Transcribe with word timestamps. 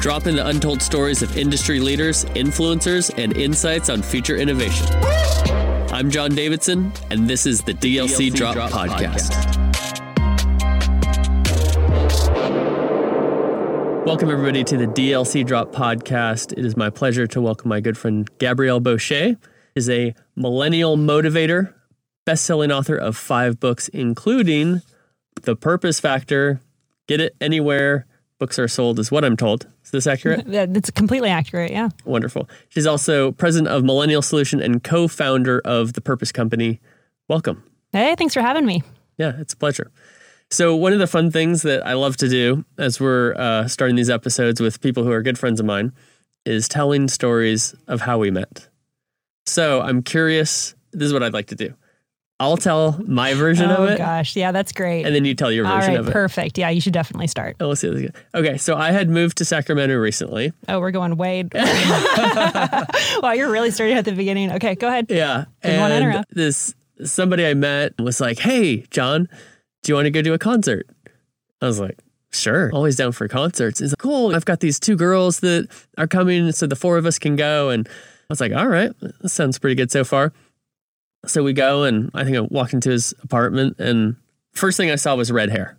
Drop 0.00 0.26
in 0.26 0.34
the 0.34 0.46
untold 0.46 0.80
stories 0.80 1.20
of 1.20 1.36
industry 1.36 1.78
leaders, 1.78 2.24
influencers, 2.24 3.12
and 3.22 3.36
insights 3.36 3.90
on 3.90 4.00
future 4.00 4.34
innovation. 4.34 4.86
I'm 5.92 6.10
John 6.10 6.34
Davidson, 6.34 6.90
and 7.10 7.28
this 7.28 7.44
is 7.44 7.60
the 7.60 7.74
DLC, 7.74 8.30
DLC 8.30 8.34
Drop, 8.34 8.54
Drop, 8.54 8.70
Podcast. 8.70 9.30
Podcast. 9.30 9.56
Welcome, 14.06 14.30
everybody, 14.30 14.64
to 14.64 14.78
the 14.78 14.86
DLC 14.86 15.44
Drop 15.44 15.70
Podcast. 15.70 16.54
It 16.54 16.64
is 16.64 16.78
my 16.78 16.88
pleasure 16.88 17.26
to 17.26 17.42
welcome 17.42 17.68
my 17.68 17.80
good 17.80 17.98
friend 17.98 18.26
Gabrielle 18.38 18.80
Bosché. 18.80 19.36
is 19.74 19.90
a 19.90 20.14
millennial 20.34 20.96
motivator, 20.96 21.74
best-selling 22.24 22.72
author 22.72 22.96
of 22.96 23.18
five 23.18 23.60
books, 23.60 23.88
including 23.88 24.80
The 25.42 25.56
Purpose 25.56 26.00
Factor, 26.00 26.62
Get 27.06 27.20
It 27.20 27.36
Anywhere, 27.38 28.06
Books 28.40 28.58
Are 28.58 28.66
Sold, 28.66 28.98
is 28.98 29.12
what 29.12 29.22
I'm 29.22 29.36
told. 29.36 29.66
Is 29.84 29.90
this 29.90 30.06
accurate? 30.06 30.44
That's 30.46 30.90
completely 30.90 31.28
accurate, 31.28 31.70
yeah. 31.70 31.90
Wonderful. 32.06 32.48
She's 32.70 32.86
also 32.86 33.32
president 33.32 33.68
of 33.68 33.84
Millennial 33.84 34.22
Solution 34.22 34.62
and 34.62 34.82
co 34.82 35.08
founder 35.08 35.60
of 35.62 35.92
The 35.92 36.00
Purpose 36.00 36.32
Company. 36.32 36.80
Welcome. 37.28 37.62
Hey, 37.92 38.14
thanks 38.16 38.32
for 38.32 38.40
having 38.40 38.64
me. 38.64 38.82
Yeah, 39.18 39.34
it's 39.38 39.52
a 39.52 39.56
pleasure. 39.58 39.92
So, 40.50 40.74
one 40.74 40.94
of 40.94 40.98
the 40.98 41.06
fun 41.06 41.30
things 41.30 41.60
that 41.62 41.86
I 41.86 41.92
love 41.92 42.16
to 42.16 42.28
do 42.30 42.64
as 42.78 42.98
we're 42.98 43.34
uh, 43.34 43.68
starting 43.68 43.94
these 43.94 44.10
episodes 44.10 44.58
with 44.58 44.80
people 44.80 45.04
who 45.04 45.12
are 45.12 45.22
good 45.22 45.38
friends 45.38 45.60
of 45.60 45.66
mine 45.66 45.92
is 46.46 46.66
telling 46.66 47.08
stories 47.08 47.74
of 47.88 48.00
how 48.00 48.16
we 48.16 48.30
met. 48.30 48.68
So, 49.44 49.82
I'm 49.82 50.02
curious. 50.02 50.74
This 50.92 51.06
is 51.06 51.12
what 51.12 51.22
I'd 51.22 51.34
like 51.34 51.48
to 51.48 51.54
do. 51.54 51.74
I'll 52.40 52.56
tell 52.56 52.98
my 53.06 53.34
version 53.34 53.70
oh, 53.70 53.84
of 53.84 53.90
it. 53.90 53.94
Oh 53.94 53.98
gosh. 53.98 54.34
Yeah, 54.34 54.50
that's 54.50 54.72
great. 54.72 55.04
And 55.04 55.14
then 55.14 55.26
you 55.26 55.34
tell 55.34 55.52
your 55.52 55.66
version 55.66 55.94
of 55.96 56.08
it. 56.08 56.12
Perfect. 56.12 56.56
Yeah, 56.56 56.70
you 56.70 56.80
should 56.80 56.94
definitely 56.94 57.26
start. 57.26 57.56
Oh, 57.60 57.68
let's 57.68 57.82
see. 57.82 58.08
Okay, 58.34 58.56
so 58.56 58.76
I 58.76 58.92
had 58.92 59.10
moved 59.10 59.36
to 59.38 59.44
Sacramento 59.44 59.94
recently. 59.96 60.54
Oh, 60.66 60.80
we're 60.80 60.90
going 60.90 61.18
way. 61.18 61.42
wow, 61.54 63.32
you're 63.36 63.50
really 63.50 63.70
starting 63.70 63.94
at 63.94 64.06
the 64.06 64.12
beginning. 64.12 64.52
Okay, 64.52 64.74
go 64.74 64.88
ahead. 64.88 65.06
Yeah. 65.10 65.44
Didn't 65.62 65.92
and. 66.02 66.24
This 66.30 66.74
somebody 67.04 67.46
I 67.46 67.52
met 67.52 67.98
was 68.00 68.22
like, 68.22 68.38
"Hey, 68.38 68.86
John, 68.90 69.28
do 69.82 69.92
you 69.92 69.94
want 69.94 70.06
to 70.06 70.10
go 70.10 70.22
to 70.22 70.32
a 70.32 70.38
concert?" 70.38 70.86
I 71.60 71.66
was 71.66 71.78
like, 71.78 71.98
"Sure, 72.30 72.70
always 72.72 72.96
down 72.96 73.12
for 73.12 73.28
concerts." 73.28 73.80
He's 73.80 73.92
like, 73.92 73.98
"Cool, 73.98 74.34
I've 74.34 74.46
got 74.46 74.60
these 74.60 74.80
two 74.80 74.96
girls 74.96 75.40
that 75.40 75.68
are 75.98 76.06
coming, 76.06 76.52
so 76.52 76.66
the 76.66 76.76
four 76.76 76.96
of 76.96 77.04
us 77.04 77.18
can 77.18 77.36
go." 77.36 77.68
And 77.68 77.86
I 77.88 77.92
was 78.30 78.40
like, 78.40 78.52
"All 78.52 78.68
right, 78.68 78.92
that 79.00 79.28
sounds 79.28 79.58
pretty 79.58 79.74
good 79.74 79.90
so 79.90 80.04
far." 80.04 80.32
So 81.26 81.42
we 81.42 81.52
go, 81.52 81.84
and 81.84 82.10
I 82.14 82.24
think 82.24 82.36
I 82.36 82.40
walked 82.40 82.72
into 82.72 82.90
his 82.90 83.14
apartment, 83.22 83.78
and 83.78 84.16
first 84.52 84.76
thing 84.76 84.90
I 84.90 84.96
saw 84.96 85.14
was 85.14 85.30
red 85.30 85.50
hair, 85.50 85.78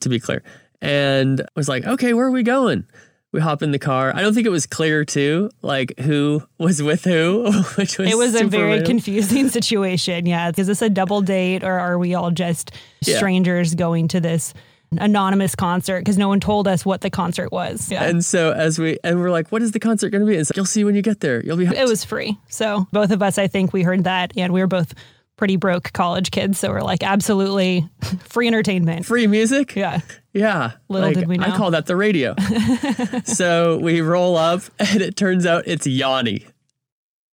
to 0.00 0.08
be 0.08 0.20
clear. 0.20 0.42
And 0.82 1.40
I 1.40 1.46
was 1.54 1.68
like, 1.68 1.86
okay, 1.86 2.12
where 2.12 2.26
are 2.26 2.30
we 2.30 2.42
going? 2.42 2.84
We 3.32 3.40
hop 3.40 3.62
in 3.62 3.70
the 3.70 3.78
car. 3.78 4.14
I 4.14 4.22
don't 4.22 4.34
think 4.34 4.46
it 4.46 4.50
was 4.50 4.66
clear 4.66 5.04
too, 5.04 5.50
like 5.60 5.98
who 5.98 6.42
was 6.58 6.82
with 6.82 7.04
who, 7.04 7.50
which 7.76 7.98
was 7.98 8.10
it 8.10 8.16
was 8.16 8.34
a 8.34 8.44
very 8.44 8.70
random. 8.70 8.86
confusing 8.86 9.48
situation. 9.50 10.26
Yeah, 10.26 10.52
is 10.56 10.66
this 10.66 10.80
a 10.80 10.88
double 10.88 11.22
date 11.22 11.64
or 11.64 11.78
are 11.78 11.98
we 11.98 12.14
all 12.14 12.30
just 12.30 12.70
strangers 13.02 13.72
yeah. 13.72 13.78
going 13.78 14.08
to 14.08 14.20
this 14.20 14.54
anonymous 14.92 15.54
concert 15.54 16.00
because 16.00 16.18
no 16.18 16.28
one 16.28 16.40
told 16.40 16.68
us 16.68 16.84
what 16.84 17.00
the 17.00 17.10
concert 17.10 17.52
was. 17.52 17.90
Yeah. 17.90 18.04
And 18.04 18.24
so 18.24 18.52
as 18.52 18.78
we 18.78 18.98
and 19.04 19.20
we're 19.20 19.30
like, 19.30 19.50
what 19.50 19.62
is 19.62 19.72
the 19.72 19.80
concert 19.80 20.10
going 20.10 20.24
to 20.24 20.26
be? 20.26 20.36
It's 20.36 20.50
like, 20.50 20.56
you'll 20.56 20.66
see 20.66 20.84
when 20.84 20.94
you 20.94 21.02
get 21.02 21.20
there. 21.20 21.42
You'll 21.44 21.56
be. 21.56 21.66
It 21.66 21.88
was 21.88 22.04
free. 22.04 22.36
So 22.48 22.86
both 22.92 23.10
of 23.10 23.22
us, 23.22 23.38
I 23.38 23.46
think, 23.46 23.72
we 23.72 23.82
heard 23.82 24.04
that, 24.04 24.32
and 24.36 24.52
we 24.52 24.60
were 24.60 24.66
both 24.66 24.94
pretty 25.36 25.56
broke 25.56 25.92
college 25.92 26.30
kids. 26.30 26.58
So 26.58 26.70
we're 26.70 26.80
like, 26.80 27.02
absolutely 27.02 27.88
free 28.20 28.46
entertainment, 28.46 29.06
free 29.06 29.26
music. 29.26 29.76
Yeah. 29.76 30.00
Yeah. 30.32 30.72
Little 30.88 31.08
like, 31.08 31.18
did 31.18 31.28
we 31.28 31.38
know. 31.38 31.46
I 31.46 31.56
call 31.56 31.70
that 31.72 31.86
the 31.86 31.96
radio. 31.96 32.34
so 33.24 33.78
we 33.78 34.00
roll 34.00 34.36
up, 34.36 34.62
and 34.78 35.02
it 35.02 35.16
turns 35.16 35.46
out 35.46 35.64
it's 35.66 35.86
Yanni 35.86 36.46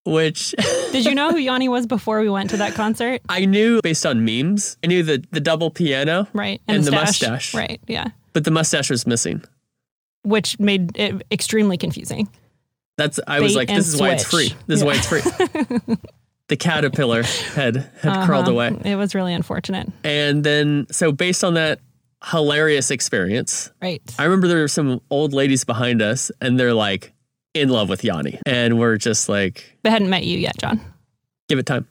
which 0.05 0.53
did 0.91 1.05
you 1.05 1.15
know 1.15 1.31
who 1.31 1.37
Yanni 1.37 1.69
was 1.69 1.87
before 1.87 2.19
we 2.19 2.29
went 2.29 2.49
to 2.51 2.57
that 2.57 2.73
concert? 2.73 3.21
I 3.29 3.45
knew 3.45 3.81
based 3.81 4.05
on 4.05 4.25
memes. 4.25 4.77
I 4.83 4.87
knew 4.87 5.03
the 5.03 5.23
the 5.31 5.39
double 5.39 5.71
piano, 5.71 6.27
right, 6.33 6.61
and, 6.67 6.77
and 6.77 6.85
the, 6.85 6.91
the 6.91 6.97
mustache, 6.97 7.53
right, 7.53 7.79
yeah. 7.87 8.07
But 8.33 8.45
the 8.45 8.51
mustache 8.51 8.89
was 8.89 9.05
missing, 9.05 9.43
which 10.23 10.59
made 10.59 10.97
it 10.97 11.25
extremely 11.31 11.77
confusing. 11.77 12.27
That's 12.97 13.19
I 13.27 13.39
Bait 13.39 13.43
was 13.43 13.55
like, 13.55 13.67
this 13.69 13.87
is 13.87 13.99
why 13.99 14.11
it's 14.11 14.23
free. 14.23 14.53
This 14.67 14.67
yeah. 14.67 14.75
is 14.75 14.83
why 14.83 14.93
it's 14.95 15.07
free. 15.07 15.97
the 16.47 16.57
caterpillar 16.57 17.23
had 17.23 17.77
had 18.01 18.11
uh-huh. 18.11 18.25
crawled 18.25 18.47
away. 18.47 18.77
It 18.83 18.95
was 18.95 19.15
really 19.15 19.33
unfortunate. 19.33 19.89
And 20.03 20.43
then, 20.43 20.87
so 20.91 21.11
based 21.11 21.43
on 21.43 21.55
that 21.55 21.79
hilarious 22.23 22.91
experience, 22.91 23.71
right? 23.81 24.01
I 24.19 24.25
remember 24.25 24.47
there 24.47 24.61
were 24.61 24.67
some 24.67 25.01
old 25.09 25.33
ladies 25.33 25.63
behind 25.63 26.01
us, 26.01 26.31
and 26.41 26.59
they're 26.59 26.73
like, 26.73 27.13
in 27.53 27.69
love 27.69 27.89
with 27.89 28.03
Yanni. 28.03 28.39
And 28.45 28.79
we're 28.79 28.97
just 28.97 29.29
like, 29.29 29.77
they 29.83 29.89
hadn't 29.89 30.09
met 30.09 30.23
you 30.23 30.37
yet, 30.37 30.57
John. 30.57 30.81
Give 31.47 31.59
it 31.59 31.65
time. 31.65 31.87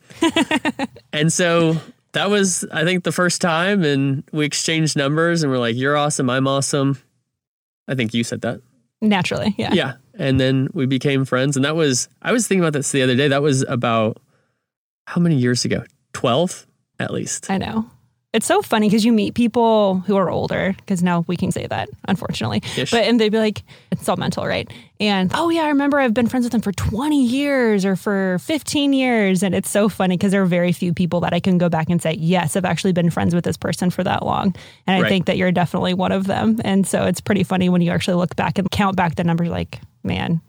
and 1.12 1.32
so 1.32 1.76
that 2.12 2.30
was, 2.30 2.64
I 2.72 2.84
think, 2.84 3.04
the 3.04 3.12
first 3.12 3.40
time. 3.40 3.84
And 3.84 4.24
we 4.32 4.44
exchanged 4.44 4.96
numbers 4.96 5.42
and 5.42 5.52
we're 5.52 5.58
like, 5.58 5.76
you're 5.76 5.96
awesome. 5.96 6.30
I'm 6.30 6.48
awesome. 6.48 6.98
I 7.88 7.94
think 7.94 8.14
you 8.14 8.24
said 8.24 8.42
that. 8.42 8.60
Naturally. 9.00 9.54
Yeah. 9.58 9.72
Yeah. 9.72 9.94
And 10.14 10.38
then 10.38 10.68
we 10.72 10.86
became 10.86 11.24
friends. 11.24 11.56
And 11.56 11.64
that 11.64 11.76
was, 11.76 12.08
I 12.22 12.32
was 12.32 12.46
thinking 12.46 12.62
about 12.62 12.74
this 12.74 12.92
the 12.92 13.02
other 13.02 13.16
day. 13.16 13.28
That 13.28 13.42
was 13.42 13.62
about 13.68 14.18
how 15.06 15.20
many 15.20 15.36
years 15.36 15.64
ago? 15.64 15.84
12 16.12 16.66
at 16.98 17.12
least. 17.12 17.50
I 17.50 17.58
know. 17.58 17.90
It's 18.32 18.46
so 18.46 18.62
funny 18.62 18.88
because 18.88 19.04
you 19.04 19.12
meet 19.12 19.34
people 19.34 19.96
who 20.06 20.16
are 20.16 20.30
older, 20.30 20.74
because 20.78 21.02
now 21.02 21.22
we 21.26 21.36
can 21.36 21.52
say 21.52 21.66
that, 21.66 21.90
unfortunately. 22.08 22.62
Ish. 22.78 22.90
But 22.90 23.04
and 23.04 23.20
they'd 23.20 23.28
be 23.28 23.38
like, 23.38 23.62
it's 23.90 24.08
all 24.08 24.16
mental, 24.16 24.46
right? 24.46 24.70
And 24.98 25.30
oh 25.34 25.50
yeah, 25.50 25.64
I 25.64 25.68
remember 25.68 25.98
I've 25.98 26.14
been 26.14 26.28
friends 26.28 26.44
with 26.44 26.52
them 26.52 26.62
for 26.62 26.72
20 26.72 27.22
years 27.22 27.84
or 27.84 27.94
for 27.94 28.38
15 28.38 28.94
years. 28.94 29.42
And 29.42 29.54
it's 29.54 29.68
so 29.68 29.90
funny 29.90 30.16
because 30.16 30.32
there 30.32 30.40
are 30.40 30.46
very 30.46 30.72
few 30.72 30.94
people 30.94 31.20
that 31.20 31.34
I 31.34 31.40
can 31.40 31.58
go 31.58 31.68
back 31.68 31.90
and 31.90 32.00
say, 32.00 32.14
yes, 32.14 32.56
I've 32.56 32.64
actually 32.64 32.92
been 32.92 33.10
friends 33.10 33.34
with 33.34 33.44
this 33.44 33.58
person 33.58 33.90
for 33.90 34.02
that 34.04 34.24
long. 34.24 34.54
And 34.86 34.96
I 34.96 35.02
right. 35.02 35.08
think 35.10 35.26
that 35.26 35.36
you're 35.36 35.52
definitely 35.52 35.92
one 35.92 36.12
of 36.12 36.26
them. 36.26 36.58
And 36.64 36.86
so 36.86 37.04
it's 37.04 37.20
pretty 37.20 37.42
funny 37.42 37.68
when 37.68 37.82
you 37.82 37.90
actually 37.90 38.14
look 38.14 38.34
back 38.34 38.58
and 38.58 38.70
count 38.70 38.96
back 38.96 39.16
the 39.16 39.24
numbers, 39.24 39.50
like, 39.50 39.80
man, 40.04 40.40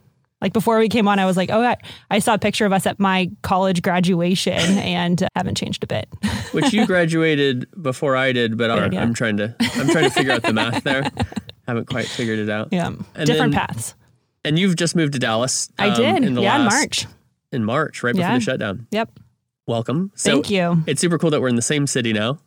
like 0.43 0.51
before 0.51 0.77
we 0.77 0.89
came 0.89 1.07
on, 1.07 1.19
I 1.19 1.25
was 1.25 1.37
like, 1.37 1.49
oh, 1.49 1.63
I, 1.63 1.77
I 2.11 2.19
saw 2.19 2.33
a 2.33 2.37
picture 2.37 2.65
of 2.65 2.73
us 2.73 2.85
at 2.85 2.99
my 2.99 3.31
college 3.43 3.81
graduation 3.81 4.53
and 4.59 5.25
haven't 5.35 5.55
changed 5.55 5.83
a 5.85 5.87
bit. 5.87 6.09
Which 6.51 6.73
you 6.73 6.85
graduated 6.85 7.65
before 7.81 8.17
I 8.17 8.33
did, 8.33 8.57
but 8.57 8.69
I'm, 8.69 8.91
yeah. 8.91 9.01
I'm 9.01 9.13
trying 9.13 9.37
to 9.37 9.55
I'm 9.59 9.87
trying 9.87 10.03
to 10.03 10.09
figure 10.09 10.33
out 10.33 10.43
the 10.43 10.53
math 10.53 10.83
there. 10.83 11.09
haven't 11.67 11.87
quite 11.87 12.07
figured 12.07 12.39
it 12.39 12.49
out. 12.49 12.67
Yeah, 12.71 12.87
and 12.87 13.25
different 13.25 13.53
then, 13.53 13.67
paths. 13.67 13.95
And 14.43 14.59
you've 14.59 14.75
just 14.75 14.97
moved 14.97 15.13
to 15.13 15.19
Dallas. 15.19 15.69
Um, 15.79 15.91
I 15.91 15.95
did. 15.95 16.25
In 16.25 16.37
yeah, 16.37 16.57
last, 16.57 16.59
in 16.59 16.79
March. 16.79 17.07
In 17.53 17.63
March, 17.63 18.03
right 18.03 18.13
before 18.13 18.29
yeah. 18.29 18.35
the 18.35 18.41
shutdown. 18.41 18.87
Yep. 18.91 19.19
Welcome. 19.65 20.11
So 20.15 20.31
Thank 20.31 20.49
you. 20.49 20.83
It's 20.85 20.99
super 20.99 21.17
cool 21.17 21.29
that 21.29 21.39
we're 21.39 21.47
in 21.47 21.55
the 21.55 21.61
same 21.61 21.87
city 21.87 22.11
now 22.11 22.39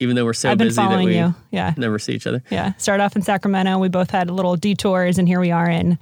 even 0.00 0.16
though 0.16 0.24
we're 0.24 0.32
so 0.32 0.50
I've 0.50 0.58
been 0.58 0.66
busy 0.66 0.82
that 0.82 1.04
we 1.04 1.16
you. 1.16 1.34
Yeah. 1.52 1.72
never 1.76 2.00
see 2.00 2.14
each 2.14 2.26
other. 2.26 2.42
Yeah. 2.50 2.74
Start 2.74 3.00
off 3.00 3.14
in 3.14 3.22
Sacramento. 3.22 3.78
We 3.78 3.88
both 3.88 4.10
had 4.10 4.28
little 4.28 4.56
detours, 4.56 5.18
and 5.18 5.28
here 5.28 5.38
we 5.38 5.52
are 5.52 5.70
in 5.70 5.98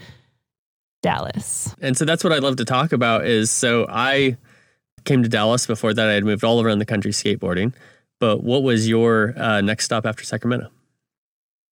Dallas. 1.02 1.74
And 1.80 1.96
so 1.96 2.04
that's 2.04 2.24
what 2.24 2.32
I'd 2.32 2.42
love 2.42 2.56
to 2.56 2.64
talk 2.64 2.92
about 2.92 3.26
is 3.26 3.50
so 3.50 3.86
I 3.88 4.36
came 5.04 5.22
to 5.22 5.28
Dallas 5.28 5.66
before 5.66 5.92
that 5.92 6.08
I 6.08 6.12
had 6.12 6.24
moved 6.24 6.44
all 6.44 6.62
around 6.62 6.78
the 6.78 6.86
country 6.86 7.10
skateboarding. 7.10 7.74
But 8.20 8.42
what 8.42 8.62
was 8.62 8.88
your 8.88 9.34
uh, 9.36 9.60
next 9.60 9.84
stop 9.84 10.06
after 10.06 10.24
Sacramento? 10.24 10.70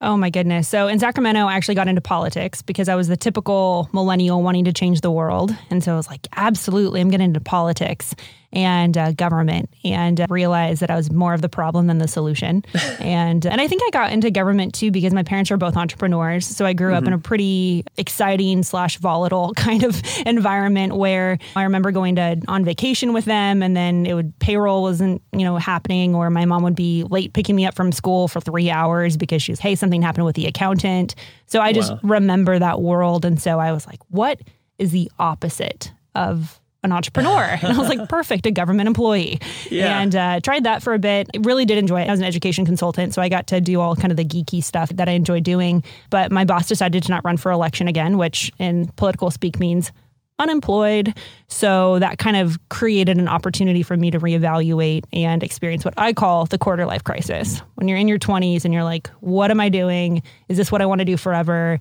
Oh 0.03 0.17
my 0.17 0.31
goodness. 0.31 0.67
So 0.67 0.89
in 0.89 0.99
Sacramento, 0.99 1.47
I 1.47 1.55
actually 1.55 1.75
got 1.75 1.87
into 1.87 2.01
politics 2.01 2.63
because 2.63 2.89
I 2.89 2.95
was 2.95 3.09
the 3.09 3.19
typical 3.19 3.89
millennial 3.93 4.43
wanting 4.43 4.65
to 4.65 4.73
change 4.73 5.03
the 5.03 5.11
world. 5.11 5.55
And 5.69 5.85
so 5.85 5.93
I 5.93 5.97
was 5.97 6.09
like, 6.09 6.27
absolutely, 6.35 7.01
I'm 7.01 7.11
getting 7.11 7.27
into 7.27 7.41
politics 7.41 8.15
and 8.53 8.99
uh, 8.99 9.13
government 9.13 9.71
and 9.85 10.21
uh, 10.21 10.27
realized 10.29 10.83
that 10.83 10.91
I 10.91 10.97
was 10.97 11.11
more 11.11 11.35
of 11.35 11.43
the 11.43 11.49
problem 11.49 11.87
than 11.87 11.99
the 11.99 12.09
solution. 12.09 12.65
and 13.01 13.47
and 13.47 13.61
I 13.61 13.69
think 13.69 13.83
I 13.85 13.91
got 13.91 14.13
into 14.13 14.31
government 14.31 14.75
too 14.75 14.91
because 14.91 15.13
my 15.13 15.23
parents 15.23 15.51
are 15.51 15.57
both 15.57 15.77
entrepreneurs. 15.77 16.47
So 16.47 16.67
I 16.67 16.73
grew 16.73 16.89
mm-hmm. 16.89 16.97
up 16.97 17.07
in 17.07 17.13
a 17.13 17.19
pretty 17.19 17.85
exciting 17.97 18.63
slash 18.63 18.99
volatile 18.99 19.53
kind 19.57 19.85
of 19.85 20.03
environment 20.27 20.97
where 20.97 21.39
I 21.55 21.63
remember 21.65 21.93
going 21.93 22.17
to 22.17 22.41
on 22.49 22.65
vacation 22.65 23.13
with 23.13 23.25
them 23.25 23.63
and 23.63 23.77
then 23.77 24.07
it 24.07 24.15
would 24.15 24.37
payroll 24.39 24.83
wasn't, 24.83 25.23
you 25.33 25.45
know, 25.45 25.57
happening 25.57 26.15
or 26.15 26.31
my 26.31 26.45
mom 26.45 26.63
would 26.63 26.77
be 26.77 27.05
late 27.05 27.33
picking 27.33 27.57
me 27.57 27.67
up 27.67 27.75
from 27.75 27.93
school 27.93 28.29
for 28.29 28.41
three 28.41 28.71
hours 28.71 29.17
because 29.17 29.43
she 29.43 29.53
was, 29.53 29.61
hey, 29.61 29.75
something 29.75 30.03
happened 30.03 30.25
with 30.25 30.37
the 30.37 30.47
accountant. 30.47 31.15
So 31.47 31.61
I 31.61 31.73
just 31.73 31.93
wow. 31.93 32.01
remember 32.03 32.59
that 32.59 32.81
world. 32.81 33.25
And 33.25 33.41
so 33.41 33.59
I 33.59 33.73
was 33.73 33.87
like, 33.87 34.01
what 34.09 34.41
is 34.79 34.93
the 34.93 35.11
opposite 35.19 35.93
of 36.15 36.60
an 36.83 36.93
entrepreneur. 36.93 37.43
and 37.63 37.73
I 37.73 37.79
was 37.79 37.89
like, 37.89 38.09
perfect, 38.09 38.47
a 38.47 38.51
government 38.51 38.87
employee. 38.87 39.41
Yeah. 39.71 40.01
And 40.01 40.15
uh, 40.15 40.41
tried 40.41 40.65
that 40.65 40.83
for 40.83 40.95
a 40.95 40.99
bit. 40.99 41.29
Really 41.41 41.65
did 41.65 41.79
enjoy 41.79 42.03
it. 42.03 42.09
I 42.09 42.11
was 42.11 42.21
an 42.21 42.27
education 42.27 42.65
consultant, 42.65 43.15
so 43.15 43.23
I 43.23 43.29
got 43.29 43.47
to 43.49 43.61
do 43.61 43.81
all 43.81 43.97
kind 43.97 44.11
of 44.11 44.17
the 44.17 44.25
geeky 44.25 44.63
stuff 44.63 44.91
that 44.91 45.09
I 45.09 45.13
enjoy 45.13 45.41
doing. 45.41 45.85
But 46.11 46.33
my 46.33 46.45
boss 46.45 46.69
decided 46.69 47.03
to 47.05 47.11
not 47.11 47.25
run 47.25 47.37
for 47.37 47.51
election 47.51 47.89
again, 47.89 48.19
which 48.19 48.53
in 48.59 48.89
political 48.97 49.31
speak 49.31 49.59
means 49.61 49.93
unemployed. 50.39 51.15
So 51.49 51.99
that 51.99 52.19
kind 52.19 52.37
of 52.39 52.59
created 52.71 53.19
an 53.19 53.29
opportunity 53.29 53.83
for 53.83 53.97
me 53.97 54.11
to 54.11 54.19
reevaluate 54.19 55.05
and 55.13 55.43
experience 55.43 55.85
what 55.85 55.93
I 55.99 56.15
call 56.15 56.47
the 56.47 56.57
quarter 56.57 56.87
life 56.87 57.05
crisis. 57.05 57.61
When 57.75 57.89
you're 57.89 57.99
in 57.99 58.09
your 58.09 58.19
20s 58.19 58.65
and 58.65 58.73
you're 58.73 58.85
like, 58.85 59.09
what 59.21 59.51
am 59.51 59.61
I 59.61 59.69
doing? 59.69 60.23
Is 60.49 60.57
this 60.57 60.73
what 60.73 60.81
I 60.81 60.87
want 60.87 61.01
to 61.01 61.05
do 61.05 61.19
forever? 61.19 61.79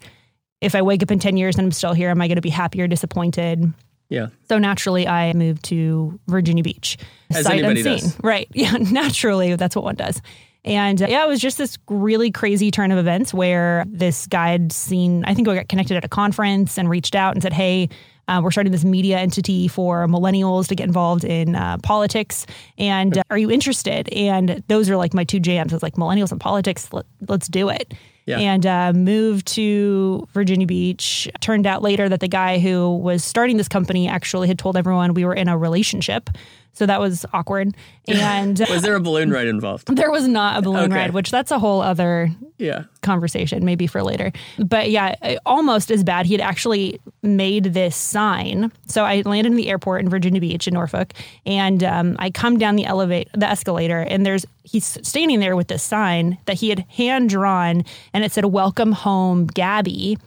if 0.62 0.76
I 0.76 0.82
wake 0.82 1.02
up 1.04 1.12
in 1.12 1.20
10 1.20 1.38
years 1.38 1.58
and 1.58 1.66
I'm 1.66 1.72
still 1.72 1.94
here, 1.94 2.10
am 2.10 2.22
I 2.22 2.28
going 2.28 2.36
to 2.36 2.42
be 2.42 2.50
happy 2.50 2.82
or 2.82 2.88
disappointed? 2.88 3.74
Yeah. 4.10 4.28
So 4.48 4.58
naturally, 4.58 5.08
I 5.08 5.34
moved 5.34 5.64
to 5.66 6.20
Virginia 6.28 6.64
Beach. 6.64 6.98
As 7.30 7.46
sight 7.46 7.64
unseen. 7.64 7.84
does. 7.84 8.20
Right. 8.22 8.48
Yeah. 8.54 8.72
Naturally, 8.72 9.56
that's 9.56 9.76
what 9.76 9.86
one 9.86 9.96
does. 9.96 10.22
And 10.66 11.02
uh, 11.02 11.08
yeah, 11.08 11.24
it 11.24 11.28
was 11.28 11.40
just 11.40 11.58
this 11.58 11.78
really 11.88 12.32
crazy 12.32 12.72
turn 12.72 12.92
of 12.92 12.98
events 12.98 13.34
where 13.34 13.86
this 13.88 14.28
guy 14.28 14.52
had 14.52 14.72
seen, 14.72 15.24
I 15.26 15.34
think 15.34 15.48
we 15.48 15.56
got 15.56 15.70
connected 15.70 15.96
at 15.96 16.04
a 16.04 16.10
conference 16.10 16.78
and 16.78 16.90
reached 16.90 17.16
out 17.16 17.34
and 17.34 17.42
said, 17.42 17.54
Hey, 17.54 17.90
uh, 18.28 18.42
we're 18.44 18.52
starting 18.52 18.72
this 18.72 18.84
media 18.84 19.18
entity 19.18 19.68
for 19.68 20.06
millennials 20.08 20.68
to 20.68 20.76
get 20.76 20.86
involved 20.86 21.24
in 21.24 21.56
uh, 21.56 21.78
politics. 21.82 22.46
And 22.78 23.18
uh, 23.18 23.24
are 23.30 23.38
you 23.38 23.50
interested? 23.50 24.10
And 24.10 24.64
those 24.68 24.90
are 24.90 24.98
like 24.98 25.14
my 25.14 25.24
two 25.24 25.40
jams. 25.40 25.74
It's 25.74 25.82
like 25.82 25.96
millennials 25.96 26.32
and 26.32 26.40
politics. 26.40 26.92
Let, 26.92 27.06
let's 27.28 27.48
do 27.48 27.70
it. 27.70 27.94
Yeah. 28.30 28.38
And 28.38 28.66
uh, 28.66 28.94
moved 28.94 29.48
to 29.56 30.28
Virginia 30.34 30.68
Beach. 30.68 31.28
Turned 31.40 31.66
out 31.66 31.82
later 31.82 32.08
that 32.08 32.20
the 32.20 32.28
guy 32.28 32.60
who 32.60 32.96
was 32.98 33.24
starting 33.24 33.58
this 33.58 33.68
company 33.68 34.08
actually 34.08 34.48
had 34.48 34.60
told 34.60 34.78
everyone 34.78 35.16
we 35.16 35.26
were 35.26 35.34
in 35.34 35.48
a 35.48 35.58
relationship. 35.58 36.30
So 36.74 36.86
that 36.86 37.00
was 37.02 37.26
awkward. 37.34 37.76
And 38.08 38.58
Was 38.70 38.82
there 38.84 38.96
a 38.96 39.02
balloon 39.02 39.32
ride 39.32 39.48
involved? 39.48 39.88
there 39.96 40.10
was 40.12 40.28
not 40.28 40.58
a 40.58 40.62
balloon 40.62 40.92
Okay. 40.92 40.96
ride, 40.96 41.12
which 41.14 41.30
that's 41.30 41.52
a 41.52 41.60
whole 41.60 41.82
other 41.82 42.30
Yeah. 42.58 42.84
conversation, 43.02 43.66
maybe 43.66 43.86
for 43.86 44.02
later. 44.02 44.32
But 44.58 44.90
yeah, 44.90 45.16
almost 45.46 45.92
as 45.92 46.04
bad. 46.04 46.26
He 46.26 46.34
had 46.34 46.42
actually 46.42 47.00
made 47.22 47.66
this 47.74 47.96
sign. 47.98 48.72
So 48.88 49.04
I 49.04 49.22
landed 49.26 49.52
in 49.52 49.58
the 49.58 49.70
airport 49.70 50.02
in 50.02 50.10
Virginia 50.10 50.40
Beach 50.40 50.68
in 50.68 50.74
Norfolk, 50.74 51.14
and 51.46 51.84
um, 51.84 52.16
I 52.20 52.30
come 52.32 52.58
down 52.58 52.76
the 52.78 52.86
elevate 52.86 53.28
the 53.34 53.48
escalator, 53.48 54.00
and 54.00 54.26
there's 54.26 54.46
he's 54.64 54.86
standing 55.06 55.40
there 55.42 55.56
with 55.56 55.68
this 55.68 55.84
sign 55.84 56.38
that 56.46 56.56
he 56.58 56.70
had 56.70 56.86
hand 56.90 57.30
drawn, 57.30 57.84
and 58.14 58.24
it 58.24 58.32
said 58.32 58.46
"Welcome 58.46 58.94
home, 58.94 59.48
Gabby." 59.48 60.18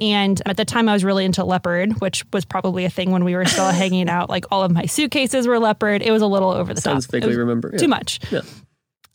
And 0.00 0.40
at 0.46 0.56
the 0.56 0.64
time, 0.64 0.88
I 0.88 0.94
was 0.94 1.04
really 1.04 1.24
into 1.24 1.44
leopard, 1.44 2.00
which 2.00 2.24
was 2.32 2.44
probably 2.44 2.84
a 2.84 2.90
thing 2.90 3.10
when 3.10 3.24
we 3.24 3.34
were 3.36 3.44
still 3.44 3.68
hanging 3.70 4.08
out. 4.08 4.30
Like 4.30 4.46
all 4.50 4.62
of 4.62 4.72
my 4.72 4.86
suitcases 4.86 5.46
were 5.46 5.58
leopard. 5.58 6.02
It 6.02 6.10
was 6.10 6.22
a 6.22 6.26
little 6.26 6.50
over 6.50 6.72
the 6.74 6.80
Sounds 6.80 7.06
top. 7.06 7.14
It 7.14 7.20
vaguely 7.20 7.36
remember. 7.36 7.70
Yeah. 7.72 7.78
Too 7.78 7.88
much 7.88 8.18
Yeah. 8.30 8.40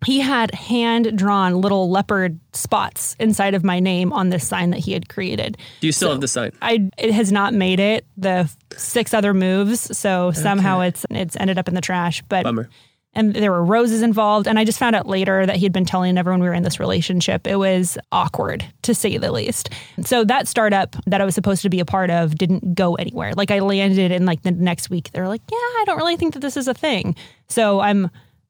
he 0.05 0.19
had 0.19 0.53
hand 0.53 1.17
drawn 1.17 1.59
little 1.59 1.89
leopard 1.89 2.39
spots 2.53 3.15
inside 3.19 3.55
of 3.55 3.63
my 3.63 3.79
name 3.79 4.13
on 4.13 4.29
this 4.29 4.47
sign 4.47 4.69
that 4.69 4.79
he 4.79 4.93
had 4.93 5.09
created. 5.09 5.57
Do 5.81 5.87
you 5.87 5.91
still 5.91 6.11
have 6.11 6.21
the 6.21 6.27
sign? 6.27 6.51
I 6.61 6.89
it 6.97 7.11
has 7.11 7.31
not 7.31 7.53
made 7.55 7.79
it 7.79 8.05
the 8.15 8.49
six 8.77 9.13
other 9.13 9.33
moves, 9.33 9.97
so 9.97 10.31
somehow 10.31 10.81
it's 10.81 11.05
it's 11.09 11.35
ended 11.39 11.57
up 11.57 11.67
in 11.67 11.73
the 11.73 11.81
trash. 11.81 12.21
But 12.29 12.43
Bummer. 12.43 12.69
And 13.13 13.33
there 13.33 13.51
were 13.51 13.63
roses 13.65 14.01
involved, 14.03 14.47
and 14.47 14.59
I 14.59 14.63
just 14.65 14.77
found 14.77 14.95
out 14.95 15.07
later 15.07 15.45
that 15.45 15.55
he 15.55 15.63
had 15.65 15.73
been 15.73 15.85
telling 15.85 16.17
everyone 16.17 16.39
we 16.41 16.47
were 16.47 16.53
in 16.53 16.63
this 16.63 16.79
relationship. 16.79 17.47
It 17.47 17.55
was 17.55 17.97
awkward 18.11 18.63
to 18.83 18.93
say 18.93 19.17
the 19.17 19.31
least. 19.31 19.69
So 20.01 20.23
that 20.25 20.47
startup 20.47 20.95
that 21.07 21.19
I 21.21 21.25
was 21.25 21.33
supposed 21.35 21.61
to 21.63 21.69
be 21.69 21.79
a 21.79 21.85
part 21.85 22.09
of 22.11 22.35
didn't 22.35 22.75
go 22.75 22.95
anywhere. 22.95 23.33
Like 23.33 23.49
I 23.51 23.59
landed 23.59 24.11
in 24.11 24.25
like 24.25 24.43
the 24.43 24.51
next 24.51 24.89
week, 24.89 25.09
they're 25.13 25.27
like, 25.27 25.41
"Yeah, 25.51 25.57
I 25.57 25.83
don't 25.85 25.97
really 25.97 26.17
think 26.17 26.33
that 26.35 26.41
this 26.41 26.57
is 26.57 26.67
a 26.67 26.73
thing." 26.73 27.15
So 27.49 27.79
I'm 27.79 28.09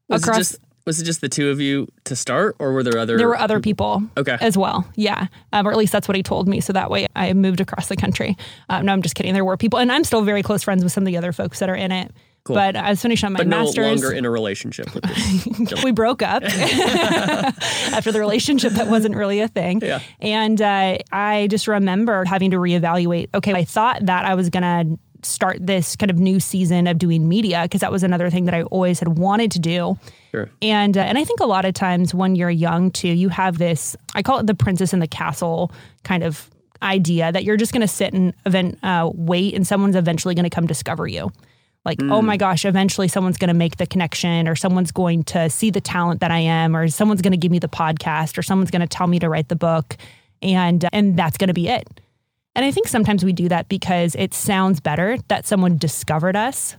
Was 0.09 0.23
across. 0.23 0.35
it 0.37 0.39
just 0.39 0.55
was 0.85 1.01
it 1.01 1.03
just 1.03 1.19
the 1.19 1.27
two 1.27 1.49
of 1.49 1.59
you 1.59 1.85
to 2.05 2.15
start, 2.15 2.55
or 2.59 2.71
were 2.71 2.81
there 2.81 2.97
other? 2.97 3.17
There 3.17 3.27
were 3.27 3.37
other 3.37 3.59
people 3.59 4.01
Okay. 4.15 4.37
as 4.39 4.57
well. 4.57 4.87
Yeah. 4.95 5.27
Um, 5.51 5.67
or 5.67 5.71
at 5.71 5.77
least 5.77 5.91
that's 5.91 6.07
what 6.07 6.15
he 6.15 6.23
told 6.23 6.47
me. 6.47 6.61
So 6.61 6.71
that 6.71 6.89
way 6.89 7.07
I 7.13 7.33
moved 7.33 7.59
across 7.59 7.87
the 7.87 7.97
country. 7.97 8.37
Um, 8.69 8.85
no, 8.85 8.93
I'm 8.93 9.01
just 9.01 9.13
kidding. 9.15 9.33
There 9.33 9.43
were 9.43 9.57
people, 9.57 9.79
and 9.79 9.91
I'm 9.91 10.05
still 10.05 10.21
very 10.21 10.41
close 10.43 10.63
friends 10.63 10.83
with 10.85 10.93
some 10.93 11.03
of 11.03 11.07
the 11.07 11.17
other 11.17 11.33
folks 11.33 11.59
that 11.59 11.69
are 11.69 11.75
in 11.75 11.91
it. 11.91 12.11
But 12.55 12.75
I 12.75 12.89
was 12.89 13.01
finishing 13.01 13.27
up 13.27 13.33
my 13.33 13.43
master's. 13.43 13.75
but 13.75 13.81
no 13.81 13.87
master's. 13.87 14.03
longer 14.03 14.17
in 14.17 14.25
a 14.25 14.29
relationship 14.29 14.93
with 14.93 15.03
this. 15.03 15.83
we 15.83 15.91
broke 15.91 16.21
up 16.21 16.43
after 16.43 18.11
the 18.11 18.19
relationship 18.19 18.73
that 18.73 18.87
wasn't 18.87 19.15
really 19.15 19.39
a 19.39 19.47
thing. 19.47 19.81
Yeah. 19.81 20.01
And 20.19 20.61
uh, 20.61 20.97
I 21.11 21.47
just 21.49 21.67
remember 21.67 22.25
having 22.25 22.51
to 22.51 22.57
reevaluate. 22.57 23.29
Okay, 23.33 23.53
I 23.53 23.63
thought 23.63 24.05
that 24.05 24.25
I 24.25 24.35
was 24.35 24.49
going 24.49 24.63
to 24.63 24.99
start 25.23 25.57
this 25.59 25.95
kind 25.95 26.09
of 26.09 26.17
new 26.17 26.39
season 26.39 26.87
of 26.87 26.97
doing 26.97 27.27
media 27.27 27.63
because 27.63 27.81
that 27.81 27.91
was 27.91 28.03
another 28.03 28.29
thing 28.29 28.45
that 28.45 28.53
I 28.53 28.63
always 28.63 28.99
had 28.99 29.17
wanted 29.17 29.51
to 29.51 29.59
do. 29.59 29.97
Sure. 30.31 30.49
And 30.61 30.97
uh, 30.97 31.01
and 31.01 31.17
I 31.17 31.23
think 31.23 31.39
a 31.39 31.45
lot 31.45 31.65
of 31.65 31.73
times 31.73 32.13
when 32.13 32.35
you're 32.35 32.49
young 32.49 32.91
too, 32.91 33.09
you 33.09 33.29
have 33.29 33.57
this 33.57 33.95
I 34.15 34.21
call 34.21 34.39
it 34.39 34.47
the 34.47 34.55
princess 34.55 34.93
in 34.93 34.99
the 34.99 35.07
castle 35.07 35.71
kind 36.03 36.23
of 36.23 36.49
idea 36.81 37.31
that 37.31 37.43
you're 37.43 37.57
just 37.57 37.71
going 37.71 37.81
to 37.81 37.87
sit 37.87 38.13
and 38.13 38.33
event 38.45 38.79
uh, 38.83 39.09
wait 39.13 39.53
and 39.55 39.65
someone's 39.65 39.95
eventually 39.95 40.35
going 40.35 40.43
to 40.43 40.49
come 40.49 40.67
discover 40.67 41.07
you. 41.07 41.31
Like, 41.87 42.01
oh 42.03 42.21
my 42.21 42.35
gosh, 42.35 42.65
eventually 42.65 43.07
someone's 43.07 43.37
going 43.37 43.47
to 43.47 43.53
make 43.53 43.77
the 43.77 43.87
connection 43.87 44.47
or 44.47 44.55
someone's 44.55 44.91
going 44.91 45.23
to 45.23 45.49
see 45.49 45.69
the 45.71 45.79
talent 45.79 46.19
that 46.19 46.31
I 46.31 46.39
am 46.39 46.75
or 46.75 46.89
someone's 46.89 47.21
going 47.21 47.31
to 47.31 47.37
give 47.37 47.49
me 47.49 47.59
the 47.59 47.69
podcast 47.69 48.37
or 48.37 48.41
someone's 48.43 48.71
going 48.71 48.81
to 48.81 48.87
tell 48.87 49.07
me 49.07 49.19
to 49.19 49.29
write 49.29 49.47
the 49.47 49.55
book 49.55 49.95
and 50.41 50.83
uh, 50.83 50.89
and 50.91 51.17
that's 51.17 51.37
going 51.37 51.47
to 51.47 51.53
be 51.53 51.69
it. 51.69 51.87
And 52.55 52.65
I 52.65 52.71
think 52.71 52.87
sometimes 52.89 53.23
we 53.23 53.31
do 53.31 53.47
that 53.49 53.69
because 53.69 54.15
it 54.15 54.33
sounds 54.33 54.81
better 54.81 55.17
that 55.29 55.45
someone 55.47 55.77
discovered 55.77 56.35
us 56.35 56.75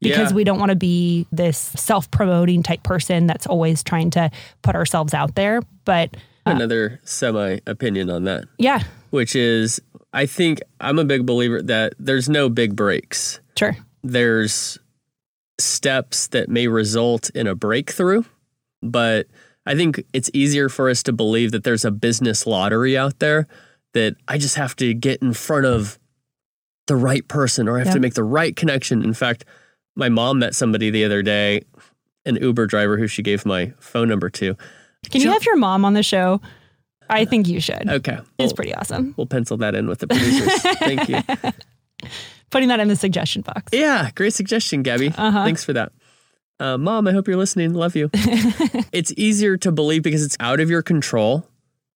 because 0.00 0.30
Yeah. 0.30 0.36
we 0.36 0.44
don't 0.44 0.60
want 0.60 0.70
to 0.70 0.76
be 0.76 1.26
this 1.32 1.58
self-promoting 1.58 2.62
type 2.62 2.82
person 2.84 3.26
that's 3.26 3.46
always 3.46 3.82
trying 3.82 4.10
to 4.10 4.30
put 4.62 4.76
ourselves 4.76 5.12
out 5.12 5.34
there. 5.34 5.60
But 5.84 6.16
Another 6.44 7.00
semi 7.02 7.58
opinion 7.66 8.10
on 8.10 8.24
that, 8.24 8.44
yeah, 8.58 8.84
which 9.10 9.34
is 9.34 9.80
I 10.12 10.26
think 10.26 10.60
I'm 10.80 11.00
a 11.00 11.04
big 11.04 11.26
believer 11.26 11.60
that 11.62 11.94
there's 11.98 12.28
no 12.28 12.48
big 12.48 12.76
breaks. 12.76 13.40
sure. 13.58 13.76
There's 14.06 14.78
steps 15.58 16.28
that 16.28 16.48
may 16.48 16.68
result 16.68 17.30
in 17.30 17.46
a 17.46 17.54
breakthrough, 17.54 18.22
but 18.82 19.26
I 19.66 19.74
think 19.74 20.04
it's 20.12 20.30
easier 20.32 20.68
for 20.68 20.88
us 20.88 21.02
to 21.04 21.12
believe 21.12 21.50
that 21.52 21.64
there's 21.64 21.84
a 21.84 21.90
business 21.90 22.46
lottery 22.46 22.96
out 22.96 23.18
there 23.18 23.48
that 23.94 24.14
I 24.28 24.38
just 24.38 24.54
have 24.56 24.76
to 24.76 24.94
get 24.94 25.22
in 25.22 25.32
front 25.32 25.66
of 25.66 25.98
the 26.86 26.94
right 26.96 27.26
person 27.26 27.66
or 27.68 27.80
I 27.80 27.84
have 27.84 27.94
to 27.94 28.00
make 28.00 28.14
the 28.14 28.22
right 28.22 28.54
connection. 28.54 29.02
In 29.02 29.12
fact, 29.14 29.44
my 29.96 30.08
mom 30.08 30.38
met 30.38 30.54
somebody 30.54 30.90
the 30.90 31.04
other 31.04 31.22
day, 31.22 31.62
an 32.24 32.36
Uber 32.36 32.66
driver 32.66 32.96
who 32.96 33.08
she 33.08 33.22
gave 33.22 33.44
my 33.44 33.72
phone 33.80 34.08
number 34.08 34.30
to. 34.30 34.56
Can 35.10 35.20
you 35.20 35.32
have 35.32 35.44
your 35.44 35.56
mom 35.56 35.84
on 35.84 35.94
the 35.94 36.02
show? 36.04 36.40
I 37.08 37.24
think 37.24 37.48
you 37.48 37.60
should. 37.60 37.88
Okay. 37.88 38.14
It's 38.18 38.26
We'll, 38.38 38.50
pretty 38.52 38.74
awesome. 38.74 39.14
we'll 39.16 39.26
pencil 39.26 39.56
that 39.58 39.74
in 39.74 39.88
with 39.88 39.98
the 40.00 40.06
producers. 40.06 40.62
Thank 40.78 41.08
you. 41.08 41.20
Putting 42.50 42.68
that 42.68 42.80
in 42.80 42.88
the 42.88 42.96
suggestion 42.96 43.42
box. 43.42 43.72
Yeah, 43.72 44.10
great 44.14 44.32
suggestion, 44.34 44.82
Gabby. 44.82 45.08
Uh-huh. 45.16 45.44
Thanks 45.44 45.64
for 45.64 45.72
that. 45.72 45.92
Uh, 46.58 46.78
Mom, 46.78 47.06
I 47.06 47.12
hope 47.12 47.28
you're 47.28 47.36
listening. 47.36 47.74
Love 47.74 47.96
you. 47.96 48.08
it's 48.92 49.12
easier 49.16 49.56
to 49.58 49.72
believe 49.72 50.02
because 50.02 50.24
it's 50.24 50.36
out 50.40 50.60
of 50.60 50.70
your 50.70 50.82
control 50.82 51.46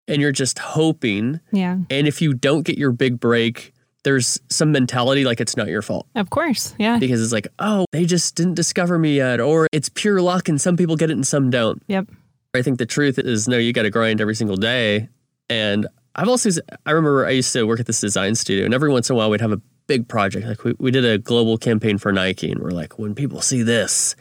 and 0.06 0.20
you're 0.20 0.32
just 0.32 0.58
hoping. 0.58 1.40
Yeah, 1.52 1.78
And 1.88 2.06
if 2.06 2.20
you 2.20 2.34
don't 2.34 2.62
get 2.62 2.76
your 2.76 2.92
big 2.92 3.20
break, 3.20 3.72
there's 4.02 4.40
some 4.48 4.72
mentality 4.72 5.24
like 5.24 5.40
it's 5.40 5.56
not 5.56 5.68
your 5.68 5.82
fault 5.82 6.06
of 6.14 6.30
course. 6.30 6.74
Yeah. 6.78 6.98
because 6.98 7.22
it's 7.22 7.32
like, 7.32 7.48
oh, 7.58 7.84
they 7.92 8.06
just 8.06 8.34
didn't 8.34 8.54
discover 8.54 8.98
me 8.98 9.16
yet, 9.16 9.40
or 9.40 9.66
it's 9.72 9.88
pure 9.88 10.20
luck 10.20 10.48
and 10.48 10.60
some 10.60 10.76
people 10.76 10.96
get 10.96 11.10
it 11.10 11.14
and 11.14 11.26
some 11.26 11.50
don't. 11.50 11.82
Yep. 11.86 12.08
I 12.54 12.62
think 12.62 12.78
the 12.78 12.86
truth 12.86 13.18
is 13.18 13.46
no, 13.46 13.56
you 13.56 13.72
got 13.72 13.82
to 13.82 13.90
grind 13.90 14.20
every 14.20 14.34
single 14.34 14.56
day. 14.56 15.08
And 15.48 15.86
I've 16.16 16.28
also, 16.28 16.50
I 16.84 16.90
remember 16.90 17.26
I 17.26 17.30
used 17.30 17.52
to 17.52 17.64
work 17.64 17.78
at 17.80 17.86
this 17.86 18.00
design 18.00 18.34
studio, 18.34 18.64
and 18.64 18.74
every 18.74 18.90
once 18.90 19.08
in 19.08 19.14
a 19.14 19.16
while 19.16 19.30
we'd 19.30 19.40
have 19.40 19.52
a 19.52 19.60
big 19.90 20.06
project. 20.06 20.46
Like 20.46 20.62
we, 20.62 20.74
we 20.78 20.92
did 20.92 21.04
a 21.04 21.18
global 21.18 21.58
campaign 21.58 21.98
for 21.98 22.12
Nike, 22.12 22.48
and 22.48 22.60
we're 22.60 22.70
like, 22.70 22.96
when 22.96 23.12
people 23.12 23.40
see 23.40 23.64
this, 23.64 24.14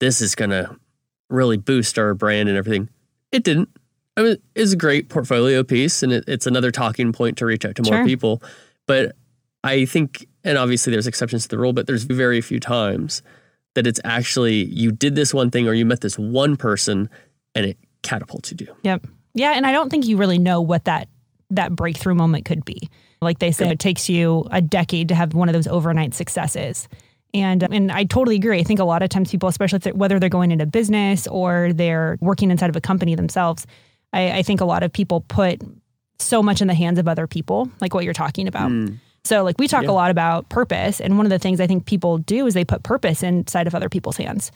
this 0.00 0.20
is 0.20 0.34
going 0.34 0.50
to 0.50 0.76
really 1.30 1.56
boost 1.56 1.98
our 1.98 2.12
brand 2.12 2.50
and 2.50 2.58
everything. 2.58 2.90
It 3.32 3.42
didn't. 3.42 3.70
I 4.18 4.22
mean, 4.22 4.36
it's 4.54 4.72
a 4.72 4.76
great 4.76 5.08
portfolio 5.08 5.64
piece, 5.64 6.02
and 6.02 6.12
it, 6.12 6.24
it's 6.28 6.46
another 6.46 6.70
talking 6.70 7.10
point 7.10 7.38
to 7.38 7.46
reach 7.46 7.64
out 7.64 7.74
to 7.76 7.90
more 7.90 8.04
people. 8.04 8.42
But 8.86 9.16
I 9.64 9.86
think, 9.86 10.28
and 10.44 10.58
obviously 10.58 10.90
there's 10.90 11.06
exceptions 11.06 11.44
to 11.44 11.48
the 11.48 11.58
rule, 11.58 11.72
but 11.72 11.86
there's 11.86 12.04
very 12.04 12.42
few 12.42 12.60
times 12.60 13.22
that 13.76 13.86
it's 13.86 14.00
actually 14.04 14.66
you 14.66 14.92
did 14.92 15.14
this 15.14 15.32
one 15.32 15.50
thing 15.50 15.66
or 15.66 15.72
you 15.72 15.86
met 15.86 16.02
this 16.02 16.18
one 16.18 16.58
person 16.58 17.08
and 17.54 17.64
it 17.64 17.78
catapulted 18.02 18.60
you. 18.60 18.76
Yep. 18.82 19.06
Yeah, 19.32 19.52
and 19.52 19.64
I 19.66 19.72
don't 19.72 19.88
think 19.88 20.06
you 20.06 20.18
really 20.18 20.38
know 20.38 20.60
what 20.60 20.84
that 20.84 21.08
that 21.48 21.74
breakthrough 21.74 22.14
moment 22.14 22.44
could 22.44 22.64
be. 22.66 22.90
Like 23.22 23.38
they 23.38 23.50
say, 23.52 23.70
it 23.70 23.78
takes 23.78 24.08
you 24.08 24.46
a 24.50 24.60
decade 24.60 25.08
to 25.08 25.14
have 25.14 25.32
one 25.34 25.48
of 25.48 25.54
those 25.54 25.66
overnight 25.66 26.14
successes. 26.14 26.88
And 27.34 27.64
uh, 27.64 27.68
and 27.70 27.90
I 27.90 28.04
totally 28.04 28.36
agree. 28.36 28.58
I 28.60 28.62
think 28.62 28.78
a 28.78 28.84
lot 28.84 29.02
of 29.02 29.08
times 29.08 29.30
people, 29.30 29.48
especially 29.48 29.78
if 29.78 29.82
they're, 29.84 29.94
whether 29.94 30.18
they're 30.18 30.28
going 30.28 30.50
into 30.50 30.66
business 30.66 31.26
or 31.26 31.72
they're 31.72 32.18
working 32.20 32.50
inside 32.50 32.70
of 32.70 32.76
a 32.76 32.80
company 32.80 33.14
themselves, 33.14 33.66
I, 34.12 34.38
I 34.38 34.42
think 34.42 34.60
a 34.60 34.64
lot 34.64 34.82
of 34.82 34.92
people 34.92 35.22
put 35.22 35.60
so 36.18 36.42
much 36.42 36.60
in 36.62 36.68
the 36.68 36.74
hands 36.74 36.98
of 36.98 37.08
other 37.08 37.26
people, 37.26 37.70
like 37.80 37.94
what 37.94 38.04
you're 38.04 38.14
talking 38.14 38.48
about. 38.48 38.70
Hmm. 38.70 38.86
So 39.24 39.42
like 39.44 39.58
we 39.58 39.66
talk 39.66 39.82
Yeah. 39.84 39.90
a 39.90 39.92
lot 39.92 40.10
about 40.10 40.48
purpose, 40.48 41.00
and 41.00 41.16
one 41.16 41.26
of 41.26 41.30
the 41.30 41.38
things 41.38 41.60
I 41.60 41.66
think 41.66 41.84
people 41.86 42.18
do 42.18 42.46
is 42.46 42.54
they 42.54 42.64
put 42.64 42.82
purpose 42.84 43.22
inside 43.22 43.66
of 43.66 43.74
other 43.74 43.88
people's 43.88 44.16
hands. 44.16 44.52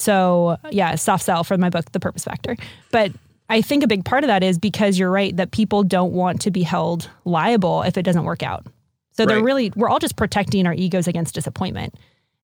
So 0.00 0.56
yeah, 0.70 0.94
soft 0.96 1.24
sell 1.24 1.44
for 1.44 1.56
my 1.56 1.70
book, 1.70 1.92
The 1.92 2.00
Purpose 2.00 2.24
Factor. 2.24 2.56
But 2.90 3.12
I 3.48 3.62
think 3.62 3.82
a 3.82 3.86
big 3.86 4.04
part 4.04 4.24
of 4.24 4.28
that 4.28 4.42
is 4.42 4.58
because 4.58 4.98
you're 4.98 5.10
right 5.10 5.34
that 5.36 5.50
people 5.52 5.82
don't 5.82 6.12
want 6.12 6.42
to 6.42 6.50
be 6.50 6.62
held 6.62 7.08
liable 7.24 7.82
if 7.82 7.96
it 7.96 8.02
doesn't 8.02 8.24
work 8.24 8.42
out. 8.42 8.66
So 9.12 9.26
they're 9.26 9.42
really 9.42 9.72
we're 9.74 9.88
all 9.88 9.98
just 9.98 10.16
protecting 10.16 10.66
our 10.66 10.74
egos 10.74 11.08
against 11.08 11.34
disappointment. 11.34 11.94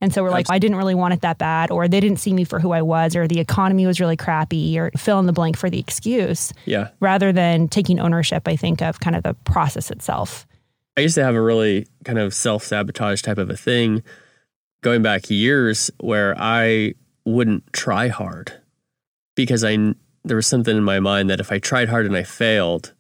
And 0.01 0.13
so 0.13 0.23
we're 0.23 0.31
like, 0.31 0.51
I 0.51 0.59
didn't 0.59 0.77
really 0.77 0.95
want 0.97 1.15
it 1.15 1.21
that 1.23 1.39
bad, 1.39 1.71
or 1.71 1.87
they 1.89 2.01
didn't 2.01 2.19
see 2.19 2.33
me 2.35 2.45
for 2.45 2.59
who 2.59 2.73
I 2.73 2.83
was, 2.83 3.15
or 3.17 3.29
the 3.29 3.39
economy 3.39 3.87
was 3.87 4.01
really 4.01 4.17
crappy, 4.17 4.77
or 4.79 4.91
fill 4.99 5.21
in 5.21 5.27
the 5.27 5.33
blank 5.33 5.57
for 5.57 5.71
the 5.71 5.79
excuse, 5.79 6.53
Yeah. 6.67 6.89
rather 7.01 7.33
than 7.33 7.69
taking 7.69 8.01
ownership, 8.01 8.47
I 8.47 8.57
think, 8.57 8.83
of 8.83 9.01
kind 9.01 9.15
of 9.17 9.23
the 9.23 9.35
process 9.45 9.91
itself. 9.91 10.47
I 10.97 11.03
used 11.03 11.15
to 11.15 11.25
have 11.25 11.37
a 11.37 11.41
really 11.41 11.87
kind 12.05 12.19
of 12.19 12.35
self 12.35 12.65
sabotage 12.65 13.23
type 13.23 13.39
of 13.39 13.49
a 13.51 13.57
thing 13.57 14.03
going 14.83 15.01
back 15.01 15.31
years 15.31 15.91
where 16.01 16.35
I 16.37 16.95
wouldn't 17.25 17.73
try 17.73 18.09
hard 18.09 18.53
because 19.37 19.65
I 19.65 19.95
there 20.25 20.37
was 20.37 20.47
something 20.47 20.77
in 20.77 20.83
my 20.85 21.01
mind 21.01 21.31
that 21.31 21.41
if 21.41 21.53
I 21.53 21.59
tried 21.59 21.89
hard 21.89 22.07
and 22.07 22.17
I 22.17 22.23
failed, 22.23 22.93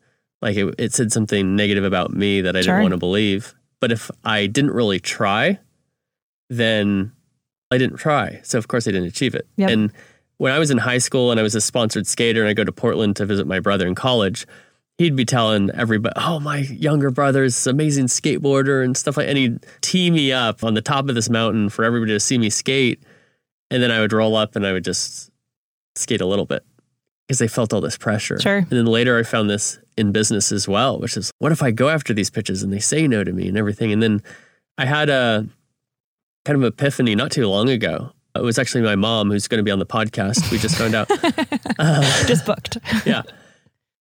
like 0.42 0.56
it, 0.56 0.74
it 0.78 0.92
said 0.92 1.12
something 1.12 1.56
negative 1.56 1.84
about 1.84 2.12
me 2.12 2.40
that 2.42 2.54
I 2.56 2.60
Sure. 2.60 2.74
didn't 2.74 2.82
want 2.82 2.92
to 2.92 2.98
believe. 2.98 3.54
But 3.80 3.92
if 3.92 4.10
I 4.24 4.46
didn't 4.46 4.72
really 4.72 5.00
try, 5.00 5.58
then 6.50 7.12
I 7.70 7.78
didn't 7.78 7.96
try. 7.96 8.40
So 8.44 8.58
of 8.58 8.68
course 8.68 8.86
I 8.86 8.90
didn't 8.92 9.08
achieve 9.08 9.34
it. 9.34 9.46
Yep. 9.56 9.70
And 9.70 9.92
when 10.38 10.52
I 10.52 10.58
was 10.58 10.70
in 10.70 10.78
high 10.78 10.98
school 10.98 11.30
and 11.30 11.40
I 11.40 11.42
was 11.42 11.54
a 11.54 11.60
sponsored 11.60 12.06
skater 12.06 12.40
and 12.40 12.48
I 12.48 12.52
go 12.54 12.64
to 12.64 12.72
Portland 12.72 13.16
to 13.16 13.26
visit 13.26 13.46
my 13.46 13.60
brother 13.60 13.86
in 13.86 13.94
college, 13.94 14.46
he'd 14.98 15.16
be 15.16 15.24
telling 15.24 15.70
everybody, 15.70 16.14
"Oh, 16.16 16.40
my 16.40 16.58
younger 16.58 17.10
brother's 17.10 17.66
amazing 17.66 18.06
skateboarder 18.06 18.84
and 18.84 18.96
stuff 18.96 19.16
like." 19.16 19.28
And 19.28 19.38
he'd 19.38 19.66
tee 19.80 20.10
me 20.10 20.32
up 20.32 20.62
on 20.62 20.74
the 20.74 20.82
top 20.82 21.08
of 21.08 21.14
this 21.14 21.30
mountain 21.30 21.68
for 21.68 21.84
everybody 21.84 22.12
to 22.12 22.20
see 22.20 22.38
me 22.38 22.50
skate, 22.50 23.02
and 23.70 23.82
then 23.82 23.90
I 23.90 24.00
would 24.00 24.12
roll 24.12 24.36
up 24.36 24.56
and 24.56 24.66
I 24.66 24.72
would 24.72 24.84
just 24.84 25.30
skate 25.96 26.20
a 26.20 26.26
little 26.26 26.46
bit 26.46 26.64
because 27.26 27.38
they 27.38 27.48
felt 27.48 27.72
all 27.72 27.80
this 27.80 27.96
pressure. 27.96 28.38
Sure. 28.40 28.58
And 28.58 28.70
then 28.70 28.86
later, 28.86 29.18
I 29.18 29.22
found 29.22 29.48
this 29.48 29.78
in 29.96 30.12
business 30.12 30.52
as 30.52 30.68
well, 30.68 30.98
which 30.98 31.16
is, 31.16 31.30
what 31.38 31.52
if 31.52 31.62
I 31.62 31.70
go 31.70 31.88
after 31.88 32.12
these 32.12 32.30
pitches 32.30 32.62
and 32.62 32.72
they 32.72 32.80
say 32.80 33.06
no 33.06 33.24
to 33.24 33.32
me 33.32 33.48
and 33.48 33.56
everything? 33.56 33.92
And 33.92 34.02
then 34.02 34.22
I 34.76 34.84
had 34.86 35.08
a 35.08 35.46
kind 36.44 36.62
of 36.62 36.64
epiphany 36.64 37.14
not 37.14 37.30
too 37.30 37.46
long 37.46 37.68
ago. 37.68 38.12
It 38.34 38.42
was 38.42 38.58
actually 38.58 38.82
my 38.82 38.96
mom 38.96 39.30
who's 39.30 39.46
going 39.46 39.58
to 39.58 39.62
be 39.62 39.70
on 39.70 39.78
the 39.78 39.86
podcast. 39.86 40.50
We 40.50 40.58
just 40.58 40.76
found 40.76 40.94
out. 40.94 41.10
Uh, 41.76 42.26
Just 42.26 42.46
booked. 42.46 42.78
yeah. 43.04 43.22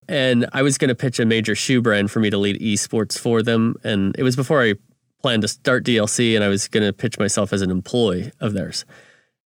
And 0.07 0.45
I 0.53 0.61
was 0.61 0.77
going 0.77 0.89
to 0.89 0.95
pitch 0.95 1.19
a 1.19 1.25
major 1.25 1.55
shoe 1.55 1.81
brand 1.81 2.11
for 2.11 2.19
me 2.19 2.29
to 2.29 2.37
lead 2.37 2.61
esports 2.61 3.17
for 3.17 3.41
them. 3.41 3.77
And 3.83 4.15
it 4.15 4.21
was 4.21 4.35
before 4.35 4.61
I 4.61 4.75
planned 5.23 5.41
to 5.41 5.47
start 5.47 5.83
DLC, 5.85 6.35
and 6.35 6.43
I 6.43 6.49
was 6.49 6.67
going 6.67 6.85
to 6.85 6.93
pitch 6.93 7.17
myself 7.17 7.51
as 7.51 7.63
an 7.63 7.71
employee 7.71 8.31
of 8.39 8.53
theirs. 8.53 8.85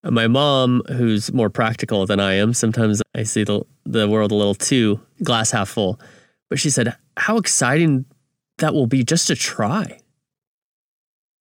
My 0.04 0.28
mom, 0.28 0.82
who's 0.88 1.32
more 1.32 1.50
practical 1.50 2.06
than 2.06 2.20
I 2.20 2.34
am, 2.34 2.54
sometimes 2.54 3.02
I 3.14 3.24
see 3.24 3.42
the, 3.42 3.62
the 3.84 4.08
world 4.08 4.30
a 4.30 4.34
little 4.34 4.54
too 4.54 5.00
glass 5.22 5.50
half 5.50 5.68
full. 5.68 6.00
But 6.48 6.60
she 6.60 6.70
said, 6.70 6.94
How 7.16 7.38
exciting 7.38 8.04
that 8.58 8.72
will 8.72 8.86
be 8.86 9.02
just 9.02 9.26
to 9.28 9.34
try. 9.34 9.98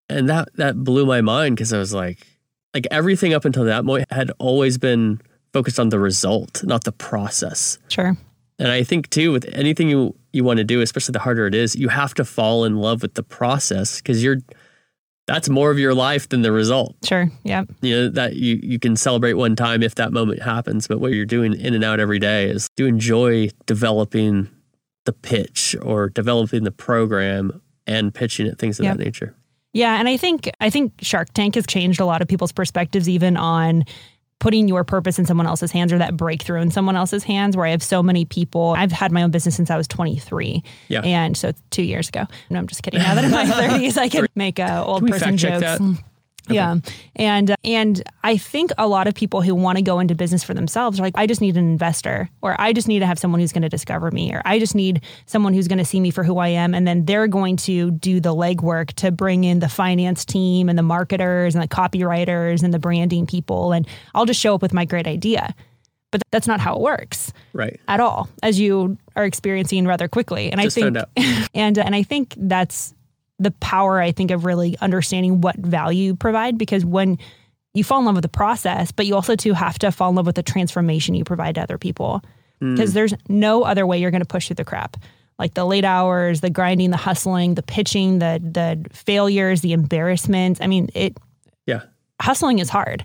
And 0.10 0.30
that, 0.30 0.50
that 0.56 0.84
blew 0.84 1.06
my 1.06 1.22
mind 1.22 1.56
because 1.56 1.74
I 1.74 1.78
was 1.78 1.94
like, 1.94 2.26
like 2.74 2.88
everything 2.92 3.34
up 3.34 3.46
until 3.46 3.64
that 3.66 3.86
point 3.86 4.12
had 4.12 4.32
always 4.38 4.78
been 4.78 5.22
focused 5.54 5.80
on 5.80 5.90
the 5.90 6.00
result, 6.00 6.64
not 6.64 6.84
the 6.84 6.92
process. 6.92 7.80
Sure. 7.88 8.18
And 8.60 8.70
I 8.70 8.84
think 8.84 9.10
too, 9.10 9.32
with 9.32 9.46
anything 9.54 9.90
you 9.90 10.16
you 10.34 10.44
want 10.44 10.58
to 10.58 10.64
do, 10.66 10.82
especially 10.82 11.14
the 11.14 11.20
harder 11.20 11.48
it 11.48 11.56
is, 11.56 11.76
you 11.76 11.88
have 11.88 12.14
to 12.16 12.26
fall 12.26 12.66
in 12.66 12.76
love 12.76 13.02
with 13.02 13.14
the 13.14 13.24
process 13.24 13.98
because 14.02 14.22
you're 14.22 14.40
that's 15.28 15.50
more 15.50 15.72
of 15.72 15.80
your 15.80 15.94
life 15.94 16.30
than 16.30 16.42
the 16.44 16.52
result. 16.52 16.96
Sure. 17.04 17.30
Yeah. 17.44 17.64
You 17.82 17.96
know 17.96 18.10
that 18.10 18.36
you 18.36 18.60
you 18.62 18.80
can 18.80 18.96
celebrate 18.96 19.34
one 19.34 19.56
time 19.56 19.82
if 19.84 19.96
that 19.96 20.14
moment 20.14 20.42
happens, 20.42 20.88
but 20.88 21.00
what 21.00 21.14
you're 21.14 21.26
doing 21.26 21.54
in 21.60 21.74
and 21.74 21.84
out 21.84 22.00
every 22.00 22.20
day 22.20 22.46
is 22.50 22.68
you 22.78 22.86
enjoy 22.86 23.50
developing 23.66 24.50
the 25.06 25.14
pitch 25.14 25.76
or 25.82 26.10
developing 26.10 26.64
the 26.64 26.72
program 26.72 27.62
and 27.88 28.14
pitching 28.14 28.48
it, 28.48 28.58
things 28.58 28.80
of 28.80 28.86
Yep. 28.86 28.98
that 28.98 29.04
nature. 29.04 29.36
Yeah, 29.74 30.00
and 30.00 30.08
I 30.08 30.16
think 30.18 30.50
I 30.62 30.70
think 30.70 30.94
Shark 31.02 31.34
Tank 31.34 31.56
has 31.56 31.68
changed 31.68 32.00
a 32.00 32.06
lot 32.06 32.22
of 32.22 32.28
people's 32.28 32.52
perspectives, 32.54 33.10
even 33.10 33.36
on 33.36 33.84
putting 34.40 34.68
your 34.68 34.84
purpose 34.84 35.18
in 35.18 35.26
someone 35.26 35.48
else's 35.48 35.72
hands 35.72 35.92
or 35.94 35.98
that 35.98 36.16
breakthrough 36.18 36.62
in 36.62 36.70
someone 36.72 36.96
else's 36.96 37.24
hands. 37.24 37.56
Where 37.58 37.66
I 37.66 37.72
have 37.72 37.82
so 37.84 38.04
many 38.04 38.26
people. 38.26 38.76
I've 38.78 38.92
had 38.92 39.12
my 39.12 39.24
own 39.24 39.32
business 39.32 39.56
since 39.56 39.70
I 39.72 39.78
was 39.78 39.88
23, 39.88 40.64
Yeah. 40.90 41.02
and 41.02 41.36
so 41.38 41.50
it's 41.50 41.62
two 41.72 41.84
years 41.84 42.10
ago. 42.10 42.26
No, 42.50 42.60
I'm 42.60 42.68
just 42.68 42.84
kidding. 42.84 43.00
Now 43.00 43.16
that 43.16 43.24
I'm 43.26 43.32
in 43.32 43.32
my 43.32 43.46
30s, 43.80 43.98
I 43.98 44.10
can 44.10 44.28
make 44.36 44.60
uh, 44.60 44.84
old 44.86 45.02
Can 45.04 45.10
person 45.12 45.38
jokes. 45.38 45.82
That? 46.46 46.54
Yeah, 46.54 46.76
and 47.16 47.52
uh, 47.52 47.56
and 47.64 48.04
I 48.24 48.38
think 48.38 48.72
a 48.78 48.88
lot 48.88 49.08
of 49.08 49.14
people 49.16 49.42
who 49.42 49.54
want 49.56 49.78
to 49.78 49.82
go 49.82 50.00
into 50.00 50.16
business 50.16 50.44
for 50.44 50.54
themselves 50.54 51.00
are 51.00 51.04
like, 51.04 51.14
I 51.18 51.28
just 51.28 51.42
need 51.42 51.58
an 51.58 51.64
investor, 51.70 52.30
or 52.42 52.60
I 52.60 52.74
just 52.74 52.88
need 52.88 53.00
to 53.00 53.06
have 53.06 53.20
someone 53.20 53.40
who's 53.40 53.52
going 53.52 53.62
to 53.64 53.70
discover 53.70 54.12
me, 54.12 54.34
or 54.34 54.42
I 54.46 54.60
just 54.60 54.76
need 54.76 55.02
someone 55.26 55.54
who's 55.54 55.68
going 55.68 55.80
to 55.80 55.86
see 55.86 56.00
me 56.00 56.12
for 56.12 56.24
who 56.24 56.38
I 56.38 56.48
am, 56.50 56.74
and 56.74 56.88
then 56.88 57.06
they're 57.06 57.28
going 57.28 57.58
to 57.58 57.92
do 57.92 58.20
the 58.20 58.34
legwork 58.34 58.94
to 58.94 59.12
bring 59.12 59.44
in 59.44 59.60
the 59.60 59.70
finance 59.70 60.26
team 60.26 60.70
and 60.70 60.78
the 60.78 60.84
marketers 60.84 61.56
and 61.56 61.64
the 61.64 61.68
copywriters 61.68 62.64
and 62.64 62.74
the 62.74 62.80
branding 62.80 63.26
people, 63.28 63.72
and 63.72 63.88
I'll 64.14 64.26
just 64.26 64.40
show 64.40 64.56
up 64.56 64.62
with 64.62 64.74
my 64.74 64.86
great 64.86 65.08
idea. 65.08 65.54
But 66.12 66.22
that's 66.32 66.48
not 66.48 66.62
how 66.62 66.76
it 66.76 66.82
works 66.82 67.34
Right. 67.52 67.78
at 67.90 68.00
all, 68.00 68.30
as 68.42 68.58
you 68.58 68.98
are 69.18 69.26
experiencing 69.26 69.86
rather 69.86 70.08
quickly. 70.08 70.50
And 70.50 70.62
Just 70.62 70.78
I 70.78 70.82
think, 70.90 70.98
and 71.54 71.78
and 71.78 71.94
I 71.94 72.04
think 72.04 72.36
that's 72.38 72.94
the 73.40 73.52
power. 73.52 74.00
I 74.02 74.12
think 74.12 74.32
of 74.32 74.46
really 74.46 74.78
understanding 74.80 75.42
what 75.42 75.56
value 75.58 76.04
you 76.04 76.16
provide 76.16 76.58
because 76.58 76.86
when 76.86 77.18
you 77.74 77.84
fall 77.84 78.00
in 78.00 78.06
love 78.06 78.16
with 78.16 78.24
the 78.24 78.30
process, 78.30 78.92
but 78.92 79.06
you 79.06 79.16
also 79.16 79.36
too 79.36 79.54
have 79.54 79.78
to 79.80 79.92
fall 79.92 80.10
in 80.10 80.16
love 80.16 80.26
with 80.26 80.36
the 80.36 80.44
transformation 80.44 81.14
you 81.14 81.24
provide 81.24 81.56
to 81.56 81.62
other 81.62 81.78
people 81.78 82.24
hmm. 82.60 82.74
because 82.74 82.94
there's 82.94 83.14
no 83.28 83.64
other 83.64 83.86
way 83.86 84.00
you're 84.00 84.12
going 84.12 84.22
to 84.22 84.28
push 84.28 84.48
through 84.48 84.56
the 84.56 84.66
crap. 84.66 84.98
Like 85.38 85.54
the 85.54 85.66
late 85.66 85.84
hours, 85.84 86.40
the 86.40 86.50
grinding, 86.50 86.92
the 86.92 86.98
hustling, 86.98 87.56
the 87.56 87.64
pitching, 87.64 88.20
the 88.20 88.40
the 88.42 88.86
failures, 88.96 89.60
the 89.60 89.74
embarrassments. 89.74 90.62
I 90.62 90.68
mean, 90.68 90.90
it 90.94 91.18
Yeah. 91.66 91.82
hustling 92.22 92.60
is 92.60 92.70
hard. 92.70 93.04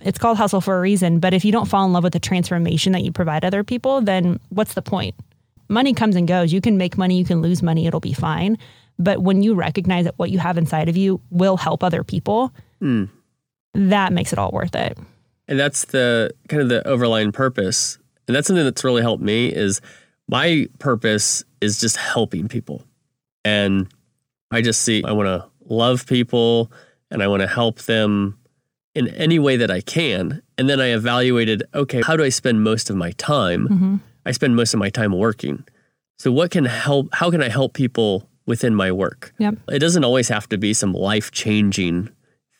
It's 0.00 0.18
called 0.18 0.38
hustle 0.38 0.60
for 0.60 0.78
a 0.78 0.80
reason. 0.80 1.18
But 1.18 1.34
if 1.34 1.44
you 1.44 1.50
don't 1.50 1.66
fall 1.66 1.84
in 1.84 1.92
love 1.92 2.04
with 2.04 2.12
the 2.12 2.20
transformation 2.20 2.92
that 2.92 3.02
you 3.02 3.10
provide 3.10 3.44
other 3.44 3.64
people, 3.64 4.00
then 4.00 4.38
what's 4.50 4.74
the 4.74 4.82
point? 4.82 5.16
Money 5.68 5.92
comes 5.92 6.14
and 6.14 6.28
goes. 6.28 6.52
You 6.52 6.60
can 6.60 6.78
make 6.78 6.96
money, 6.96 7.18
you 7.18 7.24
can 7.24 7.42
lose 7.42 7.62
money, 7.62 7.86
it'll 7.88 8.00
be 8.00 8.12
fine. 8.12 8.56
But 9.00 9.22
when 9.22 9.42
you 9.42 9.54
recognize 9.54 10.04
that 10.04 10.18
what 10.18 10.30
you 10.30 10.38
have 10.38 10.58
inside 10.58 10.88
of 10.88 10.96
you 10.96 11.20
will 11.30 11.56
help 11.56 11.82
other 11.82 12.04
people, 12.04 12.52
Mm. 12.82 13.08
that 13.74 14.12
makes 14.12 14.32
it 14.32 14.38
all 14.38 14.50
worth 14.52 14.74
it. 14.74 14.96
And 15.48 15.58
that's 15.58 15.86
the 15.86 16.30
kind 16.48 16.62
of 16.62 16.68
the 16.68 16.86
overlying 16.86 17.32
purpose. 17.32 17.98
And 18.28 18.34
that's 18.36 18.46
something 18.46 18.64
that's 18.64 18.84
really 18.84 19.02
helped 19.02 19.22
me 19.22 19.48
is 19.52 19.80
my 20.28 20.68
purpose 20.78 21.42
is 21.60 21.80
just 21.80 21.96
helping 21.96 22.46
people. 22.46 22.84
And 23.44 23.88
I 24.50 24.60
just 24.62 24.82
see 24.82 25.02
I 25.04 25.12
want 25.12 25.26
to 25.28 25.44
love 25.74 26.06
people 26.06 26.70
and 27.10 27.22
I 27.22 27.26
want 27.28 27.40
to 27.42 27.48
help 27.48 27.80
them 27.82 28.36
in 28.94 29.08
any 29.08 29.38
way 29.38 29.56
that 29.56 29.70
I 29.70 29.80
can. 29.80 30.42
And 30.58 30.68
then 30.68 30.80
I 30.80 30.88
evaluated, 30.94 31.62
okay, 31.74 32.02
how 32.04 32.16
do 32.16 32.22
I 32.24 32.28
spend 32.28 32.62
most 32.62 32.90
of 32.90 32.96
my 32.96 33.12
time? 33.12 33.66
hmm 33.66 33.96
I 34.26 34.32
spend 34.32 34.54
most 34.54 34.74
of 34.74 34.78
my 34.80 34.90
time 34.90 35.12
working. 35.12 35.64
So 36.18 36.30
what 36.30 36.50
can 36.50 36.66
help 36.66 37.08
how 37.14 37.30
can 37.30 37.42
I 37.42 37.48
help 37.48 37.72
people 37.72 38.28
within 38.50 38.74
my 38.74 38.92
work? 38.92 39.32
Yep. 39.38 39.54
It 39.68 39.78
doesn't 39.78 40.04
always 40.04 40.28
have 40.28 40.46
to 40.50 40.58
be 40.58 40.74
some 40.74 40.92
life-changing 40.92 42.10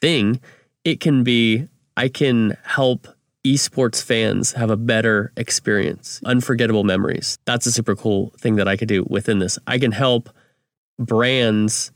thing. 0.01 0.41
It 0.85 1.01
can 1.01 1.23
be 1.23 1.69
I 1.99 2.09
can 2.09 2.57
help 2.65 3.09
esports 3.45 4.03
fans 4.03 4.53
have 4.53 4.71
a 4.71 4.77
better 4.77 5.33
experience, 5.37 6.21
unforgettable 6.25 6.85
memories. 6.85 7.39
That's 7.45 7.67
a 7.67 7.73
super 7.73 7.95
cool 7.95 8.33
thing 8.39 8.57
that 8.57 8.69
I 8.69 8.77
could 8.77 8.89
do 8.89 9.05
within 9.11 9.39
this. 9.39 9.59
I 9.67 9.79
can 9.79 9.93
help 9.93 10.31
brands 10.99 11.91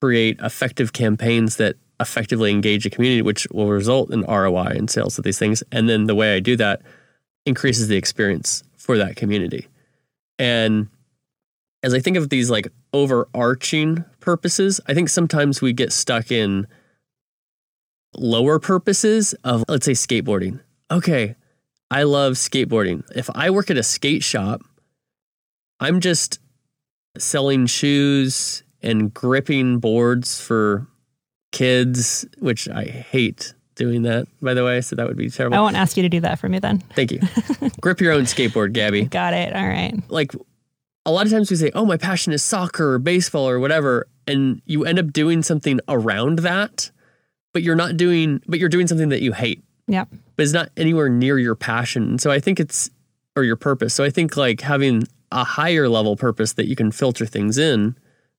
create 0.00 0.40
effective 0.40 0.92
campaigns 0.92 1.56
that 1.56 1.76
effectively 2.00 2.50
engage 2.50 2.86
a 2.86 2.90
community, 2.90 3.22
which 3.22 3.46
will 3.52 3.68
result 3.68 4.12
in 4.12 4.22
ROI 4.22 4.74
and 4.76 4.90
sales 4.90 5.18
of 5.18 5.24
these 5.24 5.38
things. 5.38 5.62
And 5.72 5.88
then 5.88 6.06
the 6.06 6.14
way 6.14 6.34
I 6.34 6.40
do 6.40 6.56
that 6.56 6.82
increases 7.44 7.88
the 7.88 7.96
experience 7.96 8.62
for 8.76 8.96
that 8.98 9.16
community. 9.16 9.66
And 10.38 10.88
as 11.82 11.94
I 11.94 12.00
think 12.00 12.16
of 12.16 12.28
these 12.28 12.50
like 12.50 12.68
overarching 12.92 14.04
purposes, 14.20 14.80
I 14.86 14.94
think 14.94 15.08
sometimes 15.08 15.60
we 15.60 15.72
get 15.72 15.92
stuck 15.92 16.30
in 16.30 16.66
lower 18.14 18.58
purposes 18.58 19.34
of, 19.44 19.64
let's 19.68 19.86
say, 19.86 19.92
skateboarding. 19.92 20.60
Okay, 20.90 21.36
I 21.90 22.02
love 22.04 22.34
skateboarding. 22.34 23.04
If 23.14 23.30
I 23.34 23.50
work 23.50 23.70
at 23.70 23.76
a 23.76 23.82
skate 23.82 24.24
shop, 24.24 24.62
I'm 25.80 26.00
just 26.00 26.40
selling 27.16 27.66
shoes 27.66 28.62
and 28.82 29.12
gripping 29.12 29.78
boards 29.78 30.40
for 30.40 30.86
kids, 31.52 32.26
which 32.38 32.68
I 32.68 32.84
hate 32.84 33.54
doing 33.74 34.02
that, 34.02 34.26
by 34.42 34.54
the 34.54 34.64
way. 34.64 34.80
So 34.80 34.96
that 34.96 35.06
would 35.06 35.16
be 35.16 35.30
terrible. 35.30 35.56
I 35.56 35.60
won't 35.60 35.76
ask 35.76 35.96
you 35.96 36.02
to 36.02 36.08
do 36.08 36.20
that 36.20 36.38
for 36.38 36.48
me 36.48 36.58
then. 36.58 36.80
Thank 36.94 37.12
you. 37.12 37.20
Grip 37.80 38.00
your 38.00 38.12
own 38.12 38.22
skateboard, 38.22 38.72
Gabby. 38.72 39.04
Got 39.04 39.34
it. 39.34 39.54
All 39.54 39.66
right. 39.66 39.94
Like 40.08 40.32
a 41.08 41.10
lot 41.10 41.26
of 41.26 41.32
times 41.32 41.50
we 41.50 41.56
say, 41.56 41.70
oh, 41.74 41.84
my 41.84 41.96
passion 41.96 42.32
is 42.32 42.42
soccer 42.42 42.94
or 42.94 42.98
baseball 42.98 43.48
or 43.48 43.58
whatever. 43.58 44.06
And 44.26 44.60
you 44.66 44.84
end 44.84 44.98
up 44.98 45.12
doing 45.12 45.42
something 45.42 45.80
around 45.88 46.40
that, 46.40 46.90
but 47.52 47.62
you're 47.62 47.76
not 47.76 47.96
doing, 47.96 48.42
but 48.46 48.58
you're 48.58 48.68
doing 48.68 48.86
something 48.86 49.08
that 49.08 49.22
you 49.22 49.32
hate, 49.32 49.64
Yep. 49.86 50.08
but 50.36 50.42
it's 50.42 50.52
not 50.52 50.70
anywhere 50.76 51.08
near 51.08 51.38
your 51.38 51.54
passion. 51.54 52.18
So 52.18 52.30
I 52.30 52.40
think 52.40 52.60
it's, 52.60 52.90
or 53.36 53.42
your 53.44 53.56
purpose. 53.56 53.94
So 53.94 54.04
I 54.04 54.10
think 54.10 54.36
like 54.36 54.60
having 54.60 55.04
a 55.32 55.44
higher 55.44 55.88
level 55.88 56.14
purpose 56.16 56.54
that 56.54 56.66
you 56.66 56.76
can 56.76 56.90
filter 56.92 57.24
things 57.24 57.56
in 57.56 57.96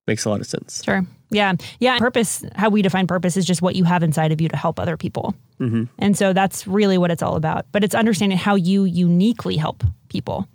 makes 0.07 0.25
a 0.25 0.29
lot 0.29 0.39
of 0.39 0.45
sense. 0.47 0.83
Sure. 0.83 1.03
Yeah. 1.31 1.53
Yeah. 1.79 1.97
Purpose, 1.99 2.43
how 2.55 2.69
we 2.69 2.81
define 2.81 3.07
purpose 3.07 3.37
is 3.37 3.45
just 3.45 3.61
what 3.61 3.75
you 3.75 3.83
have 3.83 4.01
inside 4.03 4.31
of 4.31 4.41
you 4.41 4.49
to 4.49 4.57
help 4.57 4.79
other 4.79 4.97
people. 4.97 5.35
Mm-hmm. 5.59 5.83
And 5.99 6.17
so 6.17 6.33
that's 6.33 6.65
really 6.67 6.97
what 6.97 7.11
it's 7.11 7.21
all 7.21 7.35
about. 7.35 7.65
But 7.71 7.83
it's 7.83 7.93
understanding 7.95 8.37
how 8.37 8.55
you 8.55 8.83
uniquely 8.85 9.55
help 9.57 9.83
people. 10.09 10.47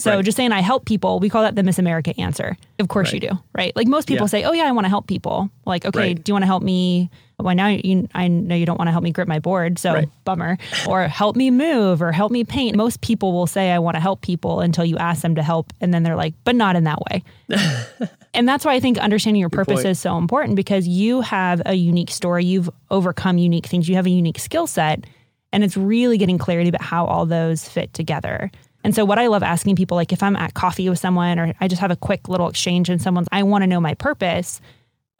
So 0.00 0.16
Right. 0.16 0.24
just 0.24 0.36
saying 0.36 0.50
I 0.50 0.60
help 0.60 0.86
people, 0.86 1.20
we 1.20 1.28
call 1.28 1.42
that 1.42 1.54
the 1.54 1.62
Miss 1.62 1.78
America 1.78 2.12
answer. 2.18 2.56
Of 2.80 2.88
course 2.88 3.12
you 3.12 3.20
do, 3.20 3.30
right? 3.56 3.74
Like 3.76 3.86
most 3.86 4.08
people 4.08 4.24
Yeah. 4.24 4.28
say, 4.28 4.42
"Oh 4.44 4.52
yeah, 4.52 4.64
I 4.64 4.72
want 4.72 4.86
to 4.86 4.88
help 4.88 5.06
people." 5.06 5.48
Like, 5.66 5.86
okay, 5.86 5.98
Right. 5.98 6.22
do 6.24 6.30
you 6.30 6.34
want 6.34 6.42
to 6.42 6.46
help 6.48 6.64
me? 6.64 7.10
Well, 7.38 7.54
now 7.54 7.68
you, 7.68 8.08
I 8.14 8.26
know 8.28 8.56
you 8.56 8.66
don't 8.66 8.76
want 8.78 8.88
to 8.88 8.92
help 8.92 9.04
me 9.04 9.12
grip 9.12 9.28
my 9.28 9.38
board, 9.38 9.78
so 9.78 9.92
Right. 9.94 10.08
bummer. 10.24 10.58
Or 10.88 11.04
help 11.06 11.36
me 11.36 11.50
move, 11.50 12.02
or 12.02 12.10
help 12.10 12.32
me 12.32 12.42
paint. 12.42 12.76
Most 12.76 13.02
people 13.02 13.32
will 13.32 13.46
say, 13.46 13.70
"I 13.70 13.78
want 13.78 13.94
to 13.94 14.00
help 14.00 14.20
people," 14.20 14.60
until 14.60 14.84
you 14.84 14.96
ask 14.98 15.22
them 15.22 15.36
to 15.36 15.42
help, 15.44 15.72
and 15.80 15.94
then 15.94 16.02
they're 16.02 16.16
like, 16.16 16.34
"But 16.42 16.56
not 16.56 16.74
in 16.74 16.84
that 16.84 16.98
way." 17.10 17.22
and 18.34 18.48
that's 18.48 18.64
why 18.64 18.74
I 18.74 18.80
think 18.80 18.98
understanding 18.98 19.40
your 19.40 19.48
purpose 19.48 19.82
point. 19.82 19.86
is 19.86 20.00
so 20.00 20.18
important 20.18 20.56
because 20.56 20.88
you 20.88 21.20
have 21.20 21.62
a 21.66 21.74
unique 21.74 22.10
story, 22.10 22.44
you've 22.44 22.68
overcome 22.90 23.38
unique 23.38 23.66
things, 23.66 23.88
you 23.88 23.94
have 23.94 24.06
a 24.06 24.10
unique 24.10 24.40
skill 24.40 24.66
set, 24.66 25.04
and 25.52 25.62
it's 25.62 25.76
really 25.76 26.18
getting 26.18 26.36
clarity 26.38 26.68
about 26.68 26.82
how 26.82 27.04
all 27.06 27.26
those 27.26 27.68
fit 27.68 27.92
together. 27.94 28.50
And 28.84 28.94
so, 28.94 29.04
what 29.04 29.18
I 29.18 29.26
love 29.26 29.42
asking 29.42 29.76
people, 29.76 29.96
like 29.96 30.12
if 30.12 30.22
I'm 30.22 30.36
at 30.36 30.54
coffee 30.54 30.88
with 30.88 30.98
someone 30.98 31.38
or 31.38 31.54
I 31.60 31.68
just 31.68 31.80
have 31.80 31.90
a 31.90 31.96
quick 31.96 32.28
little 32.28 32.48
exchange 32.48 32.90
and 32.90 33.00
someone's, 33.00 33.26
I 33.32 33.42
want 33.42 33.62
to 33.62 33.66
know 33.66 33.80
my 33.80 33.94
purpose, 33.94 34.60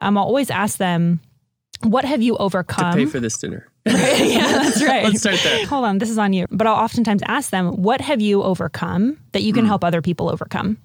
um, 0.01 0.17
I'll 0.17 0.25
always 0.25 0.51
ask 0.51 0.77
them, 0.77 1.19
what 1.81 2.05
have 2.05 2.21
you 2.21 2.37
overcome? 2.37 2.93
To 2.93 2.97
Pay 2.97 3.05
for 3.05 3.19
this 3.19 3.37
dinner. 3.37 3.67
yeah, 3.85 4.51
that's 4.51 4.83
right. 4.83 5.03
Let's 5.03 5.19
start 5.19 5.39
there. 5.43 5.65
Hold 5.65 5.85
on, 5.85 5.97
this 5.97 6.09
is 6.09 6.17
on 6.17 6.31
you. 6.31 6.45
But 6.49 6.67
I'll 6.67 6.75
oftentimes 6.75 7.21
ask 7.27 7.49
them, 7.49 7.81
what 7.81 8.01
have 8.01 8.21
you 8.21 8.43
overcome 8.43 9.19
that 9.33 9.41
you 9.43 9.51
can 9.51 9.65
help 9.65 9.83
other 9.83 10.01
people 10.01 10.29
overcome? 10.29 10.77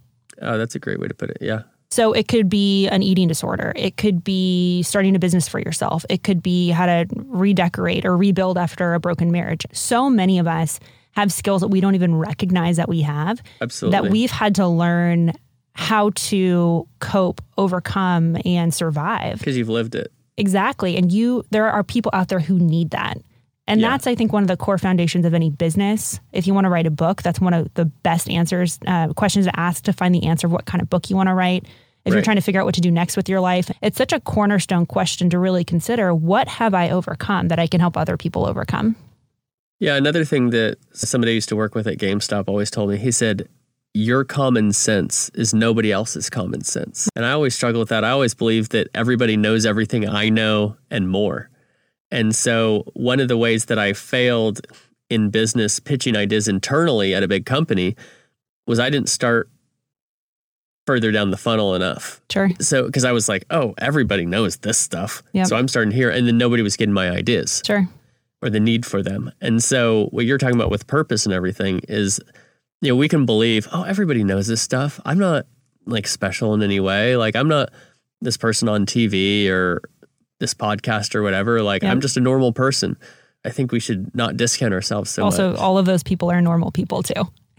Oh, 0.42 0.58
that's 0.58 0.74
a 0.74 0.78
great 0.78 0.98
way 0.98 1.08
to 1.08 1.14
put 1.14 1.30
it. 1.30 1.38
Yeah. 1.40 1.62
So 1.90 2.12
it 2.12 2.28
could 2.28 2.48
be 2.48 2.88
an 2.88 3.02
eating 3.02 3.26
disorder. 3.26 3.72
It 3.74 3.96
could 3.96 4.22
be 4.22 4.82
starting 4.84 5.16
a 5.16 5.18
business 5.18 5.48
for 5.48 5.58
yourself. 5.58 6.04
It 6.08 6.22
could 6.22 6.42
be 6.42 6.70
how 6.70 6.86
to 6.86 7.06
redecorate 7.16 8.04
or 8.04 8.16
rebuild 8.16 8.58
after 8.58 8.94
a 8.94 9.00
broken 9.00 9.32
marriage. 9.32 9.66
So 9.72 10.08
many 10.08 10.38
of 10.38 10.46
us 10.46 10.78
have 11.20 11.32
skills 11.32 11.60
that 11.60 11.68
we 11.68 11.80
don't 11.80 11.94
even 11.94 12.14
recognize 12.16 12.76
that 12.76 12.88
we 12.88 13.02
have, 13.02 13.42
Absolutely. 13.60 14.00
that 14.00 14.10
we've 14.10 14.30
had 14.30 14.54
to 14.56 14.66
learn 14.66 15.32
how 15.74 16.10
to 16.16 16.86
cope, 16.98 17.40
overcome, 17.56 18.36
and 18.44 18.74
survive. 18.74 19.38
Because 19.38 19.56
you've 19.56 19.68
lived 19.68 19.94
it. 19.94 20.12
Exactly. 20.36 20.96
And 20.96 21.12
you 21.12 21.44
there 21.50 21.70
are 21.70 21.84
people 21.84 22.10
out 22.14 22.28
there 22.28 22.40
who 22.40 22.58
need 22.58 22.90
that. 22.90 23.18
And 23.66 23.80
Yeah. 23.80 23.90
that's 23.90 24.06
I 24.06 24.14
think 24.14 24.32
one 24.32 24.42
of 24.42 24.48
the 24.48 24.56
core 24.56 24.78
foundations 24.78 25.24
of 25.26 25.34
any 25.34 25.50
business. 25.50 26.18
If 26.32 26.46
you 26.46 26.54
want 26.54 26.64
to 26.64 26.70
write 26.70 26.86
a 26.86 26.90
book, 26.90 27.22
that's 27.22 27.40
one 27.40 27.54
of 27.54 27.72
the 27.74 27.84
best 27.84 28.28
answers, 28.28 28.78
uh, 28.86 29.08
questions 29.14 29.46
to 29.46 29.60
ask 29.60 29.84
to 29.84 29.92
find 29.92 30.14
the 30.14 30.24
answer 30.24 30.46
of 30.46 30.52
what 30.52 30.64
kind 30.64 30.82
of 30.82 30.90
book 30.90 31.08
you 31.10 31.16
want 31.16 31.28
to 31.28 31.34
write. 31.34 31.66
If 32.06 32.14
you're 32.14 32.22
trying 32.22 32.36
to 32.36 32.42
figure 32.42 32.60
out 32.60 32.64
what 32.64 32.74
to 32.76 32.80
do 32.80 32.90
next 32.90 33.16
with 33.16 33.28
your 33.28 33.40
life, 33.40 33.70
it's 33.82 33.98
such 33.98 34.14
a 34.14 34.20
cornerstone 34.20 34.86
question 34.86 35.28
to 35.30 35.38
really 35.38 35.64
consider 35.64 36.14
what 36.14 36.48
have 36.48 36.72
I 36.72 36.88
overcome 36.90 37.48
that 37.48 37.58
I 37.58 37.66
can 37.66 37.78
help 37.78 37.96
other 37.96 38.16
people 38.16 38.46
overcome? 38.46 38.96
Yeah, 39.80 39.96
another 39.96 40.24
thing 40.26 40.50
that 40.50 40.76
somebody 40.92 41.32
I 41.32 41.34
used 41.34 41.48
to 41.48 41.56
work 41.56 41.74
with 41.74 41.86
at 41.86 41.96
GameStop 41.98 42.44
always 42.48 42.70
told 42.70 42.90
me, 42.90 42.98
he 42.98 43.10
said, 43.10 43.48
Your 43.94 44.24
common 44.24 44.72
sense 44.72 45.30
is 45.30 45.52
nobody 45.54 45.90
else's 45.90 46.28
common 46.30 46.62
sense. 46.62 47.08
And 47.16 47.24
I 47.24 47.32
always 47.32 47.54
struggle 47.54 47.80
with 47.80 47.88
that. 47.88 48.04
I 48.04 48.10
always 48.10 48.34
believe 48.34 48.68
that 48.68 48.88
everybody 48.94 49.36
knows 49.36 49.64
everything 49.64 50.06
I 50.06 50.28
know 50.28 50.76
and 50.90 51.08
more. 51.08 51.48
And 52.10 52.34
so, 52.34 52.84
one 52.92 53.20
of 53.20 53.28
the 53.28 53.38
ways 53.38 53.66
that 53.66 53.78
I 53.78 53.94
failed 53.94 54.66
in 55.08 55.30
business 55.30 55.80
pitching 55.80 56.14
ideas 56.14 56.46
internally 56.46 57.14
at 57.14 57.22
a 57.22 57.28
big 57.28 57.46
company 57.46 57.96
was 58.66 58.78
I 58.78 58.90
didn't 58.90 59.08
start 59.08 59.48
further 60.86 61.10
down 61.10 61.30
the 61.30 61.36
funnel 61.36 61.74
enough. 61.74 62.20
Sure. 62.30 62.50
So, 62.60 62.84
because 62.84 63.04
I 63.04 63.12
was 63.12 63.28
like, 63.28 63.44
oh, 63.50 63.74
everybody 63.78 64.26
knows 64.26 64.56
this 64.58 64.76
stuff. 64.76 65.22
Yep. 65.32 65.46
So 65.46 65.56
I'm 65.56 65.68
starting 65.68 65.92
here. 65.92 66.10
And 66.10 66.26
then 66.26 66.36
nobody 66.36 66.62
was 66.62 66.76
getting 66.76 66.92
my 66.92 67.10
ideas 67.10 67.62
Sure. 67.64 67.88
Or 68.42 68.50
the 68.50 68.60
need 68.60 68.86
for 68.86 69.02
them. 69.02 69.30
And 69.40 69.62
so 69.62 70.06
what 70.12 70.24
you're 70.24 70.38
talking 70.38 70.56
about 70.56 70.70
with 70.70 70.86
purpose 70.86 71.26
and 71.26 71.34
everything 71.34 71.80
is, 71.88 72.20
you 72.80 72.90
know, 72.90 72.96
we 72.96 73.08
can 73.08 73.26
believe, 73.26 73.68
oh, 73.72 73.82
everybody 73.82 74.24
knows 74.24 74.46
this 74.46 74.62
stuff. 74.62 75.00
I'm 75.04 75.18
not 75.18 75.46
like 75.86 76.06
special 76.06 76.54
in 76.54 76.62
any 76.62 76.80
way. 76.80 77.16
Like 77.16 77.36
I'm 77.36 77.48
not 77.48 77.70
this 78.20 78.36
person 78.36 78.68
on 78.68 78.86
TV 78.86 79.48
or 79.48 79.82
this 80.38 80.54
podcast 80.54 81.14
or 81.14 81.22
whatever. 81.22 81.62
Like 81.62 81.82
Yep. 81.82 81.92
I'm 81.92 82.00
just 82.00 82.16
a 82.16 82.20
normal 82.20 82.52
person. 82.52 82.96
I 83.44 83.50
think 83.50 83.72
we 83.72 83.80
should 83.80 84.14
not 84.14 84.36
discount 84.36 84.74
ourselves 84.74 85.10
so 85.10 85.24
also, 85.24 85.50
much. 85.52 85.60
all 85.60 85.78
of 85.78 85.86
those 85.86 86.02
people 86.02 86.30
are 86.30 86.42
normal 86.42 86.70
people 86.70 87.02
too. 87.02 87.28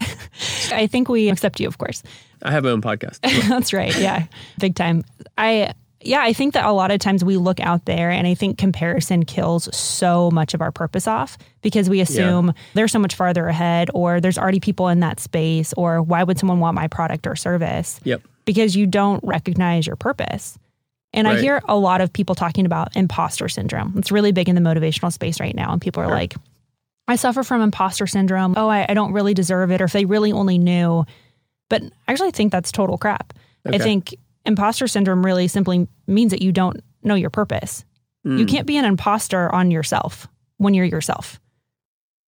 I 0.72 0.86
think 0.88 1.08
we 1.08 1.28
accept 1.28 1.60
you, 1.60 1.68
of 1.68 1.78
course. 1.78 2.02
I 2.42 2.50
have 2.50 2.64
my 2.64 2.70
own 2.70 2.82
podcast. 2.82 3.20
That's 3.48 3.72
right. 3.72 3.96
Yeah. 3.96 4.26
Big 4.58 4.74
time. 4.74 5.04
I 5.38 5.74
yeah, 6.04 6.22
I 6.22 6.32
think 6.32 6.54
that 6.54 6.64
a 6.64 6.72
lot 6.72 6.90
of 6.90 6.98
times 7.00 7.24
we 7.24 7.36
look 7.36 7.60
out 7.60 7.84
there 7.84 8.10
and 8.10 8.26
I 8.26 8.34
think 8.34 8.58
comparison 8.58 9.24
kills 9.24 9.74
so 9.76 10.30
much 10.30 10.54
of 10.54 10.60
our 10.60 10.72
purpose 10.72 11.06
off 11.06 11.38
because 11.62 11.88
we 11.88 12.00
assume 12.00 12.52
they're 12.74 12.88
so 12.88 12.98
much 12.98 13.14
farther 13.14 13.46
ahead 13.48 13.90
or 13.94 14.20
there's 14.20 14.38
already 14.38 14.60
people 14.60 14.88
in 14.88 15.00
that 15.00 15.20
space 15.20 15.72
or 15.74 16.02
why 16.02 16.22
would 16.22 16.38
someone 16.38 16.60
want 16.60 16.74
my 16.74 16.88
product 16.88 17.26
or 17.26 17.36
service? 17.36 18.00
Yep. 18.04 18.22
Because 18.44 18.74
you 18.76 18.86
don't 18.86 19.22
recognize 19.22 19.86
your 19.86 19.96
purpose. 19.96 20.58
And 21.14 21.28
I 21.28 21.38
hear 21.38 21.60
a 21.68 21.76
lot 21.76 22.00
of 22.00 22.12
people 22.12 22.34
talking 22.34 22.64
about 22.64 22.96
imposter 22.96 23.48
syndrome. 23.48 23.94
It's 23.98 24.10
really 24.10 24.32
big 24.32 24.48
in 24.48 24.54
the 24.54 24.62
motivational 24.62 25.12
space 25.12 25.40
right 25.40 25.54
now. 25.54 25.72
And 25.72 25.80
people 25.80 26.02
are 26.02 26.06
Sure. 26.06 26.14
like, 26.14 26.34
I 27.06 27.16
suffer 27.16 27.42
from 27.42 27.60
imposter 27.60 28.06
syndrome. 28.06 28.54
Oh, 28.56 28.68
I, 28.68 28.86
I 28.88 28.94
don't 28.94 29.12
really 29.12 29.34
deserve 29.34 29.70
it. 29.70 29.80
Or 29.82 29.84
if 29.84 29.92
they 29.92 30.06
really 30.06 30.32
only 30.32 30.56
knew. 30.56 31.04
But 31.68 31.82
I 31.82 32.12
actually 32.12 32.30
think 32.30 32.50
that's 32.50 32.72
total 32.72 32.96
crap. 32.96 33.34
I 33.66 33.78
think 33.78 34.14
imposter 34.44 34.86
syndrome 34.86 35.24
really 35.24 35.48
simply 35.48 35.86
means 36.06 36.30
that 36.30 36.42
you 36.42 36.52
don't 36.52 36.80
know 37.02 37.14
your 37.14 37.30
purpose. 37.30 37.84
You 38.24 38.44
Mm. 38.44 38.48
can't 38.48 38.66
be 38.66 38.76
an 38.76 38.84
imposter 38.84 39.52
on 39.52 39.70
yourself 39.70 40.28
when 40.58 40.74
you're 40.74 40.84
yourself. 40.84 41.40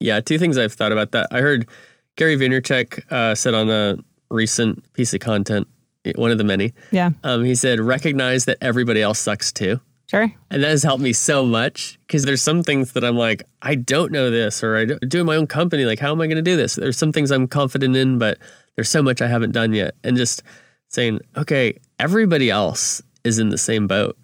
Yeah, 0.01 0.21
two 0.21 0.39
things 0.39 0.59
I've 0.59 0.73
thought 0.73 0.93
about 0.93 1.13
that. 1.13 1.29
I 1.31 1.41
heard 1.41 1.69
Gary 2.17 2.37
Vaynerchuk 2.37 3.11
uh, 3.13 3.35
said 3.35 3.55
on 3.55 3.71
a 3.71 3.97
recent 4.31 4.93
piece 4.93 5.15
of 5.15 5.21
content, 5.21 5.69
one 6.17 6.31
of 6.31 6.39
the 6.39 6.45
many, 6.45 6.73
Yeah, 6.91 7.11
um, 7.23 7.45
he 7.45 7.55
said, 7.55 7.81
recognize 7.81 8.45
that 8.47 8.59
everybody 8.61 9.01
else 9.03 9.19
sucks 9.21 9.53
too. 9.53 9.81
sure. 10.11 10.31
And 10.51 10.63
that 10.63 10.69
has 10.69 10.83
helped 10.83 11.03
me 11.03 11.13
so 11.13 11.47
much 11.47 11.99
because 12.07 12.25
there's 12.25 12.43
some 12.43 12.63
things 12.63 12.93
that 12.93 13.05
I'm 13.05 13.17
like, 13.17 13.45
I 13.63 13.75
don't 13.77 14.13
know 14.13 14.31
this, 14.31 14.63
or 14.63 14.77
I 14.77 14.85
do 14.85 15.25
my 15.25 15.37
own 15.37 15.47
company. 15.47 15.85
Like, 15.85 15.99
how 16.01 16.11
am 16.13 16.21
I 16.21 16.27
going 16.27 16.37
to 16.37 16.43
do 16.43 16.57
this? 16.57 16.75
There's 16.75 16.99
some 16.99 17.13
things 17.13 17.31
I'm 17.31 17.47
confident 17.49 17.97
in, 17.97 18.19
but 18.19 18.39
there's 18.77 18.91
so 18.91 19.03
much 19.03 19.23
I 19.23 19.29
haven't 19.29 19.53
done 19.53 19.73
yet. 19.73 19.95
And 20.05 20.17
just 20.17 20.43
saying, 20.89 21.21
okay, 21.37 21.79
everybody 22.05 22.51
else 22.51 23.03
is 23.25 23.39
in 23.39 23.49
the 23.49 23.57
same 23.57 23.87
boat, 23.87 24.19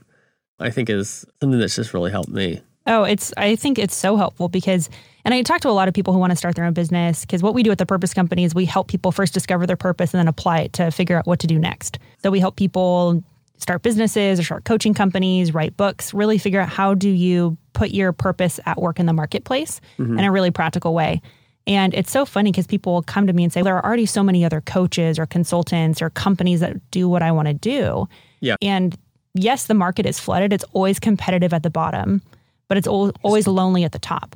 I 0.59 0.69
think 0.69 0.91
is 0.91 1.25
something 1.41 1.59
that's 1.59 1.75
just 1.75 1.95
really 1.95 2.11
helped 2.11 2.29
me. 2.29 2.61
Oh, 2.87 3.05
it's 3.05 3.33
I 3.39 3.57
think 3.57 3.79
it's 3.79 3.97
so 3.97 4.17
helpful 4.17 4.49
because 4.49 4.91
and 5.25 5.33
I 5.33 5.43
talk 5.43 5.63
to 5.63 5.69
a 5.69 5.73
lot 5.73 5.89
of 5.89 5.95
people 5.95 6.13
who 6.13 6.19
want 6.19 6.31
to 6.31 6.37
start 6.37 6.57
their 6.57 6.67
own 6.67 6.75
business 6.75 7.23
because 7.23 7.43
what 7.43 7.55
we 7.55 7.63
do 7.63 7.71
at 7.71 7.79
the 7.79 7.87
purpose 7.87 8.13
company 8.13 8.45
is 8.45 8.55
we 8.55 8.67
help 8.67 8.89
people 8.89 9.13
first 9.13 9.33
discover 9.33 9.67
their 9.67 9.77
purpose 9.77 10.13
and 10.13 10.19
then 10.19 10.29
apply 10.29 10.61
it 10.61 10.73
to 10.75 10.91
figure 10.91 11.17
out 11.17 11.27
what 11.27 11.41
to 11.41 11.47
do 11.47 11.59
next. 11.59 11.99
So 12.23 12.31
we 12.31 12.39
help 12.39 12.57
people 12.57 13.23
start 13.57 13.83
businesses 13.83 14.39
or 14.39 14.43
start 14.43 14.65
coaching 14.65 14.93
companies, 14.93 15.55
write 15.55 15.77
books, 15.77 16.13
really 16.13 16.39
figure 16.39 16.61
out 16.61 16.69
how 16.69 16.95
do 16.95 17.09
you 17.09 17.57
put 17.73 17.91
your 17.91 18.13
purpose 18.13 18.61
at 18.67 18.81
work 18.81 18.99
in 19.01 19.07
the 19.07 19.13
marketplace 19.13 19.81
mm-hmm. 19.99 20.19
in 20.19 20.25
a 20.25 20.33
really 20.33 20.51
practical 20.51 20.95
way. 20.95 21.23
And 21.71 21.95
it's 21.95 22.11
so 22.11 22.25
funny 22.27 22.51
because 22.51 22.67
people 22.67 22.95
will 22.95 23.03
come 23.03 23.29
to 23.29 23.33
me 23.33 23.45
and 23.45 23.53
say, 23.53 23.63
there 23.63 23.77
are 23.77 23.85
already 23.85 24.05
so 24.07 24.25
many 24.25 24.45
other 24.45 24.61
coaches 24.61 25.21
or 25.21 25.27
consultants 25.27 26.03
or 26.03 26.11
companies 26.11 26.59
that 26.61 26.91
do 26.91 27.09
what 27.09 27.23
I 27.23 27.31
want 27.31 27.47
to 27.47 27.55
do. 27.55 28.09
Yeah. 28.41 28.57
And 28.61 28.99
yes, 29.35 29.67
the 29.67 29.75
market 29.75 30.05
is 30.05 30.19
flooded. 30.19 30.53
It's 30.53 30.65
always 30.73 30.99
competitive 30.99 31.55
at 31.55 31.63
the 31.63 31.71
bottom, 31.71 32.23
but 32.67 32.77
it's 32.77 32.89
always 32.89 33.47
lonely 33.47 33.85
at 33.85 33.93
the 33.93 34.01
top. 34.01 34.35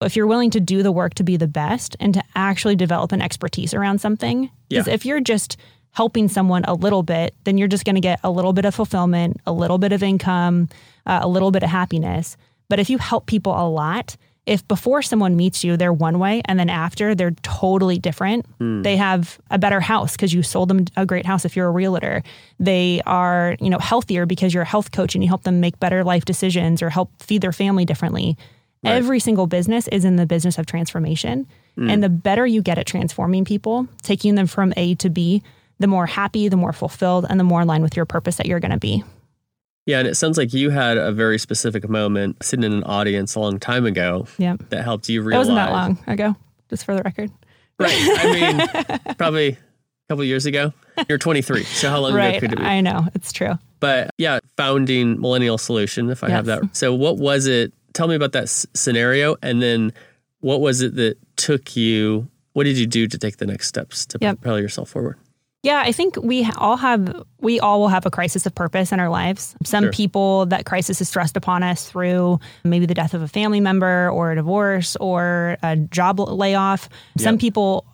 If 0.00 0.16
you're 0.16 0.26
willing 0.26 0.50
to 0.52 0.60
do 0.60 0.82
the 0.82 0.90
work 0.90 1.12
to 1.14 1.22
be 1.22 1.36
the 1.36 1.46
best 1.46 1.94
and 2.00 2.14
to 2.14 2.22
actually 2.34 2.74
develop 2.74 3.12
an 3.12 3.20
expertise 3.20 3.74
around 3.74 4.00
something, 4.00 4.50
because 4.70 4.86
Yeah. 4.88 4.94
if 4.94 5.04
you're 5.04 5.20
just 5.20 5.58
helping 5.90 6.26
someone 6.26 6.64
a 6.64 6.72
little 6.72 7.02
bit, 7.02 7.34
then 7.44 7.58
you're 7.58 7.68
just 7.68 7.84
going 7.84 7.96
to 7.96 8.00
get 8.00 8.18
a 8.24 8.30
little 8.30 8.54
bit 8.54 8.64
of 8.64 8.74
fulfillment, 8.74 9.36
a 9.46 9.52
little 9.52 9.76
bit 9.76 9.92
of 9.92 10.02
income, 10.02 10.70
uh, 11.04 11.20
a 11.22 11.28
little 11.28 11.50
bit 11.50 11.62
of 11.62 11.68
happiness. 11.68 12.38
But 12.70 12.78
if 12.80 12.88
you 12.88 12.96
help 12.96 13.26
people 13.26 13.52
a 13.52 13.68
lot, 13.68 14.16
if 14.44 14.66
before 14.66 15.02
someone 15.02 15.36
meets 15.36 15.62
you, 15.62 15.76
they're 15.76 15.92
one 15.92 16.18
way, 16.18 16.42
and 16.46 16.58
then 16.58 16.68
after 16.68 17.14
they're 17.14 17.34
totally 17.42 17.98
different, 17.98 18.44
hmm. 18.58 18.82
they 18.82 18.96
have 18.96 19.38
a 19.50 19.58
better 19.58 19.80
house 19.80 20.12
because 20.12 20.34
you 20.34 20.42
sold 20.42 20.68
them 20.68 20.84
a 20.96 21.06
great 21.06 21.26
house 21.26 21.44
if 21.44 21.54
you're 21.54 21.68
a 21.68 21.70
realtor. 21.70 22.22
They 22.58 23.00
are, 23.06 23.56
you 23.60 23.70
know, 23.70 23.78
healthier 23.78 24.26
because 24.26 24.52
you're 24.52 24.64
a 24.64 24.66
health 24.66 24.90
coach 24.90 25.14
and 25.14 25.22
you 25.22 25.28
help 25.28 25.44
them 25.44 25.60
make 25.60 25.78
better 25.78 26.02
life 26.02 26.24
decisions 26.24 26.82
or 26.82 26.90
help 26.90 27.10
feed 27.22 27.40
their 27.40 27.52
family 27.52 27.84
differently. 27.84 28.36
Right. 28.84 28.94
Every 28.94 29.20
single 29.20 29.46
business 29.46 29.86
is 29.88 30.04
in 30.04 30.16
the 30.16 30.26
business 30.26 30.58
of 30.58 30.66
transformation. 30.66 31.46
Hmm. 31.76 31.88
And 31.88 32.02
the 32.02 32.08
better 32.08 32.44
you 32.44 32.62
get 32.62 32.78
at 32.78 32.86
transforming 32.86 33.44
people, 33.44 33.86
taking 34.02 34.34
them 34.34 34.48
from 34.48 34.74
A 34.76 34.96
to 34.96 35.08
B, 35.08 35.42
the 35.78 35.86
more 35.86 36.06
happy, 36.06 36.48
the 36.48 36.56
more 36.56 36.72
fulfilled, 36.72 37.26
and 37.30 37.38
the 37.38 37.44
more 37.44 37.62
in 37.62 37.68
line 37.68 37.82
with 37.82 37.96
your 37.96 38.06
purpose 38.06 38.36
that 38.36 38.46
you're 38.46 38.60
going 38.60 38.72
to 38.72 38.78
be. 38.78 39.04
Yeah, 39.86 39.98
and 39.98 40.06
it 40.08 40.14
sounds 40.16 40.38
like 40.38 40.52
you 40.52 40.70
had 40.70 40.96
a 40.96 41.10
very 41.12 41.38
specific 41.38 41.88
moment 41.88 42.42
sitting 42.42 42.64
in 42.64 42.72
an 42.72 42.84
audience 42.84 43.34
a 43.34 43.40
long 43.40 43.58
time 43.58 43.84
ago 43.84 44.26
Yeah. 44.38 44.56
that 44.68 44.84
helped 44.84 45.08
you 45.08 45.20
That 45.22 45.26
realize. 45.28 45.48
wasn't 45.48 45.56
that 45.56 45.72
long 45.72 45.98
ago, 46.06 46.36
just 46.70 46.84
for 46.84 46.94
the 46.94 47.02
record. 47.02 47.30
Right. 47.80 47.92
I 47.92 48.32
mean, 49.02 49.14
probably 49.16 49.48
a 49.48 49.56
couple 50.08 50.22
years 50.24 50.46
ago. 50.46 50.72
You're 51.08 51.18
23. 51.18 51.64
So 51.64 51.90
how 51.90 51.98
long 52.00 52.12
ago 52.12 52.18
right. 52.18 52.38
could 52.40 52.52
it 52.52 52.58
be? 52.58 52.64
I 52.64 52.80
know. 52.80 53.08
It's 53.14 53.32
true. 53.32 53.54
But 53.80 54.10
yeah, 54.18 54.38
founding 54.56 55.20
Millennial 55.20 55.58
Solution, 55.58 56.10
if 56.10 56.22
I 56.22 56.30
have 56.30 56.46
that. 56.46 56.76
So 56.76 56.94
what 56.94 57.16
was 57.16 57.46
it? 57.46 57.72
Tell 57.92 58.06
me 58.06 58.14
about 58.14 58.32
that 58.32 58.44
s- 58.44 58.66
scenario. 58.74 59.34
And 59.42 59.60
then 59.60 59.92
what 60.40 60.60
was 60.60 60.80
it 60.80 60.94
that 60.94 61.16
took 61.36 61.74
you? 61.74 62.28
What 62.52 62.64
did 62.64 62.78
you 62.78 62.86
do 62.86 63.08
to 63.08 63.18
take 63.18 63.38
the 63.38 63.46
next 63.46 63.66
steps 63.66 64.06
to 64.06 64.18
Yep. 64.20 64.42
propel 64.42 64.60
yourself 64.60 64.90
forward? 64.90 65.16
Yeah, 65.62 65.80
I 65.84 65.92
think 65.92 66.16
we 66.16 66.44
all 66.56 66.76
have 66.76 67.22
we 67.40 67.60
all 67.60 67.78
will 67.80 67.88
have 67.88 68.04
a 68.04 68.10
crisis 68.10 68.46
of 68.46 68.54
purpose 68.54 68.90
in 68.90 68.98
our 68.98 69.08
lives. 69.08 69.54
Some 69.64 69.84
Sure. 69.84 69.92
people 69.92 70.46
that 70.46 70.66
crisis 70.66 71.00
is 71.00 71.08
thrust 71.10 71.36
upon 71.36 71.62
us 71.62 71.88
through 71.88 72.40
maybe 72.64 72.84
the 72.86 72.94
death 72.94 73.14
of 73.14 73.22
a 73.22 73.28
family 73.28 73.60
member 73.60 74.10
or 74.10 74.32
a 74.32 74.34
divorce 74.34 74.96
or 74.96 75.56
a 75.62 75.76
job 75.76 76.18
layoff. 76.18 76.88
Some 77.16 77.38
people 77.38 77.84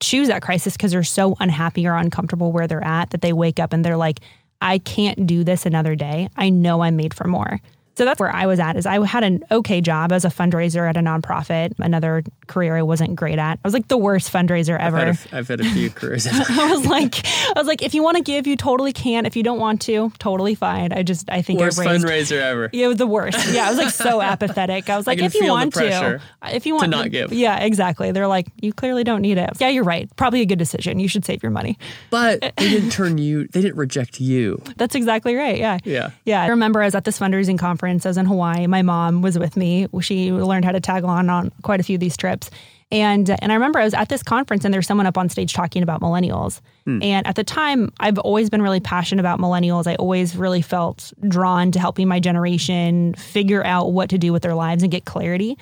choose 0.00 0.26
that 0.28 0.42
crisis 0.42 0.72
because 0.76 0.90
they're 0.90 1.04
so 1.04 1.36
unhappy 1.38 1.86
or 1.86 1.94
uncomfortable 1.94 2.50
where 2.50 2.66
they're 2.66 2.84
at 2.84 3.10
that 3.10 3.20
they 3.20 3.32
wake 3.32 3.60
up 3.60 3.72
and 3.72 3.84
they're 3.84 3.96
like, 3.96 4.18
I 4.60 4.78
can't 4.78 5.24
do 5.24 5.44
this 5.44 5.64
another 5.64 5.94
day. 5.94 6.28
I 6.36 6.48
know 6.50 6.82
I'm 6.82 6.96
made 6.96 7.14
for 7.14 7.28
more. 7.28 7.60
So 7.94 8.04
that's 8.04 8.18
where 8.18 8.34
I 8.34 8.46
was 8.46 8.58
at 8.58 8.76
is 8.76 8.86
I 8.86 9.04
had 9.06 9.22
an 9.22 9.44
okay 9.50 9.80
job 9.80 10.12
as 10.12 10.24
a 10.24 10.28
fundraiser 10.28 10.88
at 10.88 10.96
a 10.96 11.00
nonprofit, 11.00 11.74
another 11.78 12.22
career 12.46 12.76
I 12.76 12.82
wasn't 12.82 13.16
great 13.16 13.38
at. 13.38 13.58
I 13.62 13.66
was 13.68 13.74
like 13.74 13.88
the 13.88 13.98
worst 13.98 14.32
fundraiser 14.32 14.78
ever. 14.80 14.96
I've 14.96 15.18
had 15.20 15.32
a, 15.32 15.36
I've 15.36 15.48
had 15.48 15.60
a 15.60 15.64
few 15.70 15.90
careers. 15.94 16.26
I 16.26 16.70
was 16.72 16.86
like, 16.86 17.26
I 17.26 17.52
was 17.56 17.66
like, 17.66 17.82
if 17.82 17.92
you 17.92 18.02
want 18.02 18.16
to 18.16 18.22
give, 18.22 18.46
you 18.46 18.56
totally 18.56 18.94
can. 18.94 19.26
If 19.26 19.36
you 19.36 19.42
don't 19.42 19.58
want 19.58 19.82
to, 19.82 20.10
totally 20.18 20.54
fine. 20.54 20.92
I 20.92 21.02
just, 21.02 21.30
I 21.30 21.42
think 21.42 21.60
Worst 21.60 21.78
I 21.80 21.84
raised. 21.84 22.04
fundraiser 22.06 22.40
ever. 22.40 22.70
Yeah, 22.72 22.86
it 22.86 22.88
was 22.88 22.96
the 22.96 23.06
worst. 23.06 23.52
Yeah, 23.52 23.66
I 23.66 23.68
was 23.68 23.78
like 23.78 23.90
so 23.90 24.22
apathetic. 24.22 24.88
I 24.88 24.96
was 24.96 25.06
like, 25.06 25.18
can 25.18 25.26
if 25.26 25.34
you 25.34 25.48
want 25.48 25.74
to, 25.74 26.20
if 26.50 26.64
you 26.64 26.74
want 26.74 26.84
to 26.84 26.90
not 26.98 27.10
give. 27.10 27.32
yeah, 27.32 27.58
exactly. 27.58 28.10
They're 28.10 28.26
like, 28.26 28.46
you 28.62 28.72
clearly 28.72 29.04
don't 29.04 29.20
need 29.20 29.36
it. 29.36 29.50
Yeah, 29.60 29.68
you're 29.68 29.84
right. 29.84 30.08
Probably 30.16 30.40
a 30.40 30.46
good 30.46 30.58
decision. 30.58 30.98
You 30.98 31.08
should 31.08 31.26
save 31.26 31.42
your 31.42 31.52
money. 31.52 31.76
But 32.08 32.40
they 32.56 32.70
didn't 32.70 32.90
turn 32.90 33.18
you, 33.18 33.48
they 33.48 33.60
didn't 33.60 33.76
reject 33.76 34.18
you. 34.18 34.62
That's 34.76 34.94
exactly 34.94 35.34
right. 35.34 35.58
Yeah. 35.58 35.78
Yeah. 35.84 36.10
Yeah. 36.24 36.42
I 36.42 36.46
remember 36.46 36.80
I 36.80 36.86
was 36.86 36.94
at 36.94 37.04
this 37.04 37.18
fundraising 37.18 37.58
conference. 37.58 37.81
I 37.86 38.08
was 38.08 38.16
in 38.16 38.26
Hawaii. 38.26 38.66
My 38.66 38.82
mom 38.82 39.22
was 39.22 39.38
with 39.38 39.56
me. 39.56 39.86
She 40.00 40.32
learned 40.32 40.64
how 40.64 40.72
to 40.72 40.80
tag 40.80 41.04
along 41.04 41.28
on 41.28 41.50
quite 41.62 41.80
a 41.80 41.82
few 41.82 41.96
of 41.96 42.00
these 42.00 42.16
trips. 42.16 42.50
And 42.90 43.30
and 43.30 43.50
I 43.50 43.54
remember 43.54 43.78
I 43.78 43.84
was 43.84 43.94
at 43.94 44.10
this 44.10 44.22
conference 44.22 44.64
and 44.64 44.72
there's 44.72 44.86
someone 44.86 45.06
up 45.06 45.16
on 45.16 45.30
stage 45.30 45.54
talking 45.54 45.82
about 45.82 46.02
millennials. 46.02 46.60
Hmm. 46.84 47.02
And 47.02 47.26
at 47.26 47.36
the 47.36 47.44
time, 47.44 47.90
I've 47.98 48.18
always 48.18 48.50
been 48.50 48.60
really 48.60 48.80
passionate 48.80 49.20
about 49.20 49.40
millennials. 49.40 49.86
I 49.86 49.94
always 49.94 50.36
really 50.36 50.60
felt 50.60 51.12
drawn 51.26 51.72
to 51.72 51.80
helping 51.80 52.06
my 52.06 52.20
generation 52.20 53.14
figure 53.14 53.64
out 53.64 53.92
what 53.92 54.10
to 54.10 54.18
do 54.18 54.32
with 54.32 54.42
their 54.42 54.54
lives 54.54 54.82
and 54.82 54.92
get 54.92 55.06
clarity. 55.06 55.56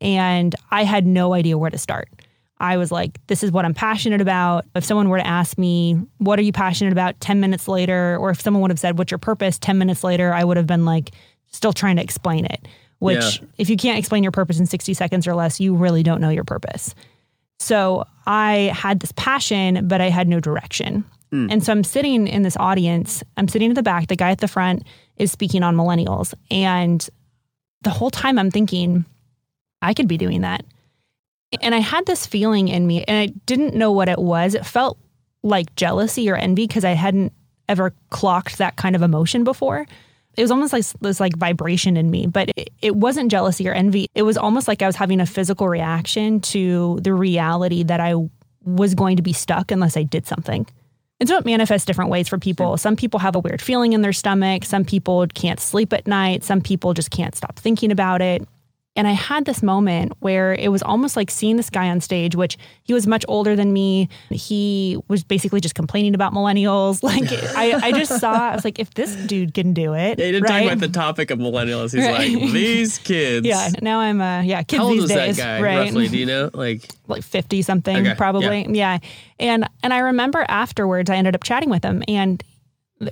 And 0.00 0.54
I 0.70 0.84
had 0.84 1.06
no 1.06 1.32
idea 1.32 1.56
where 1.56 1.70
to 1.70 1.78
start. 1.78 2.08
I 2.60 2.76
was 2.76 2.92
like, 2.92 3.18
this 3.26 3.42
is 3.42 3.50
what 3.50 3.64
I'm 3.64 3.74
passionate 3.74 4.20
about. 4.20 4.64
If 4.74 4.84
someone 4.84 5.08
were 5.08 5.18
to 5.18 5.26
ask 5.26 5.58
me, 5.58 5.94
what 6.18 6.38
are 6.38 6.42
you 6.42 6.52
passionate 6.52 6.92
about 6.92 7.18
10 7.20 7.40
minutes 7.40 7.66
later, 7.66 8.16
or 8.18 8.30
if 8.30 8.40
someone 8.40 8.62
would 8.62 8.70
have 8.70 8.78
said, 8.78 8.96
what's 8.96 9.10
your 9.10 9.18
purpose 9.18 9.58
10 9.58 9.76
minutes 9.76 10.04
later, 10.04 10.32
I 10.32 10.44
would 10.44 10.56
have 10.56 10.66
been 10.66 10.84
like, 10.84 11.10
still 11.54 11.72
trying 11.72 11.96
to 11.96 12.02
explain 12.02 12.44
it. 12.44 12.66
Which, 12.98 13.40
Yeah. 13.40 13.46
if 13.58 13.68
you 13.70 13.76
can't 13.76 13.98
explain 13.98 14.22
your 14.22 14.32
purpose 14.32 14.58
in 14.58 14.66
60 14.66 14.94
seconds 14.94 15.26
or 15.26 15.34
less, 15.34 15.60
you 15.60 15.74
really 15.74 16.02
don't 16.02 16.20
know 16.20 16.30
your 16.30 16.44
purpose. 16.44 16.94
So 17.58 18.04
I 18.26 18.72
had 18.74 19.00
this 19.00 19.12
passion, 19.12 19.86
but 19.88 20.00
I 20.00 20.08
had 20.08 20.28
no 20.28 20.40
direction. 20.40 21.04
Hmm. 21.30 21.48
And 21.50 21.62
so 21.64 21.72
I'm 21.72 21.84
sitting 21.84 22.26
in 22.26 22.42
this 22.42 22.56
audience, 22.58 23.22
I'm 23.36 23.48
sitting 23.48 23.70
at 23.70 23.74
the 23.76 23.82
back, 23.82 24.08
the 24.08 24.16
guy 24.16 24.30
at 24.30 24.38
the 24.38 24.48
front 24.48 24.84
is 25.16 25.30
speaking 25.30 25.62
on 25.62 25.76
millennials. 25.76 26.34
And 26.50 27.08
the 27.82 27.90
whole 27.90 28.10
time 28.10 28.38
I'm 28.38 28.50
thinking, 28.50 29.04
I 29.82 29.94
could 29.94 30.08
be 30.08 30.16
doing 30.16 30.40
that. 30.40 30.64
And 31.62 31.74
I 31.74 31.78
had 31.78 32.06
this 32.06 32.26
feeling 32.26 32.68
in 32.68 32.86
me, 32.86 33.04
and 33.04 33.16
I 33.16 33.26
didn't 33.46 33.76
know 33.76 33.92
what 33.92 34.08
it 34.08 34.18
was. 34.18 34.54
It 34.54 34.66
felt 34.66 34.98
like 35.42 35.74
jealousy 35.76 36.28
or 36.30 36.36
envy 36.36 36.66
because 36.66 36.84
I 36.84 36.92
hadn't 36.92 37.32
ever 37.68 37.92
clocked 38.10 38.58
that 38.58 38.76
kind 38.76 38.96
of 38.96 39.02
emotion 39.02 39.44
before. 39.44 39.86
It 40.36 40.42
was 40.42 40.50
almost 40.50 40.72
like 40.72 40.84
this 41.00 41.20
like 41.20 41.36
vibration 41.36 41.96
in 41.96 42.10
me, 42.10 42.26
but 42.26 42.50
it, 42.56 42.70
it 42.82 42.96
wasn't 42.96 43.30
jealousy 43.30 43.68
or 43.68 43.72
envy. 43.72 44.08
It 44.14 44.22
was 44.22 44.36
almost 44.36 44.68
like 44.68 44.82
I 44.82 44.86
was 44.86 44.96
having 44.96 45.20
a 45.20 45.26
physical 45.26 45.68
reaction 45.68 46.40
to 46.40 46.98
the 47.02 47.14
reality 47.14 47.82
that 47.84 48.00
I 48.00 48.14
was 48.64 48.94
going 48.94 49.16
to 49.16 49.22
be 49.22 49.32
stuck 49.32 49.70
unless 49.70 49.96
I 49.96 50.02
did 50.02 50.26
something. 50.26 50.66
And 51.20 51.28
so 51.28 51.38
it 51.38 51.44
manifests 51.44 51.86
different 51.86 52.10
ways 52.10 52.28
for 52.28 52.38
people. 52.38 52.76
Some 52.76 52.96
people 52.96 53.20
have 53.20 53.36
a 53.36 53.38
weird 53.38 53.62
feeling 53.62 53.92
in 53.92 54.02
their 54.02 54.12
stomach. 54.12 54.64
Some 54.64 54.84
people 54.84 55.26
can't 55.28 55.60
sleep 55.60 55.92
at 55.92 56.06
night. 56.06 56.42
Some 56.42 56.60
people 56.60 56.92
just 56.92 57.10
can't 57.10 57.34
stop 57.34 57.56
thinking 57.56 57.92
about 57.92 58.20
it. 58.20 58.46
And 58.96 59.08
I 59.08 59.12
had 59.12 59.44
this 59.44 59.60
moment 59.60 60.12
where 60.20 60.54
it 60.54 60.70
was 60.70 60.80
almost 60.82 61.16
like 61.16 61.28
seeing 61.28 61.56
this 61.56 61.68
guy 61.68 61.88
on 61.90 62.00
stage, 62.00 62.36
which 62.36 62.56
he 62.84 62.94
was 62.94 63.08
much 63.08 63.24
older 63.26 63.56
than 63.56 63.72
me. 63.72 64.08
He 64.30 64.96
was 65.08 65.24
basically 65.24 65.60
just 65.60 65.74
complaining 65.74 66.14
about 66.14 66.32
millennials. 66.32 67.02
Like 67.14 67.24
I, 67.56 67.88
I 67.88 67.92
just 67.92 68.20
saw, 68.20 68.32
I 68.50 68.54
was 68.54 68.64
like, 68.64 68.78
if 68.78 68.94
this 68.94 69.16
dude 69.16 69.52
can 69.52 69.72
do 69.74 69.94
it, 69.94 70.16
They 70.16 70.30
didn't 70.30 70.44
right? 70.48 70.62
talk 70.64 70.72
about 70.72 70.80
the 70.80 70.92
topic 70.92 71.30
of 71.30 71.38
millennials. 71.40 71.92
He's 71.92 72.04
Right. 72.06 72.32
like, 72.40 72.52
these 72.52 72.98
kids. 73.10 73.46
yeah. 73.46 73.68
Now 73.82 73.98
I'm, 74.00 74.20
uh, 74.20 74.42
yeah, 74.42 74.62
kids 74.62 74.78
How 74.80 74.86
old 74.88 74.98
these 74.98 75.08
days, 75.08 75.36
that 75.38 75.60
guy 75.60 75.62
right? 75.62 75.78
roughly? 75.86 76.08
Do 76.08 76.16
you 76.18 76.26
know? 76.26 76.50
Like, 76.54 76.88
like 77.08 77.22
50 77.24 77.62
something 77.62 77.96
Okay, 77.96 78.14
probably 78.16 78.66
yeah. 78.70 78.98
and 79.38 79.68
and 79.82 79.92
i 79.92 79.98
remember 79.98 80.44
afterwards 80.48 81.10
i 81.10 81.16
ended 81.16 81.34
up 81.34 81.42
chatting 81.44 81.68
with 81.68 81.84
him 81.84 82.02
and 82.08 82.42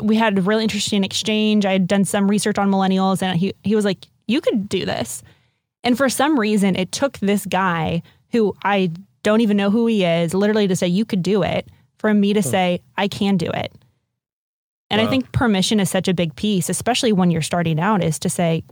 we 0.00 0.16
had 0.16 0.38
a 0.38 0.42
really 0.42 0.62
interesting 0.62 1.04
exchange 1.04 1.66
i 1.66 1.72
had 1.72 1.86
done 1.86 2.04
some 2.06 2.26
research 2.28 2.56
on 2.56 2.70
millennials 2.70 3.20
and 3.22 3.38
he, 3.38 3.52
he 3.64 3.74
was 3.76 3.84
like 3.84 4.06
you 4.26 4.40
could 4.40 4.66
do 4.68 4.86
this 4.86 5.22
and 5.84 5.96
for 5.96 6.08
some 6.08 6.38
reason 6.38 6.76
it 6.76 6.92
took 6.92 7.18
this 7.18 7.46
guy 7.46 8.02
who 8.30 8.54
i 8.64 8.90
don't 9.22 9.40
even 9.40 9.56
know 9.56 9.70
who 9.70 9.86
he 9.86 10.04
is 10.04 10.34
literally 10.34 10.68
to 10.68 10.76
say 10.76 10.86
you 10.86 11.04
could 11.04 11.22
do 11.22 11.42
it 11.42 11.68
for 11.98 12.12
me 12.12 12.32
to 12.32 12.42
say 12.42 12.80
i 12.96 13.06
can 13.06 13.36
do 13.36 13.46
it. 13.46 13.72
And 14.90 15.00
i 15.00 15.06
think 15.06 15.32
permission 15.32 15.80
is 15.80 15.90
such 15.90 16.08
a 16.08 16.14
big 16.14 16.36
piece 16.36 16.68
especially 16.68 17.12
when 17.12 17.30
you're 17.30 17.42
starting 17.42 17.80
out 17.80 18.02
is 18.04 18.18
to 18.20 18.28
say 18.28 18.62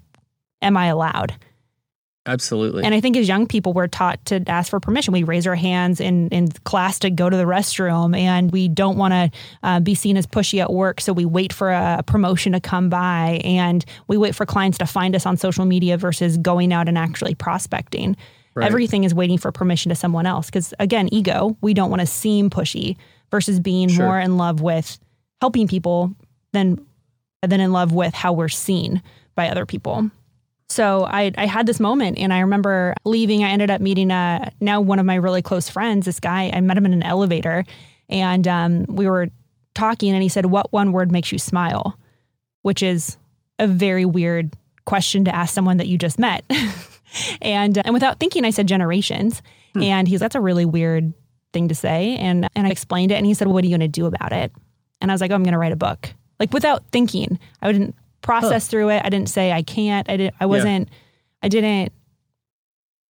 am 0.60 0.76
i 0.76 0.86
allowed 0.86 1.34
absolutely. 2.26 2.84
and 2.84 2.94
I 2.94 3.00
think 3.00 3.16
as 3.16 3.28
young 3.28 3.46
people, 3.46 3.72
we're 3.72 3.86
taught 3.86 4.24
to 4.26 4.42
ask 4.48 4.70
for 4.70 4.80
permission. 4.80 5.12
We 5.12 5.22
raise 5.22 5.46
our 5.46 5.54
hands 5.54 6.00
in, 6.00 6.28
in 6.28 6.48
class 6.64 6.98
to 7.00 7.10
go 7.10 7.28
to 7.30 7.36
the 7.36 7.44
restroom, 7.44 8.16
and 8.16 8.52
we 8.52 8.68
don't 8.68 8.96
want 8.96 9.12
to 9.12 9.30
uh, 9.62 9.80
be 9.80 9.94
seen 9.94 10.16
as 10.16 10.26
pushy 10.26 10.60
at 10.60 10.72
work. 10.72 11.00
So 11.00 11.12
we 11.12 11.24
wait 11.24 11.52
for 11.52 11.70
a 11.70 12.02
promotion 12.06 12.52
to 12.52 12.60
come 12.60 12.88
by, 12.88 13.40
and 13.44 13.84
we 14.08 14.16
wait 14.16 14.34
for 14.34 14.46
clients 14.46 14.78
to 14.78 14.86
find 14.86 15.14
us 15.16 15.26
on 15.26 15.36
social 15.36 15.64
media 15.64 15.96
versus 15.96 16.36
going 16.36 16.72
out 16.72 16.88
and 16.88 16.96
actually 16.98 17.34
prospecting. 17.34 18.16
Right. 18.54 18.66
Everything 18.66 19.04
is 19.04 19.14
waiting 19.14 19.38
for 19.38 19.52
permission 19.52 19.90
to 19.90 19.94
someone 19.94 20.26
else. 20.26 20.46
Because 20.46 20.74
again, 20.80 21.08
ego, 21.12 21.56
we 21.60 21.72
don't 21.72 21.88
want 21.88 22.00
to 22.00 22.06
seem 22.06 22.50
pushy 22.50 22.96
versus 23.30 23.60
being 23.60 23.88
Sure. 23.88 24.06
more 24.06 24.20
in 24.20 24.36
love 24.36 24.60
with 24.60 24.98
helping 25.40 25.68
people 25.68 26.12
than 26.52 26.84
than 27.42 27.60
in 27.60 27.72
love 27.72 27.92
with 27.92 28.12
how 28.12 28.32
we're 28.32 28.48
seen 28.48 29.02
by 29.34 29.48
other 29.48 29.64
people. 29.64 30.10
So 30.70 31.04
I, 31.04 31.32
I 31.36 31.46
had 31.46 31.66
this 31.66 31.80
moment 31.80 32.18
and 32.18 32.32
I 32.32 32.40
remember 32.40 32.94
leaving. 33.04 33.42
I 33.42 33.50
ended 33.50 33.70
up 33.70 33.80
meeting 33.80 34.10
uh, 34.12 34.50
now 34.60 34.80
one 34.80 35.00
of 35.00 35.06
my 35.06 35.16
really 35.16 35.42
close 35.42 35.68
friends, 35.68 36.06
this 36.06 36.20
guy. 36.20 36.50
I 36.52 36.60
met 36.60 36.76
him 36.76 36.86
in 36.86 36.92
an 36.92 37.02
elevator 37.02 37.64
and 38.08 38.46
um, 38.46 38.84
we 38.88 39.08
were 39.08 39.28
talking 39.74 40.12
and 40.12 40.22
he 40.22 40.28
said, 40.28 40.46
What 40.46 40.72
one 40.72 40.92
word 40.92 41.10
makes 41.10 41.32
you 41.32 41.38
smile? 41.38 41.98
Which 42.62 42.82
is 42.82 43.16
a 43.58 43.66
very 43.66 44.04
weird 44.04 44.54
question 44.84 45.24
to 45.24 45.34
ask 45.34 45.52
someone 45.52 45.78
that 45.78 45.88
you 45.88 45.98
just 45.98 46.18
met. 46.18 46.44
and 47.42 47.76
and 47.78 47.92
without 47.92 48.20
thinking, 48.20 48.44
I 48.44 48.50
said 48.50 48.68
generations. 48.68 49.42
And 49.80 50.08
he's 50.08 50.20
that's 50.20 50.34
a 50.34 50.40
really 50.40 50.64
weird 50.64 51.12
thing 51.52 51.68
to 51.68 51.74
say. 51.74 52.16
And 52.16 52.48
and 52.54 52.66
I 52.66 52.70
explained 52.70 53.12
it 53.12 53.16
and 53.16 53.26
he 53.26 53.34
said, 53.34 53.48
What 53.48 53.64
are 53.64 53.66
you 53.66 53.74
gonna 53.74 53.88
do 53.88 54.06
about 54.06 54.32
it? 54.32 54.52
And 55.00 55.10
I 55.10 55.14
was 55.14 55.20
like, 55.20 55.30
oh, 55.30 55.34
I'm 55.34 55.42
gonna 55.42 55.58
write 55.58 55.72
a 55.72 55.76
book. 55.76 56.12
Like 56.38 56.52
without 56.52 56.84
thinking. 56.92 57.38
I 57.60 57.72
didn't 57.72 57.94
process 58.22 58.66
through 58.68 58.90
it. 58.90 59.02
I 59.04 59.08
didn't 59.08 59.28
say 59.28 59.52
I 59.52 59.62
can't. 59.62 60.08
I 60.10 60.16
didn't 60.16 60.34
I 60.40 60.46
wasn't 60.46 60.88
I 61.42 61.48
didn't 61.48 61.92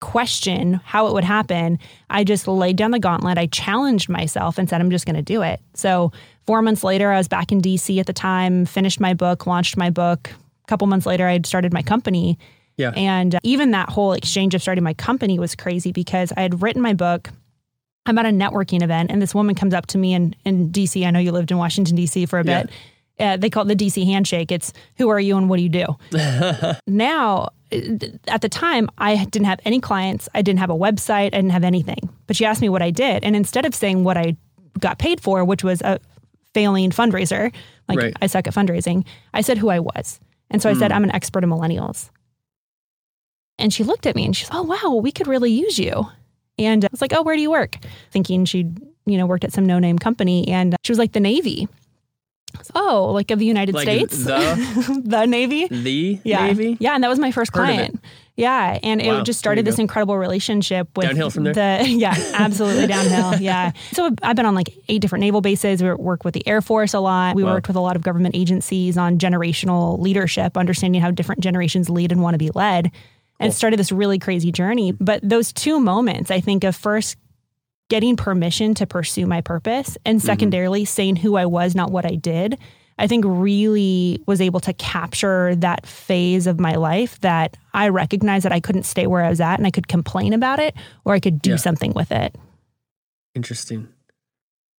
question 0.00 0.80
how 0.84 1.06
it 1.06 1.12
would 1.12 1.24
happen. 1.24 1.78
I 2.08 2.24
just 2.24 2.48
laid 2.48 2.76
down 2.76 2.90
the 2.90 2.98
gauntlet. 2.98 3.38
I 3.38 3.46
challenged 3.46 4.08
myself 4.08 4.58
and 4.58 4.68
said, 4.68 4.80
I'm 4.80 4.90
just 4.90 5.06
going 5.06 5.16
to 5.16 5.22
do 5.22 5.42
it. 5.42 5.60
So, 5.74 6.10
four 6.46 6.62
months 6.62 6.82
later, 6.82 7.12
I 7.12 7.18
was 7.18 7.28
back 7.28 7.52
in 7.52 7.60
DC 7.60 7.98
at 8.00 8.06
the 8.06 8.12
time, 8.12 8.64
finished 8.64 8.98
my 8.98 9.14
book, 9.14 9.46
launched 9.46 9.76
my 9.76 9.90
book. 9.90 10.30
A 10.30 10.66
couple 10.66 10.86
months 10.86 11.06
later, 11.06 11.26
I 11.26 11.32
had 11.32 11.46
started 11.46 11.72
my 11.72 11.82
company. 11.82 12.38
yeah. 12.76 12.90
And 12.96 13.34
uh, 13.34 13.40
even 13.42 13.72
that 13.72 13.90
whole 13.90 14.12
exchange 14.12 14.54
of 14.54 14.62
starting 14.62 14.84
my 14.84 14.94
company 14.94 15.38
was 15.38 15.54
crazy 15.54 15.92
because 15.92 16.32
I 16.36 16.40
had 16.40 16.62
written 16.62 16.80
my 16.82 16.94
book. 16.94 17.30
I'm 18.06 18.16
at 18.18 18.24
a 18.24 18.30
networking 18.30 18.82
event, 18.82 19.10
and 19.10 19.20
this 19.20 19.34
woman 19.34 19.54
comes 19.54 19.74
up 19.74 19.86
to 19.88 19.98
me 19.98 20.14
in, 20.14 20.34
in 20.46 20.70
DC. 20.70 21.06
I 21.06 21.10
know 21.10 21.18
you 21.18 21.32
lived 21.32 21.50
in 21.50 21.58
Washington, 21.58 21.96
DC 21.96 22.28
for 22.28 22.38
a 22.38 22.44
Yeah. 22.44 22.64
Uh, 23.20 23.36
they 23.36 23.50
call 23.50 23.68
it 23.68 23.76
the 23.76 23.84
DC 23.86 24.04
handshake. 24.04 24.50
It's 24.50 24.72
who 24.96 25.08
are 25.08 25.20
you 25.20 25.36
and 25.36 25.48
what 25.48 25.58
do 25.58 25.62
you 25.62 25.68
do? 25.68 25.86
now, 26.86 27.50
at 28.26 28.40
the 28.40 28.48
time, 28.48 28.88
I 28.98 29.24
didn't 29.26 29.46
have 29.46 29.60
any 29.64 29.80
clients. 29.80 30.28
I 30.34 30.42
didn't 30.42 30.60
have 30.60 30.70
a 30.70 30.76
website. 30.76 31.26
I 31.26 31.30
didn't 31.30 31.50
have 31.50 31.64
anything. 31.64 32.08
But 32.26 32.36
she 32.36 32.44
asked 32.44 32.60
me 32.60 32.68
what 32.68 32.82
I 32.82 32.90
did. 32.90 33.24
And 33.24 33.36
instead 33.36 33.64
of 33.64 33.74
saying 33.74 34.04
what 34.04 34.16
I 34.16 34.36
got 34.78 34.98
paid 34.98 35.20
for, 35.20 35.44
which 35.44 35.62
was 35.62 35.80
a 35.82 36.00
failing 36.54 36.90
fundraiser, 36.90 37.52
like 37.88 37.98
Right. 37.98 38.16
I 38.20 38.26
suck 38.26 38.46
at 38.46 38.54
fundraising, 38.54 39.06
I 39.34 39.40
said 39.40 39.58
who 39.58 39.68
I 39.68 39.80
was. 39.80 40.20
And 40.50 40.60
so 40.60 40.68
I 40.68 40.74
said, 40.74 40.90
I'm 40.90 41.04
an 41.04 41.12
expert 41.12 41.44
in 41.44 41.50
millennials. 41.50 42.10
And 43.56 43.72
she 43.72 43.84
looked 43.84 44.06
at 44.06 44.16
me 44.16 44.24
and 44.24 44.36
she's, 44.36 44.48
oh, 44.50 44.62
wow, 44.62 44.96
we 44.96 45.12
could 45.12 45.28
really 45.28 45.52
use 45.52 45.78
you. 45.78 46.08
And 46.58 46.84
I 46.84 46.88
was 46.90 47.00
like, 47.00 47.12
oh, 47.12 47.22
where 47.22 47.36
do 47.36 47.42
you 47.42 47.50
work? 47.50 47.76
Thinking 48.10 48.44
she'd 48.46 48.80
you 49.06 49.18
know, 49.18 49.26
worked 49.26 49.44
at 49.44 49.52
some 49.52 49.66
no 49.66 49.78
name 49.78 49.98
company 49.98 50.46
and 50.48 50.76
she 50.82 50.92
was 50.92 50.98
like, 50.98 51.12
the 51.12 51.20
Navy. 51.20 51.68
Oh, 52.74 53.10
like 53.12 53.30
of 53.30 53.38
the 53.38 53.44
United 53.46 53.74
Like 53.74 53.82
States? 53.84 54.24
the- 54.24 55.02
the 55.04 55.26
Navy? 55.26 55.66
The 55.68 56.20
Yeah. 56.24 56.46
Navy? 56.46 56.76
Yeah. 56.80 56.94
And 56.94 57.02
that 57.04 57.08
was 57.08 57.18
my 57.18 57.32
first 57.32 57.54
Heard 57.54 57.64
client. 57.64 58.00
Yeah. 58.36 58.78
And 58.82 59.02
Wow. 59.02 59.20
it 59.20 59.24
just 59.24 59.38
started 59.38 59.64
this 59.66 59.78
incredible 59.78 60.16
relationship 60.16 60.88
with 60.96 61.06
Downhill 61.06 61.30
from 61.30 61.44
there? 61.44 61.52
The, 61.54 61.88
yeah, 61.88 62.14
absolutely 62.34 62.86
downhill. 62.86 63.34
Yeah. 63.40 63.72
So 63.92 64.10
I've 64.22 64.36
been 64.36 64.46
on 64.46 64.54
like 64.54 64.70
eight 64.88 65.00
different 65.02 65.20
naval 65.20 65.40
bases. 65.40 65.82
We 65.82 65.92
work 65.92 66.24
with 66.24 66.34
the 66.34 66.46
Air 66.46 66.62
Force 66.62 66.94
a 66.94 67.00
lot. 67.00 67.34
We 67.36 67.44
Wow. 67.44 67.54
worked 67.54 67.66
with 67.68 67.76
a 67.76 67.80
lot 67.80 67.96
of 67.96 68.02
government 68.02 68.34
agencies 68.36 68.96
on 68.96 69.18
generational 69.18 69.98
leadership, 69.98 70.56
understanding 70.56 71.00
how 71.02 71.10
different 71.10 71.42
generations 71.42 71.90
lead 71.90 72.12
and 72.12 72.22
want 72.22 72.34
to 72.34 72.38
be 72.38 72.50
led. 72.54 72.90
And 73.42 73.54
started 73.54 73.78
this 73.78 73.90
really 73.90 74.18
crazy 74.18 74.52
journey. 74.52 74.92
But 74.92 75.20
those 75.22 75.50
two 75.50 75.80
moments, 75.80 76.30
I 76.30 76.40
think, 76.40 76.62
of 76.62 76.76
first 76.76 77.16
getting 77.90 78.16
permission 78.16 78.72
to 78.76 78.86
pursue 78.86 79.26
my 79.26 79.42
purpose 79.42 79.98
and 80.06 80.18
Mm-hmm. 80.18 80.26
secondarily 80.26 80.84
saying 80.86 81.16
who 81.16 81.36
I 81.36 81.44
was, 81.44 81.74
not 81.74 81.90
what 81.90 82.06
I 82.06 82.14
did, 82.14 82.56
I 82.98 83.06
think 83.06 83.24
really 83.26 84.22
was 84.26 84.40
able 84.40 84.60
to 84.60 84.72
capture 84.74 85.54
that 85.56 85.86
phase 85.86 86.46
of 86.46 86.58
my 86.60 86.74
life 86.76 87.18
that 87.20 87.56
I 87.74 87.88
recognized 87.88 88.44
that 88.46 88.52
I 88.52 88.60
couldn't 88.60 88.82
stay 88.84 89.06
where 89.06 89.22
I 89.24 89.28
was 89.30 89.40
at 89.40 89.58
and 89.58 89.66
I 89.66 89.70
could 89.70 89.88
complain 89.88 90.32
about 90.32 90.58
it 90.58 90.74
or 91.04 91.12
I 91.14 91.20
could 91.20 91.40
do 91.42 91.50
Yeah. 91.50 91.56
something 91.56 91.92
with 91.94 92.12
it. 92.12 92.34
Interesting. 93.34 93.88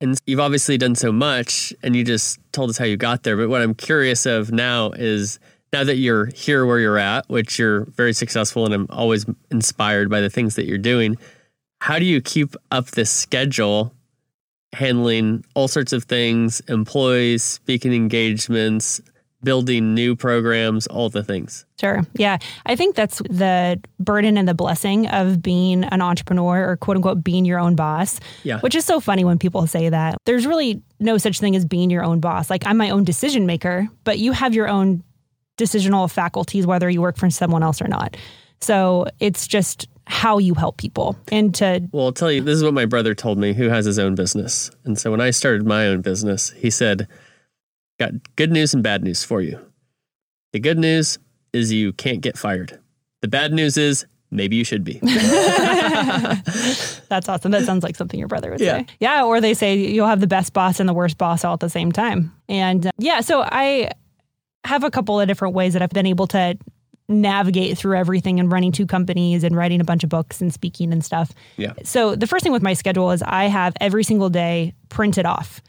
And 0.01 0.17
you've 0.25 0.39
obviously 0.39 0.77
done 0.77 0.95
so 0.95 1.11
much 1.11 1.73
and 1.83 1.95
you 1.95 2.03
just 2.03 2.39
told 2.51 2.69
us 2.69 2.77
how 2.77 2.85
you 2.85 2.97
got 2.97 3.23
there. 3.23 3.37
But 3.37 3.49
what 3.49 3.61
I'm 3.61 3.73
curious 3.75 4.25
of 4.25 4.51
now 4.51 4.91
is 4.91 5.39
now 5.73 5.83
that 5.83 5.97
you're 5.97 6.25
here 6.27 6.65
where 6.65 6.79
you're 6.79 6.97
at, 6.97 7.27
which 7.29 7.57
you're 7.59 7.85
very 7.85 8.13
successful 8.13 8.65
and 8.65 8.73
I'm 8.73 8.87
always 8.89 9.25
inspired 9.51 10.09
by 10.09 10.19
the 10.21 10.29
things 10.29 10.55
that 10.55 10.65
you're 10.65 10.77
doing, 10.77 11.17
how 11.81 11.97
do 11.97 12.05
you 12.05 12.21
keep 12.21 12.55
up 12.69 12.91
this 12.91 13.09
schedule 13.09 13.91
handling 14.71 15.43
all 15.55 15.67
sorts 15.67 15.91
of 15.91 16.03
things, 16.03 16.59
employees, 16.69 17.43
speaking 17.43 17.91
engagements, 17.91 19.01
building 19.43 19.95
new 19.95 20.15
programs, 20.15 20.85
all 20.85 21.09
the 21.09 21.23
things? 21.23 21.65
Sure. 21.79 22.03
Yeah. 22.13 22.37
I 22.67 22.75
think 22.75 22.95
that's 22.95 23.17
the 23.27 23.81
burden 23.99 24.37
and 24.37 24.47
the 24.47 24.53
blessing 24.53 25.07
of 25.07 25.41
being 25.41 25.83
an 25.85 26.03
entrepreneur 26.03 26.69
or 26.69 26.77
quote 26.77 26.97
unquote 26.97 27.23
being 27.23 27.45
your 27.45 27.57
own 27.57 27.75
boss. 27.75 28.19
Yeah. 28.43 28.59
Which 28.59 28.75
is 28.75 28.85
so 28.85 28.99
funny 28.99 29.25
when 29.25 29.39
people 29.39 29.65
say 29.65 29.89
that. 29.89 30.17
There's 30.27 30.45
really 30.45 30.83
no 30.99 31.17
such 31.17 31.39
thing 31.39 31.55
as 31.55 31.65
being 31.65 31.89
your 31.89 32.03
own 32.03 32.19
boss. 32.19 32.51
Like 32.51 32.63
I'm 32.67 32.77
my 32.77 32.91
own 32.91 33.05
decision 33.05 33.47
maker, 33.47 33.87
but 34.03 34.19
you 34.19 34.33
have 34.33 34.53
your 34.53 34.67
own 34.67 35.03
decisional 35.57 36.09
faculties 36.11 36.67
whether 36.67 36.91
you 36.91 37.01
work 37.01 37.17
for 37.17 37.31
someone 37.31 37.63
else 37.63 37.81
or 37.81 37.87
not. 37.87 38.17
So 38.59 39.07
it's 39.19 39.47
just 39.47 39.87
how 40.11 40.37
you 40.37 40.53
help 40.53 40.77
people 40.77 41.15
and 41.31 41.55
to 41.55 41.81
Well, 41.93 42.07
I'll 42.07 42.11
tell 42.11 42.31
you, 42.31 42.41
this 42.41 42.57
is 42.57 42.63
what 42.63 42.73
my 42.73 42.85
brother 42.85 43.15
told 43.15 43.37
me, 43.37 43.53
who 43.53 43.69
has 43.69 43.85
his 43.85 43.97
own 43.97 44.13
business. 44.13 44.69
And 44.83 44.99
so 44.99 45.09
when 45.09 45.21
I 45.21 45.31
started 45.31 45.65
my 45.65 45.87
own 45.87 46.01
business, 46.01 46.51
he 46.51 46.69
said, 46.69 47.07
Got 47.99 48.11
good 48.35 48.51
news 48.51 48.73
and 48.73 48.83
bad 48.83 49.03
news 49.03 49.23
for 49.23 49.41
you. 49.41 49.59
The 50.53 50.59
good 50.59 50.77
news 50.77 51.17
is 51.53 51.71
you 51.71 51.93
can't 51.93 52.21
get 52.21 52.37
fired. 52.37 52.77
The 53.21 53.27
bad 53.27 53.53
news 53.53 53.77
is 53.77 54.05
maybe 54.31 54.55
you 54.57 54.63
should 54.65 54.83
be. 54.83 54.99
That's 55.01 56.39
awesome. 57.29 57.51
That 57.51 57.63
sounds 57.65 57.83
like 57.83 57.95
something 57.95 58.19
your 58.19 58.27
brother 58.27 58.51
would 58.51 58.59
Yeah. 58.59 58.79
say. 58.79 58.85
Yeah. 58.99 59.23
Or 59.23 59.39
they 59.41 59.53
say 59.53 59.75
you'll 59.75 60.07
have 60.07 60.19
the 60.21 60.27
best 60.27 60.53
boss 60.53 60.79
and 60.79 60.87
the 60.89 60.93
worst 60.93 61.17
boss 61.17 61.43
all 61.45 61.53
at 61.53 61.59
the 61.59 61.69
same 61.69 61.91
time. 61.91 62.33
And 62.49 62.87
uh, 62.87 62.91
yeah, 62.97 63.21
so 63.21 63.41
I 63.43 63.91
have 64.63 64.83
a 64.83 64.91
couple 64.91 65.19
of 65.19 65.27
different 65.27 65.53
ways 65.55 65.73
that 65.73 65.81
I've 65.81 65.89
been 65.89 66.05
able 66.05 66.27
to 66.27 66.57
navigate 67.07 67.77
through 67.77 67.97
everything 67.97 68.39
and 68.39 68.51
running 68.51 68.71
two 68.71 68.85
companies 68.85 69.43
and 69.43 69.55
writing 69.55 69.81
a 69.81 69.83
bunch 69.83 70.03
of 70.03 70.09
books 70.09 70.41
and 70.41 70.53
speaking 70.53 70.93
and 70.93 71.03
stuff. 71.03 71.31
Yeah. 71.57 71.73
So 71.83 72.15
the 72.15 72.27
first 72.27 72.43
thing 72.43 72.53
with 72.53 72.63
my 72.63 72.73
schedule 72.73 73.11
is 73.11 73.21
I 73.21 73.45
have 73.45 73.73
every 73.81 74.03
single 74.03 74.29
day 74.29 74.73
printed 74.89 75.25
off. 75.25 75.61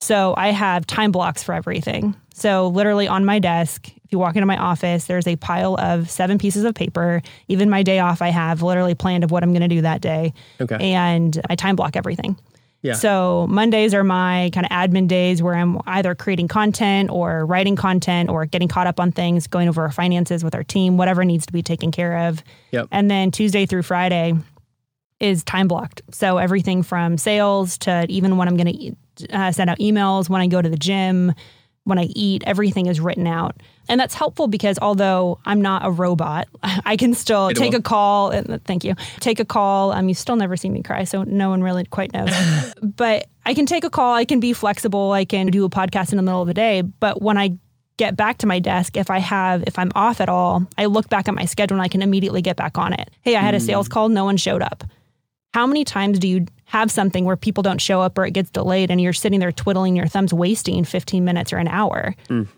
So 0.00 0.34
I 0.36 0.48
have 0.48 0.86
time 0.86 1.12
blocks 1.12 1.42
for 1.42 1.54
everything. 1.54 2.14
So 2.34 2.68
literally 2.68 3.08
on 3.08 3.24
my 3.24 3.38
desk, 3.38 3.88
if 3.88 4.12
you 4.12 4.18
walk 4.18 4.36
into 4.36 4.46
my 4.46 4.58
office, 4.58 5.06
there's 5.06 5.26
a 5.26 5.36
pile 5.36 5.76
of 5.78 6.10
seven 6.10 6.36
pieces 6.36 6.64
of 6.64 6.74
paper. 6.74 7.22
Even 7.48 7.70
my 7.70 7.82
day 7.82 8.00
off, 8.00 8.20
I 8.20 8.28
have 8.28 8.60
literally 8.60 8.94
planned 8.94 9.24
of 9.24 9.30
what 9.30 9.42
I'm 9.42 9.52
going 9.52 9.62
to 9.62 9.68
do 9.68 9.80
that 9.80 10.00
day. 10.00 10.34
Okay. 10.60 10.76
And 10.92 11.40
I 11.48 11.54
time 11.54 11.74
block 11.74 11.96
everything. 11.96 12.36
Yeah. 12.84 12.92
So 12.92 13.46
Mondays 13.48 13.94
are 13.94 14.04
my 14.04 14.50
kind 14.52 14.66
of 14.66 14.70
admin 14.70 15.08
days 15.08 15.42
where 15.42 15.54
I'm 15.54 15.80
either 15.86 16.14
creating 16.14 16.48
content 16.48 17.08
or 17.10 17.46
writing 17.46 17.76
content 17.76 18.28
or 18.28 18.44
getting 18.44 18.68
caught 18.68 18.86
up 18.86 19.00
on 19.00 19.10
things, 19.10 19.46
going 19.46 19.70
over 19.70 19.82
our 19.82 19.90
finances 19.90 20.44
with 20.44 20.54
our 20.54 20.62
team, 20.62 20.98
whatever 20.98 21.24
needs 21.24 21.46
to 21.46 21.52
be 21.54 21.62
taken 21.62 21.90
care 21.90 22.28
of. 22.28 22.44
Yep. 22.72 22.88
And 22.92 23.10
then 23.10 23.30
Tuesday 23.30 23.64
through 23.64 23.84
Friday 23.84 24.34
is 25.18 25.42
time 25.44 25.66
blocked. 25.66 26.02
So 26.10 26.36
everything 26.36 26.82
from 26.82 27.16
sales 27.16 27.78
to 27.78 28.04
even 28.10 28.36
when 28.36 28.48
I'm 28.48 28.56
going 28.58 28.94
to 29.16 29.26
uh, 29.34 29.50
send 29.50 29.70
out 29.70 29.78
emails, 29.78 30.28
when 30.28 30.42
I 30.42 30.46
go 30.46 30.60
to 30.60 30.68
the 30.68 30.76
gym, 30.76 31.32
when 31.84 31.98
I 31.98 32.04
eat, 32.14 32.42
everything 32.46 32.86
is 32.86 32.98
written 33.00 33.26
out. 33.26 33.62
And 33.88 34.00
that's 34.00 34.14
helpful 34.14 34.46
because 34.46 34.78
although 34.80 35.38
I'm 35.44 35.60
not 35.60 35.84
a 35.84 35.90
robot, 35.90 36.48
I 36.62 36.96
can 36.96 37.14
still 37.14 37.48
It 37.48 37.56
take 37.56 37.72
will. 37.72 37.80
a 37.80 37.82
call. 37.82 38.30
And 38.30 38.64
thank 38.64 38.84
you. 38.84 38.94
Take 39.20 39.38
a 39.40 39.44
call. 39.44 39.92
Um, 39.92 40.08
you've 40.08 40.18
still 40.18 40.36
never 40.36 40.56
seen 40.56 40.72
me 40.72 40.82
cry, 40.82 41.04
so 41.04 41.22
no 41.24 41.50
one 41.50 41.62
really 41.62 41.84
quite 41.84 42.12
knows. 42.12 42.30
but 42.82 43.26
I 43.44 43.52
can 43.54 43.66
take 43.66 43.84
a 43.84 43.90
call. 43.90 44.14
I 44.14 44.24
can 44.24 44.40
be 44.40 44.52
flexible. 44.54 45.12
I 45.12 45.24
can 45.26 45.48
do 45.48 45.64
a 45.64 45.70
podcast 45.70 46.10
in 46.12 46.16
the 46.16 46.22
middle 46.22 46.40
of 46.40 46.48
the 46.48 46.54
day. 46.54 46.80
But 46.80 47.20
when 47.20 47.36
I 47.36 47.58
get 47.98 48.16
back 48.16 48.38
to 48.38 48.46
my 48.46 48.58
desk, 48.58 48.96
if 48.96 49.10
I 49.10 49.18
have, 49.18 49.62
if 49.66 49.78
I'm 49.78 49.92
off 49.94 50.20
at 50.22 50.28
all, 50.30 50.66
I 50.78 50.86
look 50.86 51.08
back 51.10 51.28
at 51.28 51.34
my 51.34 51.44
schedule 51.44 51.76
and 51.76 51.82
I 51.82 51.88
can 51.88 52.00
immediately 52.02 52.40
get 52.42 52.56
back 52.56 52.78
on 52.78 52.92
it. 52.94 53.10
Hey, 53.20 53.36
I 53.36 53.40
had 53.40 53.54
a 53.54 53.60
sales 53.60 53.88
call. 53.88 54.08
No 54.08 54.24
one 54.24 54.36
showed 54.38 54.62
up. 54.62 54.82
How 55.52 55.66
many 55.66 55.84
times 55.84 56.18
do 56.18 56.26
you 56.26 56.46
have 56.66 56.90
something 56.90 57.24
where 57.24 57.36
people 57.36 57.62
don't 57.62 57.80
show 57.80 58.00
up 58.00 58.16
or 58.18 58.24
it 58.26 58.32
gets 58.32 58.50
delayed 58.50 58.90
and 58.90 59.00
you're 59.00 59.12
sitting 59.12 59.38
there 59.40 59.52
twiddling 59.52 59.96
your 59.96 60.06
thumbs, 60.06 60.32
wasting 60.32 60.84
15 60.84 61.24
minutes 61.24 61.52
or 61.52 61.58
an 61.58 61.68
hour? 61.68 62.14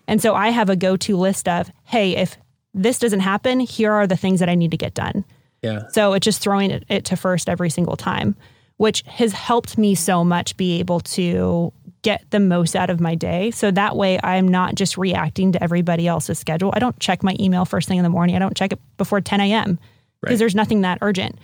And 0.08 0.22
so 0.22 0.34
I 0.34 0.50
have 0.50 0.70
a 0.70 0.76
go 0.76 0.96
to 0.96 1.16
list 1.16 1.48
of, 1.48 1.70
hey, 1.84 2.16
if 2.16 2.36
this 2.72 2.98
doesn't 2.98 3.20
happen, 3.20 3.60
here 3.60 3.92
are 3.92 4.06
the 4.06 4.16
things 4.16 4.40
that 4.40 4.48
I 4.48 4.54
need 4.54 4.70
to 4.70 4.76
get 4.76 4.94
done. 4.94 5.24
yeah. 5.62 5.88
So 5.88 6.12
it's 6.12 6.24
just 6.24 6.40
throwing 6.42 6.70
it, 6.70 6.84
it 6.88 7.04
to 7.06 7.16
first 7.16 7.48
every 7.48 7.70
single 7.70 7.96
time, 7.96 8.36
which 8.76 9.02
has 9.06 9.32
helped 9.32 9.76
me 9.78 9.94
so 9.94 10.22
much 10.24 10.56
be 10.56 10.78
able 10.78 11.00
to 11.00 11.72
get 12.02 12.24
the 12.30 12.38
most 12.38 12.76
out 12.76 12.88
of 12.90 13.00
my 13.00 13.14
day. 13.16 13.50
So 13.50 13.70
that 13.72 13.96
way 13.96 14.20
I'm 14.22 14.46
not 14.46 14.76
just 14.76 14.96
reacting 14.96 15.52
to 15.52 15.62
everybody 15.62 16.06
else's 16.06 16.38
schedule. 16.38 16.70
I 16.74 16.78
don't 16.78 16.98
check 17.00 17.22
my 17.24 17.34
email 17.40 17.64
first 17.64 17.88
thing 17.88 17.96
in 17.98 18.04
the 18.04 18.10
morning. 18.10 18.36
I 18.36 18.38
don't 18.38 18.56
check 18.56 18.72
it 18.72 18.78
before 18.96 19.20
10 19.20 19.40
a.m. 19.40 19.74
because 20.20 20.32
Right. 20.34 20.38
there's 20.38 20.54
nothing 20.54 20.82
that 20.82 20.98
urgent. 21.02 21.36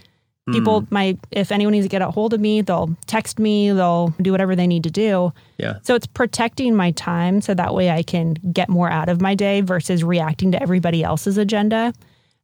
People, 0.52 0.86
my 0.90 1.16
if 1.30 1.50
anyone 1.50 1.72
needs 1.72 1.84
to 1.86 1.88
get 1.88 2.02
a 2.02 2.10
hold 2.10 2.34
of 2.34 2.40
me, 2.40 2.60
they'll 2.62 2.94
text 3.06 3.38
me, 3.38 3.70
they'll 3.72 4.08
do 4.20 4.30
whatever 4.32 4.54
they 4.54 4.66
need 4.66 4.84
to 4.84 4.90
do. 4.90 5.32
Yeah. 5.58 5.78
So 5.82 5.94
it's 5.94 6.06
protecting 6.06 6.74
my 6.76 6.90
time 6.92 7.40
so 7.40 7.54
that 7.54 7.74
way 7.74 7.90
I 7.90 8.02
can 8.02 8.34
get 8.52 8.68
more 8.68 8.90
out 8.90 9.08
of 9.08 9.20
my 9.20 9.34
day 9.34 9.60
versus 9.60 10.04
reacting 10.04 10.52
to 10.52 10.62
everybody 10.62 11.02
else's 11.02 11.38
agenda. 11.38 11.92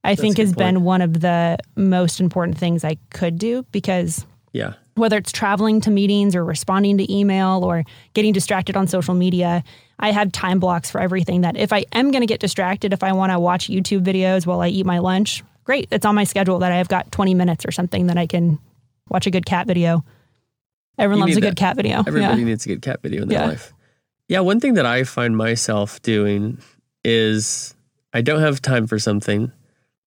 I 0.05 0.15
think 0.15 0.39
has 0.39 0.51
point. 0.51 0.59
been 0.59 0.85
one 0.85 1.03
of 1.03 1.21
the 1.21 1.59
most 1.77 2.21
important 2.21 2.57
things 2.57 2.85
I 2.85 2.97
could 3.11 3.39
do 3.39 3.65
because 3.73 4.25
Yeah. 4.53 4.75
whether 4.95 5.17
it's 5.19 5.33
traveling 5.33 5.81
to 5.83 5.91
meetings 5.91 6.35
or 6.37 6.45
responding 6.45 6.99
to 6.99 7.13
email 7.13 7.65
or 7.65 7.85
getting 8.15 8.33
distracted 8.33 8.77
on 8.77 8.87
social 8.87 9.15
media, 9.15 9.63
I 9.99 10.13
have 10.13 10.31
time 10.31 10.61
blocks 10.61 10.89
for 10.91 11.01
everything 11.01 11.41
that 11.41 11.57
if 11.57 11.73
I 11.73 11.85
am 11.93 12.13
going 12.13 12.23
to 12.23 12.27
get 12.27 12.39
distracted, 12.41 12.93
if 12.93 13.03
I 13.03 13.13
want 13.13 13.33
to 13.33 13.41
watch 13.41 13.69
YouTube 13.69 14.05
videos 14.05 14.47
while 14.47 14.61
I 14.61 14.69
eat 14.69 14.87
my 14.87 14.99
lunch, 14.99 15.43
great. 15.69 15.87
It's 15.91 16.07
on 16.07 16.15
my 16.15 16.25
schedule 16.25 16.61
that 16.61 16.73
I've 16.73 16.89
got 16.89 17.13
20 17.13 17.35
minutes 17.35 17.67
or 17.67 17.71
something 17.71 18.07
that 18.07 18.17
I 18.17 18.27
can 18.27 18.59
watch 19.11 19.27
a 19.27 19.31
good 19.31 19.45
cat 19.45 19.67
video. 19.67 20.03
Everyone 20.97 21.19
You 21.19 21.25
loves 21.27 21.37
a 21.37 21.41
need 21.41 21.47
good 21.47 21.51
that. 21.53 21.57
cat 21.61 21.77
video. 21.77 21.99
Everybody 21.99 22.41
yeah. 22.41 22.49
needs 22.49 22.65
a 22.65 22.69
good 22.71 22.81
cat 22.81 23.03
video 23.03 23.23
in 23.23 23.29
their 23.29 23.41
Yeah. 23.43 23.49
life. 23.49 23.75
Yeah, 24.29 24.41
one 24.41 24.61
thing 24.61 24.75
that 24.75 24.87
I 24.87 25.05
find 25.05 25.37
myself 25.37 26.01
doing 26.01 26.57
is 27.05 27.75
I 28.15 28.23
don't 28.23 28.41
have 28.41 28.63
time 28.63 28.87
for 28.87 28.99
something. 28.99 29.53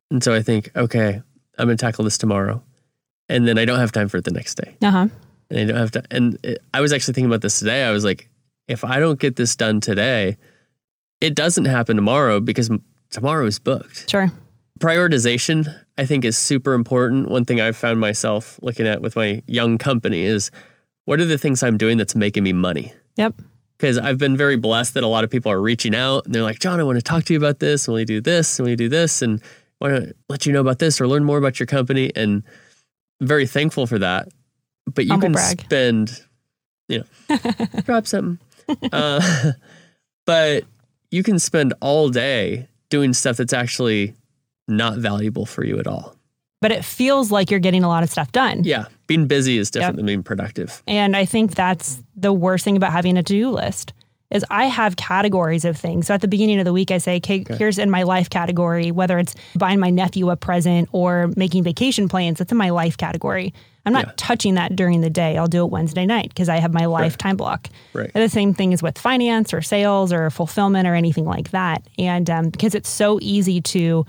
And 0.09 0.23
so 0.23 0.33
I 0.33 0.41
think, 0.41 0.71
okay, 0.75 1.21
I'm 1.59 1.67
going 1.67 1.77
to 1.77 1.85
tackle 1.85 2.05
this 2.05 2.17
tomorrow. 2.17 2.63
And 3.29 3.47
then 3.47 3.59
I 3.59 3.65
don't 3.65 3.77
have 3.79 3.91
time 3.91 4.09
for 4.09 4.17
it 4.17 4.25
the 4.25 4.31
next 4.31 4.55
day. 4.55 4.75
Uh 4.81 4.89
huh. 4.91 5.07
And 5.51 5.59
I 5.59 5.65
don't 5.65 5.77
have 5.77 5.91
to. 5.91 6.03
And 6.09 6.39
it, 6.43 6.57
I 6.73 6.81
was 6.81 6.91
actually 6.91 7.13
thinking 7.13 7.29
about 7.29 7.41
this 7.41 7.59
today. 7.59 7.83
I 7.83 7.91
was 7.91 8.03
like, 8.03 8.29
if 8.67 8.83
I 8.83 8.99
don't 8.99 9.19
get 9.19 9.35
this 9.35 9.55
done 9.55 9.79
today, 9.79 10.37
it 11.21 11.35
doesn't 11.35 11.65
happen 11.65 11.95
tomorrow 11.97 12.39
because 12.39 12.71
m- 12.71 12.83
tomorrow 13.11 13.45
is 13.45 13.59
booked. 13.59 14.09
Sure. 14.09 14.31
Prioritization, 14.81 15.73
I 15.97 16.05
think, 16.05 16.25
is 16.25 16.37
super 16.37 16.73
important. 16.73 17.29
One 17.29 17.45
thing 17.45 17.61
I've 17.61 17.77
found 17.77 17.99
myself 17.99 18.59
looking 18.63 18.87
at 18.87 19.01
with 19.01 19.15
my 19.15 19.43
young 19.45 19.77
company 19.77 20.23
is 20.23 20.49
what 21.05 21.19
are 21.19 21.25
the 21.25 21.37
things 21.37 21.61
I'm 21.61 21.77
doing 21.77 21.97
that's 21.97 22.15
making 22.15 22.43
me 22.43 22.51
money? 22.53 22.93
Yep. 23.15 23.35
because 23.77 23.97
I've 23.97 24.17
been 24.17 24.37
very 24.37 24.57
blessed 24.57 24.93
that 24.95 25.03
a 25.03 25.07
lot 25.07 25.23
of 25.23 25.29
people 25.29 25.51
are 25.51 25.61
reaching 25.61 25.93
out 25.95 26.25
and 26.25 26.33
they're 26.33 26.43
like, 26.43 26.59
John, 26.59 26.79
I 26.79 26.83
want 26.83 26.97
to 26.97 27.01
talk 27.03 27.23
to 27.25 27.33
you 27.33 27.39
about 27.39 27.59
this. 27.59 27.87
And 27.87 27.93
will 27.93 27.99
you 27.99 28.05
do 28.05 28.21
this? 28.21 28.57
And 28.57 28.65
will 28.65 28.69
you 28.71 28.75
do 28.77 28.89
this? 28.89 29.21
And 29.21 29.41
I 29.81 29.87
want 29.87 30.03
to 30.03 30.15
let 30.29 30.45
you 30.45 30.53
know 30.53 30.61
about 30.61 30.79
this 30.79 30.99
or 31.01 31.07
learn 31.07 31.23
more 31.23 31.37
about 31.37 31.59
your 31.59 31.67
company. 31.67 32.11
And 32.15 32.43
I'm 33.19 33.27
very 33.27 33.45
thankful 33.47 33.87
for 33.87 33.99
that. 33.99 34.29
But 34.85 35.05
you 35.05 35.11
Humble 35.11 35.25
can 35.27 35.33
brag. 35.33 35.61
spend, 35.61 36.21
you 36.87 37.03
know, 37.29 37.37
drop 37.85 38.07
something. 38.07 38.39
Uh, 38.91 39.51
but 40.25 40.63
you 41.11 41.23
can 41.23 41.37
spend 41.39 41.73
all 41.81 42.09
day 42.09 42.67
doing 42.89 43.13
stuff 43.13 43.37
that's 43.37 43.53
actually 43.53 44.15
not 44.71 44.97
valuable 44.97 45.45
for 45.45 45.63
you 45.65 45.77
at 45.79 45.87
all. 45.87 46.15
but 46.61 46.71
it 46.71 46.85
feels 46.85 47.31
like 47.31 47.49
you're 47.49 47.59
getting 47.59 47.83
a 47.83 47.87
lot 47.87 48.03
of 48.03 48.09
stuff 48.11 48.31
done. 48.31 48.63
Yeah. 48.63 48.85
Being 49.07 49.25
busy 49.25 49.57
is 49.57 49.71
different 49.71 49.93
Yep. 49.93 49.95
than 49.97 50.05
being 50.05 50.21
productive. 50.23 50.83
And 50.87 51.17
I 51.17 51.25
think 51.25 51.55
that's 51.55 52.03
the 52.15 52.31
worst 52.31 52.63
thing 52.63 52.77
about 52.77 52.91
having 52.91 53.17
a 53.17 53.23
to-do 53.23 53.49
list 53.49 53.93
is 54.29 54.45
I 54.51 54.65
have 54.65 54.95
categories 54.95 55.65
of 55.65 55.75
things. 55.75 56.05
So 56.05 56.13
at 56.13 56.21
the 56.21 56.27
beginning 56.27 56.59
of 56.59 56.65
the 56.65 56.71
week 56.71 56.91
I 56.91 56.99
say, 56.99 57.17
okay, 57.17 57.43
here's 57.57 57.79
in 57.79 57.89
my 57.89 58.03
life 58.03 58.29
category, 58.29 58.91
whether 58.91 59.17
it's 59.17 59.33
buying 59.55 59.79
my 59.79 59.89
nephew 59.89 60.29
a 60.29 60.35
present 60.35 60.87
or 60.91 61.31
making 61.35 61.63
vacation 61.63 62.07
plans, 62.07 62.37
that's 62.37 62.51
in 62.51 62.59
my 62.59 62.69
life 62.69 62.95
category. 62.95 63.55
I'm 63.87 63.91
not 63.93 64.05
Yeah. 64.05 64.13
touching 64.17 64.53
that 64.53 64.75
during 64.75 65.01
the 65.01 65.09
day. 65.09 65.39
I'll 65.39 65.47
do 65.47 65.65
it 65.65 65.71
Wednesday 65.71 66.05
night 66.05 66.29
because 66.29 66.47
I 66.47 66.57
have 66.57 66.71
my 66.71 66.85
life 66.85 67.17
time 67.17 67.37
block. 67.37 67.69
Right. 67.93 68.11
And 68.13 68.23
the 68.23 68.29
same 68.29 68.53
thing 68.53 68.71
is 68.71 68.83
with 68.83 68.99
finance 68.99 69.51
or 69.51 69.63
sales 69.63 70.13
or 70.13 70.29
fulfillment 70.29 70.87
or 70.87 70.93
anything 70.93 71.25
like 71.25 71.49
that. 71.49 71.81
And 71.97 72.29
um, 72.29 72.49
because 72.49 72.75
it's 72.75 72.87
so 72.89 73.17
easy 73.19 73.59
to 73.61 74.05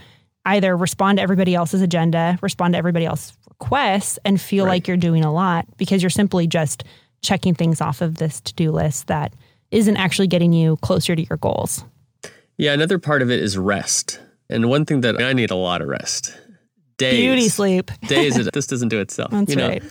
either 0.47 0.77
respond 0.77 1.19
to 1.19 1.23
everybody 1.23 1.55
else's 1.55 1.83
agenda, 1.83 2.39
respond 2.43 2.75
to 2.75 2.79
everybody 2.79 3.07
else's 3.07 3.33
requests, 3.49 4.19
and 4.25 4.41
feel 4.41 4.65
Right. 4.65 4.71
like 4.73 4.89
you're 4.89 4.97
doing 4.97 5.25
a 5.25 5.33
lot 5.33 5.67
because 5.77 6.03
you're 6.03 6.11
simply 6.11 6.47
just 6.47 6.85
checking 7.23 7.55
things 7.55 7.81
off 7.81 8.01
of 8.01 8.17
this 8.17 8.41
to 8.41 8.55
do 8.55 8.71
list 8.73 9.07
that 9.07 9.33
isn't 9.71 9.97
actually 9.97 10.27
getting 10.27 10.53
you 10.53 10.77
closer 10.79 11.15
to 11.15 11.23
your 11.23 11.37
goals. 11.39 11.85
Yeah. 12.59 12.73
Another 12.73 12.99
part 12.99 13.23
of 13.23 13.31
it 13.31 13.41
is 13.41 13.57
rest. 13.57 14.21
And 14.51 14.69
one 14.69 14.85
thing 14.85 15.01
that 15.03 15.21
I 15.23 15.33
need 15.33 15.51
a 15.51 15.55
lot 15.57 15.81
of 15.81 15.89
rest. 15.89 16.37
Days. 16.99 17.17
Beauty 17.21 17.49
sleep. 17.49 17.91
days 18.07 18.35
this 18.53 18.67
doesn't 18.67 18.89
do 18.89 19.01
itself. 19.01 19.31
That's 19.31 19.49
you 19.51 19.57
know? 19.57 19.69
right. 19.69 19.83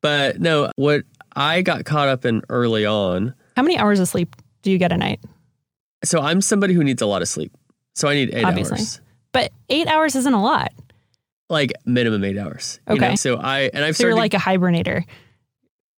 But 0.00 0.40
no, 0.40 0.70
what 0.76 1.02
I 1.34 1.62
got 1.62 1.84
caught 1.84 2.08
up 2.08 2.24
in 2.24 2.42
early 2.48 2.86
on. 2.86 3.34
How 3.56 3.62
many 3.62 3.76
hours 3.76 4.00
of 4.00 4.08
sleep 4.08 4.34
do 4.62 4.70
you 4.70 4.78
get 4.78 4.92
a 4.92 4.96
night? 4.96 5.20
So 6.04 6.20
I'm 6.20 6.40
somebody 6.40 6.72
who 6.74 6.84
needs 6.84 7.02
a 7.02 7.06
lot 7.06 7.20
of 7.22 7.28
sleep. 7.28 7.52
So 7.94 8.08
I 8.08 8.14
need 8.14 8.30
eight 8.32 8.44
Obviously. 8.44 8.78
hours. 8.78 9.00
But 9.36 9.52
eight 9.68 9.86
hours 9.86 10.16
isn't 10.16 10.32
a 10.32 10.42
lot. 10.42 10.72
Like 11.50 11.72
minimum 11.84 12.24
eight 12.24 12.38
hours. 12.38 12.80
you 12.88 12.94
Okay. 12.96 13.10
know? 13.10 13.14
So 13.16 13.36
I 13.36 13.70
and 13.74 13.84
I've 13.84 13.96
So 13.96 14.04
you're 14.06 14.16
like 14.16 14.34
a 14.34 14.38
hibernator. 14.38 15.04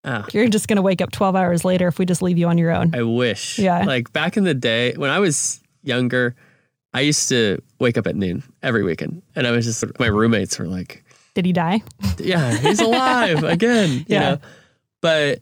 ah, 0.05 0.27
You're 0.33 0.49
just 0.49 0.69
going 0.69 0.77
to 0.77 0.83
wake 0.83 1.01
up 1.01 1.11
12 1.13 1.37
hours 1.37 1.65
later 1.65 1.89
if 1.89 1.99
we 1.99 2.05
just 2.07 2.21
leave 2.23 2.37
you 2.39 2.47
on 2.49 2.59
your 2.59 2.71
own. 2.73 2.95
I 2.95 3.03
wish. 3.03 3.59
Yeah. 3.59 3.85
Like 3.85 4.13
back 4.13 4.37
in 4.37 4.45
the 4.45 4.55
day 4.55 4.93
when 4.97 5.11
I 5.11 5.19
was 5.21 5.61
younger, 5.83 6.35
I 6.93 7.01
used 7.01 7.29
to 7.31 7.63
wake 7.79 7.97
up 7.97 8.07
at 8.07 8.17
noon 8.17 8.43
every 8.63 8.83
weekend. 8.83 9.23
And 9.37 9.47
I 9.47 9.53
was 9.53 9.65
just 9.65 9.85
my 9.99 10.07
roommates 10.07 10.59
were 10.59 10.67
like, 10.67 11.05
Did 11.35 11.45
he 11.47 11.53
die? 11.53 11.83
Yeah, 12.19 12.57
he's 12.59 12.81
alive 12.81 13.43
again. 13.57 13.91
You 14.01 14.05
Yeah. 14.09 14.21
know? 14.21 14.39
But 15.01 15.39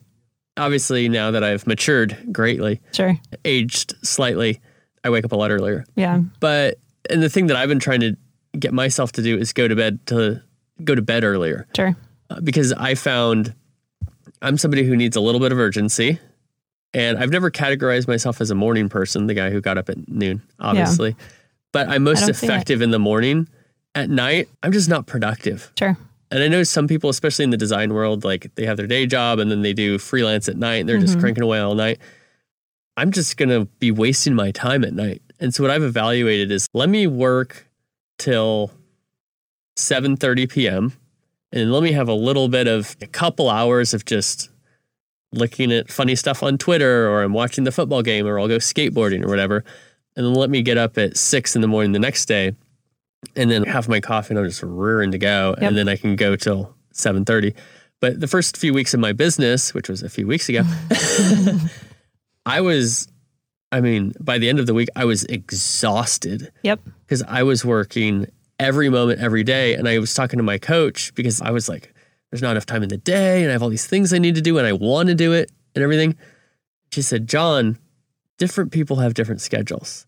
obviously 0.59 1.09
now 1.09 1.31
that 1.31 1.43
I've 1.43 1.67
matured 1.67 2.17
greatly, 2.31 2.81
Sure. 2.93 3.19
aged 3.45 3.95
slightly, 4.03 4.61
I 5.03 5.11
wake 5.11 5.25
up 5.25 5.33
a 5.33 5.37
lot 5.37 5.51
earlier. 5.51 5.85
Yeah. 5.97 6.21
But 6.41 6.79
and 7.11 7.23
the 7.23 7.29
thing 7.29 7.47
that 7.49 7.57
I've 7.57 7.69
been 7.69 7.79
trying 7.79 8.01
to 8.01 8.17
get 8.59 8.73
myself 8.73 9.13
to 9.13 9.23
do 9.23 9.37
is 9.37 9.53
go 9.53 9.69
to 9.69 9.77
bed 9.77 9.99
to 10.07 10.43
go 10.85 10.95
to 10.95 11.03
bed 11.03 11.25
earlier 11.25 11.67
Sure. 11.77 11.97
uh, 12.31 12.41
because 12.41 12.73
I 12.73 12.95
found 12.95 13.55
I'm 14.43 14.59
somebody 14.59 14.85
who 14.85 14.97
needs 14.97 15.17
a 15.17 15.21
little 15.21 15.41
bit 15.41 15.53
of 15.53 15.59
urgency. 15.59 16.19
And 16.95 17.19
I've 17.19 17.31
never 17.31 17.51
categorized 17.51 18.09
myself 18.09 18.41
as 18.41 18.51
a 18.51 18.55
morning 18.55 18.89
person, 18.89 19.27
the 19.27 19.35
guy 19.35 19.51
who 19.51 19.61
got 19.61 19.77
up 19.77 19.91
at 19.91 20.09
noon, 20.09 20.41
obviously. 20.59 21.15
But 21.73 21.89
I'm 21.89 22.05
most 22.05 22.21
don't 22.21 22.35
see 22.35 22.47
it. 22.47 22.51
effective 22.51 22.81
in 22.81 22.91
the 22.91 22.99
morning. 22.99 23.49
At 23.95 24.09
night, 24.09 24.49
I'm 24.63 24.73
just 24.73 24.89
not 24.89 25.07
productive. 25.07 25.71
Sure. 25.79 25.97
And 26.31 26.43
I 26.43 26.49
know 26.49 26.63
some 26.63 26.87
people, 26.89 27.11
especially 27.11 27.45
in 27.45 27.51
the 27.51 27.57
design 27.59 27.93
world, 27.93 28.25
like 28.25 28.51
they 28.55 28.65
have 28.65 28.77
their 28.79 28.87
day 28.87 29.05
job 29.07 29.39
and 29.41 29.51
then 29.51 29.61
they 29.63 29.75
do 29.75 29.99
freelance 29.99 30.49
at 30.49 30.57
night 30.57 30.77
and 30.77 30.89
they're 30.89 30.99
just 30.99 31.17
Mhm. 31.19 31.21
cranking 31.21 31.45
away 31.45 31.59
all 31.59 31.75
night. 31.75 31.99
I'm 32.97 33.11
just 33.11 33.37
going 33.37 33.51
to 33.51 33.67
be 33.79 33.91
wasting 33.91 34.35
my 34.35 34.51
time 34.51 34.83
at 34.85 34.95
night. 34.95 35.21
And 35.41 35.55
so 35.55 35.63
what 35.63 35.71
I've 35.71 35.83
evaluated 35.83 36.51
is 36.51 36.67
let 36.73 36.89
me 36.89 37.07
work 37.07 37.67
till 38.19 38.71
7:30 39.77 40.51
p.m. 40.51 40.93
and 41.53 41.73
let 41.73 41.83
me 41.83 41.93
have 41.93 42.09
a 42.09 42.15
little 42.15 42.49
bit 42.49 42.67
of 42.67 42.97
a 43.03 43.07
couple 43.07 43.51
hours 43.51 43.93
of 43.95 44.05
just 44.05 44.51
looking 45.33 45.71
at 45.73 45.91
funny 45.91 46.15
stuff 46.17 46.43
on 46.43 46.57
Twitter 46.57 47.09
or 47.09 47.23
I'm 47.23 47.33
watching 47.35 47.65
the 47.65 47.73
football 47.73 48.03
game 48.03 48.27
or 48.27 48.39
I'll 48.39 48.49
go 48.49 48.57
skateboarding 48.57 49.23
or 49.25 49.29
whatever. 49.29 49.65
And 50.17 50.25
then 50.25 50.35
let 50.35 50.49
me 50.49 50.63
get 50.63 50.79
up 50.79 50.97
at 50.97 51.17
6 51.17 51.55
in 51.57 51.61
the 51.61 51.69
morning 51.69 51.93
the 51.93 51.99
next 51.99 52.25
day 52.27 52.55
and 53.35 53.51
then 53.51 53.65
have 53.65 53.89
my 53.89 54.01
coffee 54.01 54.31
and 54.31 54.39
I'm 54.39 54.47
just 54.47 54.63
rearing 54.63 55.11
to 55.11 55.19
go 55.19 55.55
Yep. 55.59 55.69
and 55.69 55.77
then 55.77 55.89
I 55.89 55.97
can 55.97 56.17
go 56.17 56.37
till 56.37 56.75
7:30. 56.95 57.55
But 58.01 58.21
the 58.21 58.27
first 58.29 58.57
few 58.57 58.73
weeks 58.73 58.95
of 58.95 59.01
my 59.01 59.13
business, 59.13 59.75
which 59.75 59.89
was 59.89 60.03
a 60.03 60.09
few 60.09 60.27
weeks 60.27 60.49
ago, 60.49 60.63
I 62.47 62.61
was 62.63 63.09
I 63.73 63.81
mean, 63.81 64.13
by 64.21 64.39
the 64.39 64.49
end 64.49 64.59
of 64.61 64.67
the 64.67 64.75
week 64.75 64.89
I 64.97 65.05
was 65.05 65.25
exhausted 65.25 66.53
Yep. 66.63 66.81
because 67.05 67.23
I 67.25 67.43
was 67.43 67.65
working 67.65 68.27
every 68.59 68.89
moment 68.89 69.21
every 69.21 69.43
day 69.45 69.75
and 69.75 69.89
I 69.89 69.99
was 69.99 70.15
talking 70.15 70.39
to 70.39 70.43
my 70.43 70.57
coach 70.59 71.15
because 71.15 71.41
I 71.43 71.51
was 71.51 71.69
like 71.69 71.93
there's 72.31 72.43
not 72.43 72.53
enough 72.53 72.67
time 72.67 72.83
in 72.83 72.89
the 72.89 72.97
day 72.97 73.43
and 73.43 73.51
I 73.51 73.53
have 73.53 73.63
all 73.63 73.69
these 73.69 73.87
things 73.87 74.13
I 74.13 74.19
need 74.19 74.35
to 74.37 74.41
do 74.41 74.59
and 74.59 74.67
I 74.67 74.73
want 74.73 75.09
to 75.09 75.15
do 75.15 75.33
it 75.33 75.51
and 75.75 75.83
everything. 75.85 76.17
She 76.93 77.03
said, 77.03 77.29
"John, 77.29 77.79
different 78.39 78.73
people 78.73 78.97
have 78.97 79.15
different 79.15 79.41
schedules. 79.41 80.07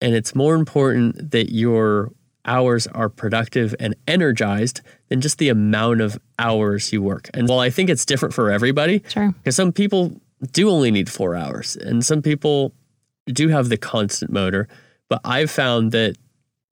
And 0.00 0.14
it's 0.14 0.34
more 0.34 0.54
important 0.54 1.30
that 1.32 1.52
your 1.52 2.12
hours 2.44 2.86
are 2.88 3.08
productive 3.08 3.74
and 3.80 3.94
energized 4.06 4.80
than 5.08 5.20
just 5.20 5.38
the 5.38 5.48
amount 5.48 6.00
of 6.00 6.18
hours 6.38 6.92
you 6.92 7.02
work. 7.02 7.28
And 7.34 7.48
while 7.48 7.58
I 7.58 7.68
think 7.70 7.90
it's 7.90 8.06
different 8.06 8.32
for 8.34 8.50
everybody, 8.50 9.02
Sure. 9.08 9.32
because 9.32 9.56
some 9.56 9.72
people 9.72 10.20
do 10.52 10.70
only 10.70 10.90
need 10.90 11.10
four 11.10 11.34
hours 11.34 11.76
and 11.76 12.04
some 12.04 12.22
people 12.22 12.72
do 13.32 13.48
have 13.48 13.68
the 13.68 13.76
constant 13.76 14.32
motor. 14.32 14.68
But 15.08 15.20
I've 15.24 15.50
found 15.50 15.92
that 15.92 16.16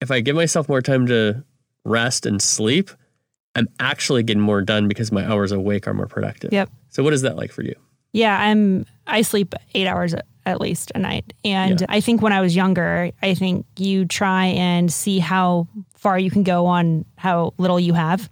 if 0.01 0.11
I 0.11 0.21
give 0.21 0.37
myself 0.37 0.69
more 0.69 0.83
time 0.83 1.07
to 1.07 1.43
rest 1.85 2.27
and 2.27 2.41
sleep, 2.41 2.91
I'm 3.55 3.69
actually 3.81 4.23
getting 4.23 4.43
more 4.43 4.61
done 4.61 4.89
because 4.89 5.11
my 5.11 5.25
hours 5.25 5.53
awake 5.53 5.87
are 5.89 5.95
more 5.95 6.07
productive. 6.07 6.53
Yep. 6.53 6.71
So 6.91 7.03
what 7.03 7.13
is 7.15 7.23
that 7.23 7.37
like 7.37 7.53
for 7.53 7.63
you? 7.63 7.75
Yeah, 8.13 8.39
I'm 8.39 8.87
I 9.07 9.23
sleep 9.23 9.55
8 9.75 9.87
hours 9.87 10.15
at 10.45 10.61
least 10.61 10.93
a 10.95 10.99
night. 10.99 11.33
And 11.45 11.81
Yeah. 11.81 11.87
I 11.89 12.01
think 12.01 12.23
when 12.23 12.33
I 12.33 12.41
was 12.41 12.55
younger, 12.55 13.11
I 13.23 13.35
think 13.35 13.67
you 13.79 14.05
try 14.05 14.47
and 14.47 14.93
see 14.93 15.19
how 15.19 15.67
far 15.97 16.19
you 16.19 16.31
can 16.31 16.43
go 16.43 16.67
on 16.67 17.05
how 17.17 17.55
little 17.59 17.81
you 17.81 17.95
have. 17.95 18.29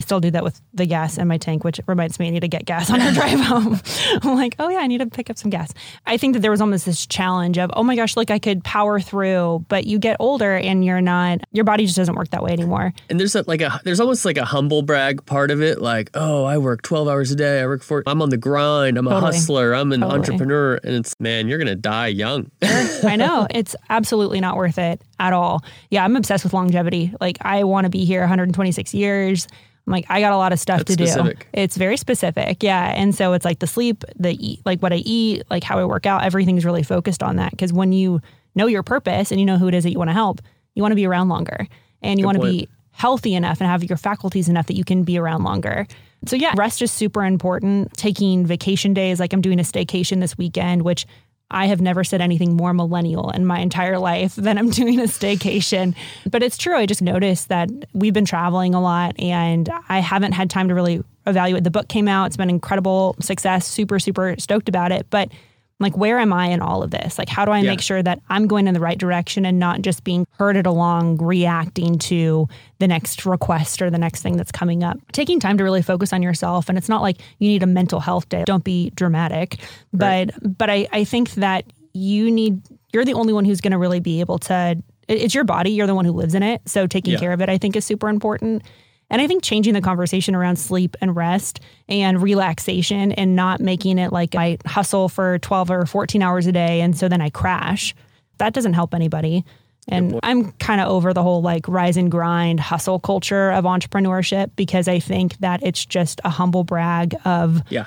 Still 0.00 0.20
do 0.20 0.30
that 0.32 0.44
with 0.44 0.60
the 0.74 0.84
gas 0.84 1.16
in 1.16 1.26
my 1.26 1.38
tank, 1.38 1.64
which 1.64 1.80
reminds 1.86 2.18
me 2.18 2.26
I 2.26 2.30
need 2.30 2.40
to 2.40 2.48
get 2.48 2.66
gas 2.66 2.90
on 2.90 3.00
our 3.00 3.12
drive 3.14 3.40
home. 3.40 3.80
I'm 4.22 4.34
like, 4.34 4.54
oh 4.58 4.68
yeah, 4.68 4.78
I 4.78 4.86
need 4.86 4.98
to 4.98 5.06
pick 5.06 5.30
up 5.30 5.38
some 5.38 5.50
gas. 5.50 5.72
I 6.04 6.18
think 6.18 6.34
that 6.34 6.40
there 6.40 6.50
was 6.50 6.60
almost 6.60 6.84
this 6.84 7.06
challenge 7.06 7.56
of, 7.56 7.70
oh 7.72 7.82
my 7.82 7.96
gosh, 7.96 8.14
like 8.14 8.30
I 8.30 8.38
could 8.38 8.62
power 8.62 9.00
through, 9.00 9.64
but 9.68 9.86
you 9.86 9.98
get 9.98 10.18
older 10.20 10.54
and 10.54 10.84
you're 10.84 11.00
not, 11.00 11.40
your 11.52 11.64
body 11.64 11.86
just 11.86 11.96
doesn't 11.96 12.14
work 12.14 12.28
that 12.30 12.42
way 12.42 12.52
anymore. 12.52 12.92
And 13.08 13.18
there's 13.18 13.34
a, 13.34 13.44
like 13.46 13.62
a 13.62 13.80
there's 13.84 13.98
almost 14.00 14.26
like 14.26 14.36
a 14.36 14.44
humble 14.44 14.82
brag 14.82 15.24
part 15.24 15.50
of 15.50 15.62
it, 15.62 15.80
like 15.80 16.10
oh 16.12 16.44
I 16.44 16.58
work 16.58 16.82
12 16.82 17.08
hours 17.08 17.30
a 17.30 17.36
day, 17.36 17.62
I 17.62 17.66
work 17.66 17.82
for 17.82 18.02
I'm 18.06 18.20
on 18.20 18.28
the 18.28 18.36
grind, 18.36 18.98
I'm 18.98 19.06
a 19.06 19.10
Totally. 19.10 19.32
hustler, 19.32 19.72
I'm 19.74 19.92
an 19.92 20.00
Totally. 20.00 20.18
entrepreneur, 20.18 20.74
and 20.84 20.94
it's 20.94 21.14
man 21.20 21.48
you're 21.48 21.58
gonna 21.58 21.74
die 21.74 22.08
young. 22.08 22.50
I 22.62 23.16
know 23.16 23.46
it's 23.48 23.74
absolutely 23.88 24.40
not 24.40 24.56
worth 24.56 24.78
it 24.78 25.00
at 25.18 25.32
all. 25.32 25.64
Yeah, 25.90 26.04
I'm 26.04 26.16
obsessed 26.16 26.44
with 26.44 26.52
longevity. 26.52 27.14
Like 27.18 27.38
I 27.40 27.64
want 27.64 27.86
to 27.86 27.90
be 27.90 28.04
here 28.04 28.20
126 28.20 28.92
years. 28.92 29.48
I'm 29.86 29.92
like 29.92 30.06
I 30.08 30.20
got 30.20 30.32
a 30.32 30.36
lot 30.36 30.52
of 30.52 30.58
stuff 30.58 30.78
That's 30.78 30.96
to 30.96 31.06
specific. 31.06 31.40
do. 31.40 31.46
It's 31.52 31.76
very 31.76 31.96
specific. 31.96 32.62
Yeah, 32.62 32.92
and 32.96 33.14
so 33.14 33.32
it's 33.32 33.44
like 33.44 33.60
the 33.60 33.66
sleep, 33.66 34.04
the 34.16 34.32
eat, 34.32 34.60
like 34.64 34.80
what 34.80 34.92
I 34.92 34.96
eat, 34.96 35.44
like 35.50 35.62
how 35.62 35.78
I 35.78 35.84
work 35.84 36.06
out. 36.06 36.24
Everything's 36.24 36.64
really 36.64 36.82
focused 36.82 37.22
on 37.22 37.36
that 37.36 37.52
because 37.52 37.72
when 37.72 37.92
you 37.92 38.20
know 38.54 38.66
your 38.66 38.82
purpose 38.82 39.30
and 39.30 39.38
you 39.38 39.46
know 39.46 39.58
who 39.58 39.68
it 39.68 39.74
is 39.74 39.84
that 39.84 39.92
you 39.92 39.98
want 39.98 40.08
to 40.08 40.14
help, 40.14 40.40
you 40.74 40.82
want 40.82 40.92
to 40.92 40.96
be 40.96 41.06
around 41.06 41.28
longer 41.28 41.68
and 42.02 42.18
you 42.18 42.24
Good 42.24 42.26
want 42.26 42.38
to 42.38 42.44
be 42.44 42.68
healthy 42.90 43.34
enough 43.34 43.60
and 43.60 43.68
have 43.68 43.84
your 43.84 43.98
faculties 43.98 44.48
enough 44.48 44.66
that 44.66 44.76
you 44.76 44.84
can 44.84 45.04
be 45.04 45.18
around 45.18 45.44
longer. 45.44 45.86
So 46.26 46.34
yeah, 46.34 46.54
rest 46.56 46.80
is 46.82 46.90
super 46.90 47.24
important. 47.24 47.92
Taking 47.92 48.46
vacation 48.46 48.94
days, 48.94 49.20
like 49.20 49.32
I'm 49.32 49.42
doing 49.42 49.60
a 49.60 49.62
staycation 49.62 50.20
this 50.20 50.36
weekend, 50.38 50.82
which 50.82 51.06
I 51.50 51.66
have 51.66 51.80
never 51.80 52.02
said 52.02 52.20
anything 52.20 52.56
more 52.56 52.74
millennial 52.74 53.30
in 53.30 53.46
my 53.46 53.60
entire 53.60 53.98
life 53.98 54.34
than 54.34 54.58
I'm 54.58 54.70
doing 54.70 54.98
a 54.98 55.04
staycation. 55.04 55.94
But 56.30 56.42
it's 56.42 56.58
true. 56.58 56.76
I 56.76 56.86
just 56.86 57.02
noticed 57.02 57.48
that 57.48 57.70
we've 57.92 58.14
been 58.14 58.24
traveling 58.24 58.74
a 58.74 58.80
lot 58.80 59.18
and 59.18 59.68
I 59.88 60.00
haven't 60.00 60.32
had 60.32 60.50
time 60.50 60.68
to 60.68 60.74
really 60.74 61.02
evaluate. 61.26 61.64
The 61.64 61.70
book 61.70 61.88
came 61.88 62.08
out, 62.08 62.26
it's 62.26 62.36
been 62.36 62.50
incredible 62.50 63.16
success, 63.20 63.66
super, 63.66 63.98
super 63.98 64.34
stoked 64.38 64.68
about 64.68 64.92
it. 64.92 65.06
But 65.10 65.30
like, 65.78 65.96
where 65.96 66.18
am 66.18 66.32
I 66.32 66.46
in 66.46 66.60
all 66.62 66.82
of 66.82 66.90
this? 66.90 67.18
Like, 67.18 67.28
how 67.28 67.44
do 67.44 67.50
I 67.52 67.58
Yeah. 67.60 67.70
make 67.70 67.80
sure 67.82 68.02
that 68.02 68.20
I'm 68.30 68.46
going 68.46 68.66
in 68.66 68.72
the 68.74 68.80
right 68.80 68.96
direction 68.96 69.44
and 69.44 69.58
not 69.58 69.82
just 69.82 70.04
being 70.04 70.26
herded 70.38 70.64
along, 70.66 71.18
reacting 71.18 71.98
to 71.98 72.48
the 72.78 72.88
next 72.88 73.26
request 73.26 73.82
or 73.82 73.90
the 73.90 73.98
next 73.98 74.22
thing 74.22 74.36
that's 74.38 74.50
coming 74.52 74.82
up? 74.82 74.98
Taking 75.12 75.38
time 75.38 75.58
to 75.58 75.64
really 75.64 75.82
focus 75.82 76.12
on 76.14 76.22
yourself. 76.22 76.68
And 76.70 76.78
it's 76.78 76.88
not 76.88 77.02
like 77.02 77.18
you 77.38 77.48
need 77.48 77.62
a 77.62 77.66
mental 77.66 78.00
health 78.00 78.28
day. 78.30 78.44
Don't 78.46 78.64
be 78.64 78.90
dramatic. 78.90 79.58
Right. 79.92 80.30
But 80.34 80.56
but 80.58 80.70
I, 80.70 80.88
I 80.92 81.04
think 81.04 81.32
that 81.32 81.64
you 81.92 82.30
need 82.30 82.62
you're 82.92 83.04
the 83.04 83.14
only 83.14 83.32
one 83.32 83.44
who's 83.44 83.60
going 83.60 83.72
to 83.72 83.78
really 83.78 84.00
be 84.00 84.20
able 84.20 84.38
to 84.38 84.76
it's 85.08 85.34
your 85.34 85.44
body 85.44 85.70
you're 85.70 85.86
the 85.86 85.94
one 85.94 86.04
who 86.04 86.12
lives 86.12 86.34
in 86.34 86.42
it 86.42 86.60
so 86.66 86.86
taking 86.86 87.12
Yeah. 87.12 87.18
care 87.20 87.32
of 87.32 87.40
it 87.40 87.48
i 87.48 87.56
think 87.58 87.76
is 87.76 87.84
super 87.84 88.08
important 88.08 88.62
and 89.10 89.20
i 89.20 89.26
think 89.26 89.42
changing 89.42 89.74
the 89.74 89.80
conversation 89.80 90.34
around 90.34 90.56
sleep 90.56 90.96
and 91.00 91.16
rest 91.16 91.60
and 91.88 92.22
relaxation 92.22 93.12
and 93.12 93.36
not 93.36 93.60
making 93.60 93.98
it 93.98 94.12
like 94.12 94.34
i 94.34 94.58
hustle 94.66 95.08
for 95.08 95.38
12 95.38 95.70
or 95.70 95.86
14 95.86 96.22
hours 96.22 96.46
a 96.46 96.52
day 96.52 96.80
and 96.80 96.96
so 96.96 97.08
then 97.08 97.20
i 97.20 97.30
crash 97.30 97.94
that 98.38 98.52
doesn't 98.52 98.74
help 98.74 98.94
anybody 98.94 99.44
And 99.88 100.18
I'm 100.24 100.50
kind 100.58 100.80
of 100.80 100.88
over 100.88 101.14
the 101.14 101.22
whole 101.22 101.42
like 101.42 101.68
rise 101.68 101.96
and 101.96 102.10
grind 102.10 102.58
hustle 102.58 102.98
culture 102.98 103.52
of 103.52 103.64
entrepreneurship 103.64 104.50
because 104.56 104.88
I 104.88 104.98
think 104.98 105.36
that 105.38 105.62
it's 105.62 105.86
just 105.86 106.20
a 106.24 106.28
humble 106.28 106.64
brag 106.64 107.14
of 107.24 107.62
Yeah. 107.70 107.84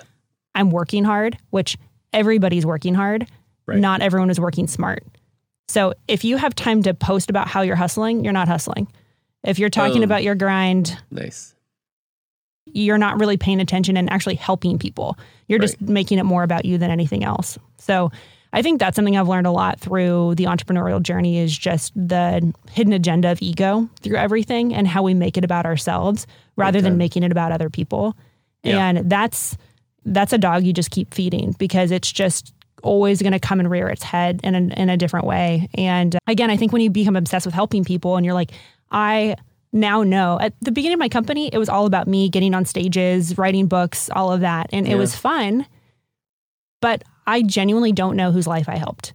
I'm 0.55 0.71
working 0.71 1.03
hard, 1.03 1.37
which 1.49 1.77
everybody's 2.13 2.65
working 2.65 2.93
hard. 2.95 3.27
Right. 3.65 3.79
Not 3.79 4.01
everyone 4.01 4.29
is 4.29 4.39
working 4.39 4.67
smart. 4.67 5.03
So 5.67 5.93
if 6.07 6.23
you 6.23 6.37
have 6.37 6.55
time 6.55 6.83
to 6.83 6.93
post 6.93 7.29
about 7.29 7.49
how 7.49 7.61
you're 7.63 7.75
hustling, 7.75 8.23
you're 8.23 8.33
not 8.33 8.47
hustling. 8.47 8.87
If 9.43 9.59
you're 9.59 9.69
talking 9.69 9.95
Boom. 9.95 10.03
about 10.03 10.23
your 10.23 10.35
grind, 10.35 10.97
Nice. 11.11 11.55
you're 12.65 12.97
not 12.97 13.19
really 13.19 13.37
paying 13.37 13.59
attention 13.61 13.97
and 13.97 14.09
actually 14.11 14.35
helping 14.35 14.77
people. 14.77 15.17
You're 15.47 15.59
just 15.59 15.79
making 15.81 16.19
it 16.19 16.23
more 16.23 16.43
about 16.43 16.65
you 16.65 16.77
than 16.77 16.91
anything 16.91 17.23
else. 17.23 17.57
So 17.77 18.11
I 18.51 18.61
think 18.61 18.79
that's 18.79 18.95
something 18.95 19.15
I've 19.15 19.27
learned 19.27 19.47
a 19.47 19.51
lot 19.51 19.79
through 19.79 20.35
the 20.35 20.45
entrepreneurial 20.45 21.01
journey 21.01 21.37
is 21.37 21.55
just 21.57 21.93
the 21.95 22.53
hidden 22.71 22.93
agenda 22.93 23.31
of 23.31 23.41
ego 23.41 23.89
through 24.01 24.17
everything 24.17 24.73
and 24.73 24.87
how 24.87 25.03
we 25.03 25.13
make 25.13 25.37
it 25.37 25.43
about 25.45 25.65
ourselves 25.65 26.27
rather 26.55 26.81
than 26.81 26.97
making 26.97 27.23
it 27.23 27.31
about 27.31 27.51
other 27.51 27.69
people. 27.69 28.15
Yeah. 28.63 28.87
And 28.87 29.09
that's 29.09 29.55
that's 30.05 30.33
a 30.33 30.37
dog 30.37 30.63
you 30.63 30.73
just 30.73 30.91
keep 30.91 31.13
feeding 31.13 31.55
because 31.59 31.91
it's 31.91 32.11
just 32.11 32.53
always 32.81 33.21
going 33.21 33.33
to 33.33 33.39
come 33.39 33.59
and 33.59 33.69
rear 33.69 33.87
its 33.89 34.01
head 34.01 34.39
in 34.43 34.55
a, 34.55 34.81
in 34.81 34.89
a 34.89 34.97
different 34.97 35.25
way. 35.25 35.67
And 35.75 36.15
uh, 36.15 36.19
again, 36.27 36.49
I 36.49 36.57
think 36.57 36.71
when 36.71 36.81
you 36.81 36.89
become 36.89 37.15
obsessed 37.15 37.45
with 37.45 37.53
helping 37.53 37.83
people 37.83 38.15
and 38.15 38.25
you're 38.25 38.33
like, 38.33 38.51
I 38.91 39.35
now 39.71 40.03
know 40.03 40.37
at 40.41 40.53
the 40.61 40.71
beginning 40.71 40.95
of 40.95 40.99
my 40.99 41.09
company, 41.09 41.49
it 41.53 41.57
was 41.57 41.69
all 41.69 41.85
about 41.85 42.07
me 42.07 42.29
getting 42.29 42.53
on 42.55 42.65
stages, 42.65 43.37
writing 43.37 43.67
books, 43.67 44.09
all 44.15 44.31
of 44.31 44.41
that. 44.41 44.69
And 44.73 44.87
it 44.87 44.95
was 44.95 45.15
fun, 45.15 45.65
but 46.81 47.03
I 47.27 47.43
genuinely 47.43 47.91
don't 47.91 48.15
know 48.15 48.31
whose 48.31 48.47
life 48.47 48.67
I 48.67 48.77
helped. 48.77 49.13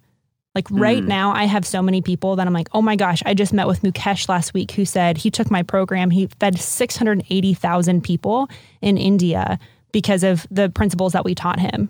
Like 0.55 0.71
right 0.71 1.03
Mm. 1.03 1.09
now, 1.09 1.33
I 1.33 1.47
have 1.47 1.67
so 1.67 1.83
many 1.83 2.01
people 2.01 2.37
that 2.37 2.47
I'm 2.47 2.53
like, 2.53 2.69
oh 2.73 2.81
my 2.83 2.95
gosh, 2.95 3.21
I 3.27 3.35
just 3.35 3.53
met 3.53 3.67
with 3.67 3.83
Mukesh 3.83 4.29
last 4.29 4.55
week 4.55 4.71
who 4.73 4.85
said 4.85 5.19
he 5.19 5.29
took 5.31 5.51
my 5.51 5.65
program. 5.65 6.11
He 6.11 6.29
fed 6.39 6.57
680,000 6.61 8.03
people 8.05 8.49
in 8.81 8.97
India 8.97 9.59
because 9.95 10.25
of 10.25 10.45
the 10.51 10.69
principles 10.71 11.13
that 11.13 11.25
we 11.25 11.37
taught 11.37 11.61
him. 11.61 11.89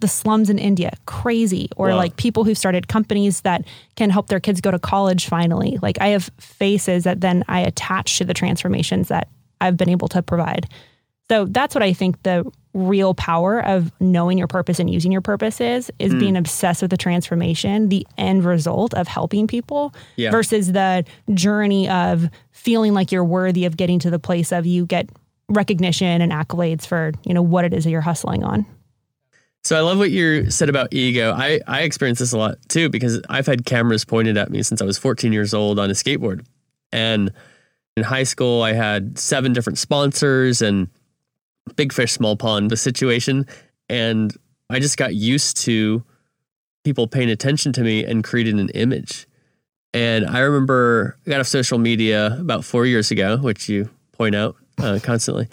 The 0.00 0.08
slums 0.08 0.48
in 0.48 0.58
India, 0.58 0.90
crazy. 1.04 1.68
Or 1.76 1.88
Wow. 1.88 1.96
like 1.98 2.16
people 2.16 2.44
who 2.44 2.54
started 2.54 2.88
companies 2.88 3.42
that 3.42 3.66
can 3.94 4.08
help 4.08 4.28
their 4.28 4.40
kids 4.40 4.62
go 4.62 4.70
to 4.70 4.78
college 4.78 5.26
finally. 5.26 5.78
Like 5.82 6.00
I 6.00 6.08
have 6.08 6.30
faces 6.38 7.04
that 7.04 7.20
then 7.20 7.44
I 7.48 7.60
attach 7.60 8.16
to 8.16 8.24
the 8.24 8.32
transformations 8.32 9.08
that 9.08 9.28
I've 9.60 9.76
been 9.76 9.90
able 9.90 10.08
to 10.08 10.22
provide. 10.22 10.66
So 11.28 11.44
that's 11.44 11.74
what 11.74 11.82
I 11.82 11.92
think 11.92 12.22
the 12.22 12.50
real 12.72 13.12
power 13.12 13.62
of 13.62 13.92
knowing 14.00 14.38
your 14.38 14.46
purpose 14.46 14.78
and 14.80 14.88
using 14.88 15.12
your 15.12 15.20
purpose 15.20 15.60
is 15.60 15.90
is 15.98 16.12
hmm. 16.12 16.18
being 16.18 16.36
obsessed 16.38 16.80
with 16.80 16.90
the 16.90 16.96
transformation, 16.96 17.90
the 17.90 18.06
end 18.16 18.46
result 18.46 18.94
of 18.94 19.08
helping 19.08 19.46
people 19.46 19.94
Yeah. 20.16 20.30
versus 20.30 20.72
the 20.72 21.04
journey 21.34 21.86
of 21.90 22.30
feeling 22.50 22.94
like 22.94 23.12
you're 23.12 23.24
worthy 23.26 23.66
of 23.66 23.76
getting 23.76 23.98
to 23.98 24.10
the 24.10 24.18
place 24.18 24.52
of 24.52 24.64
you 24.64 24.86
get 24.86 25.10
recognition 25.52 26.20
and 26.20 26.32
accolades 26.32 26.86
for, 26.86 27.12
you 27.24 27.34
know, 27.34 27.42
what 27.42 27.64
it 27.64 27.72
is 27.72 27.84
that 27.84 27.90
you're 27.90 28.00
hustling 28.00 28.42
on. 28.42 28.66
So 29.64 29.76
I 29.76 29.80
love 29.80 29.98
what 29.98 30.10
you 30.10 30.50
said 30.50 30.68
about 30.68 30.92
ego. 30.92 31.32
I, 31.32 31.60
I 31.68 31.82
experience 31.82 32.18
this 32.18 32.32
a 32.32 32.38
lot 32.38 32.56
too 32.68 32.88
because 32.88 33.20
I've 33.28 33.46
had 33.46 33.64
cameras 33.64 34.04
pointed 34.04 34.36
at 34.36 34.50
me 34.50 34.62
since 34.62 34.82
I 34.82 34.84
was 34.84 34.98
14 34.98 35.32
years 35.32 35.54
old 35.54 35.78
on 35.78 35.88
a 35.88 35.92
skateboard. 35.92 36.44
And 36.90 37.30
in 37.96 38.02
high 38.02 38.24
school, 38.24 38.62
I 38.62 38.72
had 38.72 39.18
seven 39.18 39.52
different 39.52 39.78
sponsors 39.78 40.62
and 40.62 40.88
big 41.76 41.92
fish, 41.92 42.12
small 42.12 42.36
pond, 42.36 42.70
the 42.70 42.76
situation. 42.76 43.46
And 43.88 44.36
I 44.68 44.80
just 44.80 44.96
got 44.96 45.14
used 45.14 45.58
to 45.58 46.02
people 46.84 47.06
paying 47.06 47.30
attention 47.30 47.72
to 47.74 47.82
me 47.82 48.04
and 48.04 48.24
creating 48.24 48.58
an 48.58 48.70
image. 48.70 49.28
And 49.94 50.26
I 50.26 50.40
remember 50.40 51.16
I 51.26 51.30
got 51.30 51.40
off 51.40 51.46
social 51.46 51.78
media 51.78 52.36
about 52.40 52.64
four 52.64 52.86
years 52.86 53.10
ago, 53.10 53.36
which 53.36 53.68
you 53.68 53.90
point 54.12 54.34
out 54.34 54.56
uh, 54.78 54.98
constantly. 55.02 55.48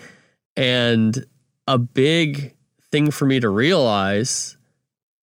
And 0.55 1.25
a 1.67 1.77
big 1.77 2.55
thing 2.91 3.11
for 3.11 3.25
me 3.25 3.39
to 3.39 3.49
realize 3.49 4.57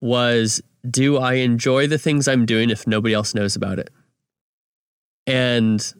was 0.01 0.63
do 0.89 1.19
I 1.19 1.35
enjoy 1.35 1.87
the 1.87 1.99
things 1.99 2.29
I'm 2.29 2.47
doing 2.47 2.71
if 2.71 2.87
nobody 2.87 3.15
else 3.15 3.35
knows 3.35 3.57
about 3.57 3.79
it? 3.79 3.91
And 5.27 5.93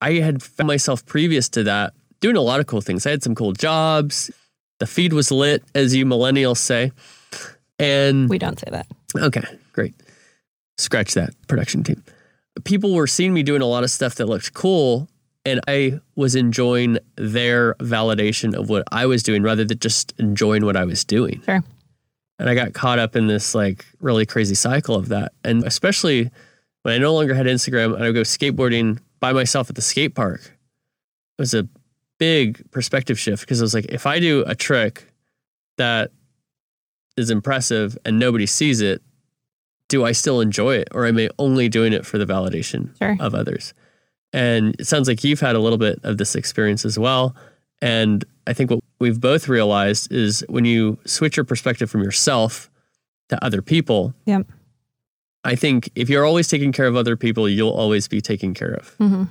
I 0.00 0.14
had 0.14 0.42
found 0.42 0.68
myself 0.68 1.04
previous 1.04 1.48
to 1.50 1.62
that 1.64 1.92
doing 2.20 2.36
a 2.36 2.40
lot 2.40 2.60
of 2.60 2.66
cool 2.66 2.80
things. 2.80 3.06
I 3.06 3.10
had 3.10 3.22
some 3.22 3.34
cool 3.34 3.52
jobs. 3.52 4.30
The 4.78 4.86
feed 4.86 5.12
was 5.12 5.30
lit, 5.30 5.62
as 5.74 5.94
you 5.94 6.04
millennials 6.04 6.58
say. 6.58 6.92
And 7.78 8.28
We 8.28 8.38
don't 8.38 8.58
say 8.58 8.68
that. 8.70 8.86
Okay, 9.16 9.44
great. 9.72 9.94
Scratch 10.78 11.14
that 11.14 11.34
production 11.46 11.82
team. 11.82 12.02
People 12.64 12.94
were 12.94 13.06
seeing 13.06 13.34
me 13.34 13.42
doing 13.42 13.62
a 13.62 13.66
lot 13.66 13.84
of 13.84 13.90
stuff 13.90 14.14
that 14.16 14.26
looked 14.26 14.54
cool, 14.54 15.08
and 15.46 15.60
I 15.68 16.00
was 16.16 16.34
enjoying 16.34 16.98
their 17.16 17.74
validation 17.76 18.54
of 18.54 18.68
what 18.68 18.82
I 18.92 19.06
was 19.06 19.22
doing 19.22 19.42
rather 19.42 19.64
than 19.64 19.78
just 19.78 20.12
enjoying 20.18 20.64
what 20.66 20.76
I 20.76 20.84
was 20.84 21.04
doing. 21.04 21.40
Sure. 21.44 21.62
And 22.38 22.50
I 22.50 22.54
got 22.54 22.74
caught 22.74 22.98
up 22.98 23.16
in 23.16 23.28
this 23.28 23.54
like 23.54 23.86
really 24.00 24.26
crazy 24.26 24.54
cycle 24.54 24.94
of 24.96 25.08
that. 25.08 25.32
And 25.44 25.64
especially 25.64 26.30
when 26.82 26.94
I 26.94 26.98
no 26.98 27.14
longer 27.14 27.32
had 27.32 27.46
Instagram 27.46 27.94
and 27.94 28.02
I 28.02 28.08
would 28.08 28.14
go 28.14 28.20
skateboarding 28.22 28.98
by 29.20 29.32
myself 29.32 29.70
at 29.70 29.76
the 29.76 29.82
skate 29.82 30.14
park, 30.14 30.40
it 31.38 31.42
was 31.42 31.54
a 31.54 31.66
big 32.18 32.70
perspective 32.72 33.18
shift 33.18 33.42
because 33.42 33.60
I 33.60 33.64
was 33.64 33.72
like, 33.74 33.86
if 33.86 34.04
I 34.06 34.18
do 34.20 34.44
a 34.46 34.54
trick 34.54 35.10
that 35.78 36.10
is 37.16 37.30
impressive 37.30 37.96
and 38.04 38.18
nobody 38.18 38.46
sees 38.46 38.80
it, 38.80 39.00
do 39.88 40.04
I 40.04 40.12
still 40.12 40.40
enjoy 40.40 40.76
it 40.76 40.88
or 40.92 41.06
am 41.06 41.16
I 41.18 41.28
only 41.38 41.68
doing 41.68 41.92
it 41.92 42.04
for 42.04 42.18
the 42.18 42.26
validation 42.26 42.96
Sure. 42.98 43.16
of 43.20 43.34
others? 43.34 43.72
And 44.36 44.76
it 44.78 44.86
sounds 44.86 45.08
like 45.08 45.24
you've 45.24 45.40
had 45.40 45.56
a 45.56 45.58
little 45.58 45.78
bit 45.78 45.98
of 46.02 46.18
this 46.18 46.34
experience 46.34 46.84
as 46.84 46.98
well. 46.98 47.34
And 47.80 48.22
I 48.46 48.52
think 48.52 48.70
what 48.70 48.80
we've 49.00 49.18
both 49.18 49.48
realized 49.48 50.12
is 50.12 50.44
when 50.50 50.66
you 50.66 50.98
switch 51.06 51.38
your 51.38 51.44
perspective 51.44 51.90
from 51.90 52.02
yourself 52.02 52.70
to 53.30 53.42
other 53.42 53.62
people, 53.62 54.12
Yep. 54.26 54.46
I 55.42 55.54
think 55.54 55.90
if 55.94 56.10
you're 56.10 56.26
always 56.26 56.48
taking 56.48 56.70
care 56.70 56.86
of 56.86 56.96
other 56.96 57.16
people, 57.16 57.48
you'll 57.48 57.70
always 57.70 58.08
be 58.08 58.20
taken 58.20 58.52
care 58.52 58.74
of. 58.74 58.88
hmm 58.98 59.24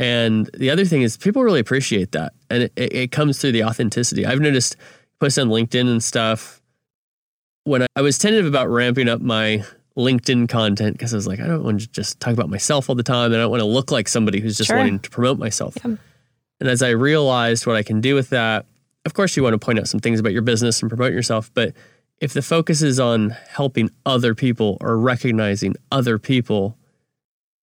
And 0.00 0.50
the 0.58 0.70
other 0.70 0.84
thing 0.84 1.02
is 1.02 1.16
people 1.16 1.44
really 1.44 1.60
appreciate 1.60 2.10
that. 2.12 2.32
And 2.50 2.64
it, 2.64 2.72
it, 2.76 3.12
comes 3.12 3.38
through 3.38 3.52
the 3.52 3.62
authenticity. 3.62 4.26
I've 4.26 4.40
noticed 4.40 4.74
posts 5.20 5.38
on 5.38 5.48
LinkedIn 5.48 5.88
and 5.88 6.02
stuff. 6.02 6.60
When 7.64 7.86
I 7.94 8.00
was 8.02 8.18
tentative 8.18 8.46
about 8.46 8.68
ramping 8.68 9.08
up 9.08 9.20
my 9.20 9.64
LinkedIn 9.96 10.48
content 10.48 10.94
because 10.98 11.12
I 11.14 11.16
was 11.16 11.26
like, 11.26 11.40
I 11.40 11.46
don't 11.46 11.62
want 11.62 11.80
to 11.80 11.88
just 11.88 12.18
talk 12.20 12.32
about 12.32 12.48
myself 12.50 12.88
all 12.88 12.96
the 12.96 13.02
time. 13.02 13.26
And 13.26 13.36
I 13.36 13.38
don't 13.44 13.50
want 13.50 13.60
to 13.60 13.66
look 13.66 13.90
like 13.92 14.08
somebody 14.08 14.40
who's 14.40 14.56
just 14.56 14.68
Sure. 14.68 14.76
wanting 14.76 14.98
to 15.00 15.10
promote 15.10 15.38
myself. 15.38 15.76
Yep. 15.84 15.98
And 16.60 16.68
as 16.68 16.82
I 16.82 16.90
realized 16.90 17.66
what 17.66 17.76
I 17.76 17.82
can 17.82 18.00
do 18.00 18.14
with 18.14 18.30
that, 18.30 18.66
of 19.04 19.14
course, 19.14 19.36
you 19.36 19.42
want 19.42 19.54
to 19.54 19.58
point 19.58 19.78
out 19.78 19.86
some 19.88 20.00
things 20.00 20.18
about 20.18 20.32
your 20.32 20.42
business 20.42 20.80
and 20.80 20.88
promote 20.90 21.12
yourself. 21.12 21.50
But 21.54 21.74
if 22.20 22.32
the 22.32 22.42
focus 22.42 22.80
is 22.82 22.98
on 22.98 23.30
helping 23.50 23.90
other 24.06 24.34
people 24.34 24.78
or 24.80 24.96
recognizing 24.96 25.74
other 25.92 26.18
people, 26.18 26.76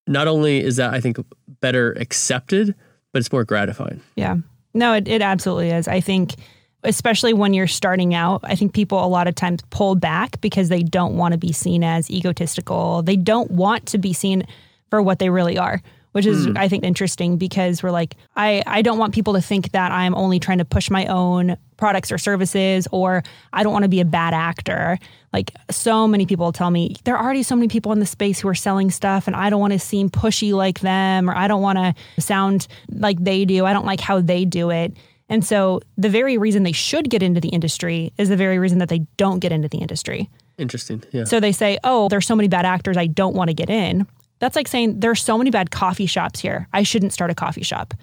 not 0.07 0.27
only 0.27 0.61
is 0.61 0.75
that, 0.75 0.93
I 0.93 0.99
think, 1.01 1.17
better 1.61 1.93
accepted, 1.93 2.75
but 3.11 3.19
it's 3.19 3.31
more 3.31 3.43
gratifying. 3.43 4.01
Yeah. 4.15 4.37
No, 4.73 4.93
it, 4.93 5.07
it 5.07 5.21
absolutely 5.21 5.69
is. 5.71 5.87
I 5.87 5.99
think, 5.99 6.35
especially 6.83 7.33
when 7.33 7.53
you're 7.53 7.67
starting 7.67 8.13
out, 8.13 8.41
I 8.43 8.55
think 8.55 8.73
people 8.73 9.03
a 9.03 9.07
lot 9.07 9.27
of 9.27 9.35
times 9.35 9.61
pull 9.69 9.95
back 9.95 10.41
because 10.41 10.69
they 10.69 10.83
don't 10.83 11.15
want 11.15 11.33
to 11.33 11.37
be 11.37 11.51
seen 11.51 11.83
as 11.83 12.09
egotistical. 12.09 13.03
They 13.03 13.15
don't 13.15 13.51
want 13.51 13.87
to 13.87 13.97
be 13.97 14.13
seen 14.13 14.47
for 14.89 15.01
what 15.01 15.19
they 15.19 15.29
really 15.29 15.57
are, 15.57 15.81
which 16.11 16.25
is, 16.25 16.45
hmm. 16.45 16.57
I 16.57 16.67
think, 16.67 16.83
interesting 16.83 17.37
because 17.37 17.83
we're 17.83 17.91
like, 17.91 18.15
I, 18.35 18.63
I 18.65 18.81
don't 18.81 18.97
want 18.97 19.13
people 19.13 19.33
to 19.33 19.41
think 19.41 19.71
that 19.71 19.91
I'm 19.91 20.15
only 20.15 20.39
trying 20.39 20.57
to 20.57 20.65
push 20.65 20.89
my 20.89 21.05
own 21.05 21.55
products 21.77 22.11
or 22.11 22.17
services 22.17 22.87
or 22.91 23.23
I 23.53 23.63
don't 23.63 23.73
want 23.73 23.83
to 23.83 23.89
be 23.89 24.01
a 24.01 24.05
bad 24.05 24.33
actor. 24.33 24.99
Like 25.33 25.51
so 25.69 26.07
many 26.07 26.25
people 26.25 26.51
tell 26.51 26.69
me 26.69 26.95
there 27.05 27.15
are 27.15 27.23
already 27.23 27.41
so 27.43 27.55
many 27.55 27.67
people 27.67 27.91
in 27.91 27.99
the 27.99 28.05
space 28.05 28.39
who 28.39 28.47
are 28.49 28.55
selling 28.55 28.91
stuff 28.91 29.27
and 29.27 29.35
I 29.35 29.49
don't 29.49 29.59
want 29.59 29.73
to 29.73 29.79
seem 29.79 30.09
pushy 30.09 30.53
like 30.53 30.81
them 30.81 31.29
or 31.29 31.35
I 31.35 31.47
don't 31.47 31.61
want 31.61 31.77
to 31.77 32.21
sound 32.21 32.67
like 32.91 33.23
they 33.23 33.45
do. 33.45 33.65
I 33.65 33.73
don't 33.73 33.85
like 33.85 33.99
how 33.99 34.19
they 34.19 34.45
do 34.45 34.69
it. 34.69 34.95
And 35.31 35.43
so 35.45 35.81
the 35.97 36.09
very 36.09 36.37
reason 36.37 36.63
they 36.63 36.71
should 36.73 37.09
get 37.09 37.23
into 37.23 37.39
the 37.41 37.49
industry 37.49 38.11
is 38.17 38.29
the 38.29 38.35
very 38.35 38.59
reason 38.59 38.77
that 38.79 38.89
they 38.89 38.99
don't 39.17 39.39
get 39.39 39.51
into 39.51 39.67
the 39.69 39.77
industry. 39.79 40.29
Interesting. 40.57 41.03
Yeah. 41.11 41.23
So 41.23 41.39
they 41.39 41.51
say, 41.53 41.79
"Oh, 41.83 42.07
there's 42.09 42.27
so 42.27 42.35
many 42.35 42.47
bad 42.49 42.65
actors, 42.65 42.97
I 42.97 43.07
don't 43.07 43.33
want 43.35 43.47
to 43.49 43.53
get 43.53 43.69
in." 43.69 44.05
That's 44.39 44.55
like 44.55 44.67
saying 44.67 44.99
there's 44.99 45.23
so 45.23 45.37
many 45.37 45.49
bad 45.49 45.71
coffee 45.71 46.05
shops 46.05 46.39
here. 46.39 46.67
I 46.73 46.83
shouldn't 46.83 47.13
start 47.13 47.31
a 47.31 47.35
coffee 47.35 47.63
shop. 47.63 47.93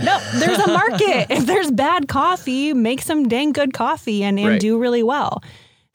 No, 0.00 0.18
there's 0.34 0.58
a 0.58 0.66
market. 0.68 1.26
if 1.30 1.46
there's 1.46 1.70
bad 1.70 2.08
coffee, 2.08 2.72
make 2.74 3.00
some 3.00 3.28
dang 3.28 3.52
good 3.52 3.72
coffee 3.72 4.22
and, 4.24 4.38
and 4.38 4.48
Right. 4.48 4.60
do 4.60 4.78
really 4.78 5.02
well. 5.02 5.42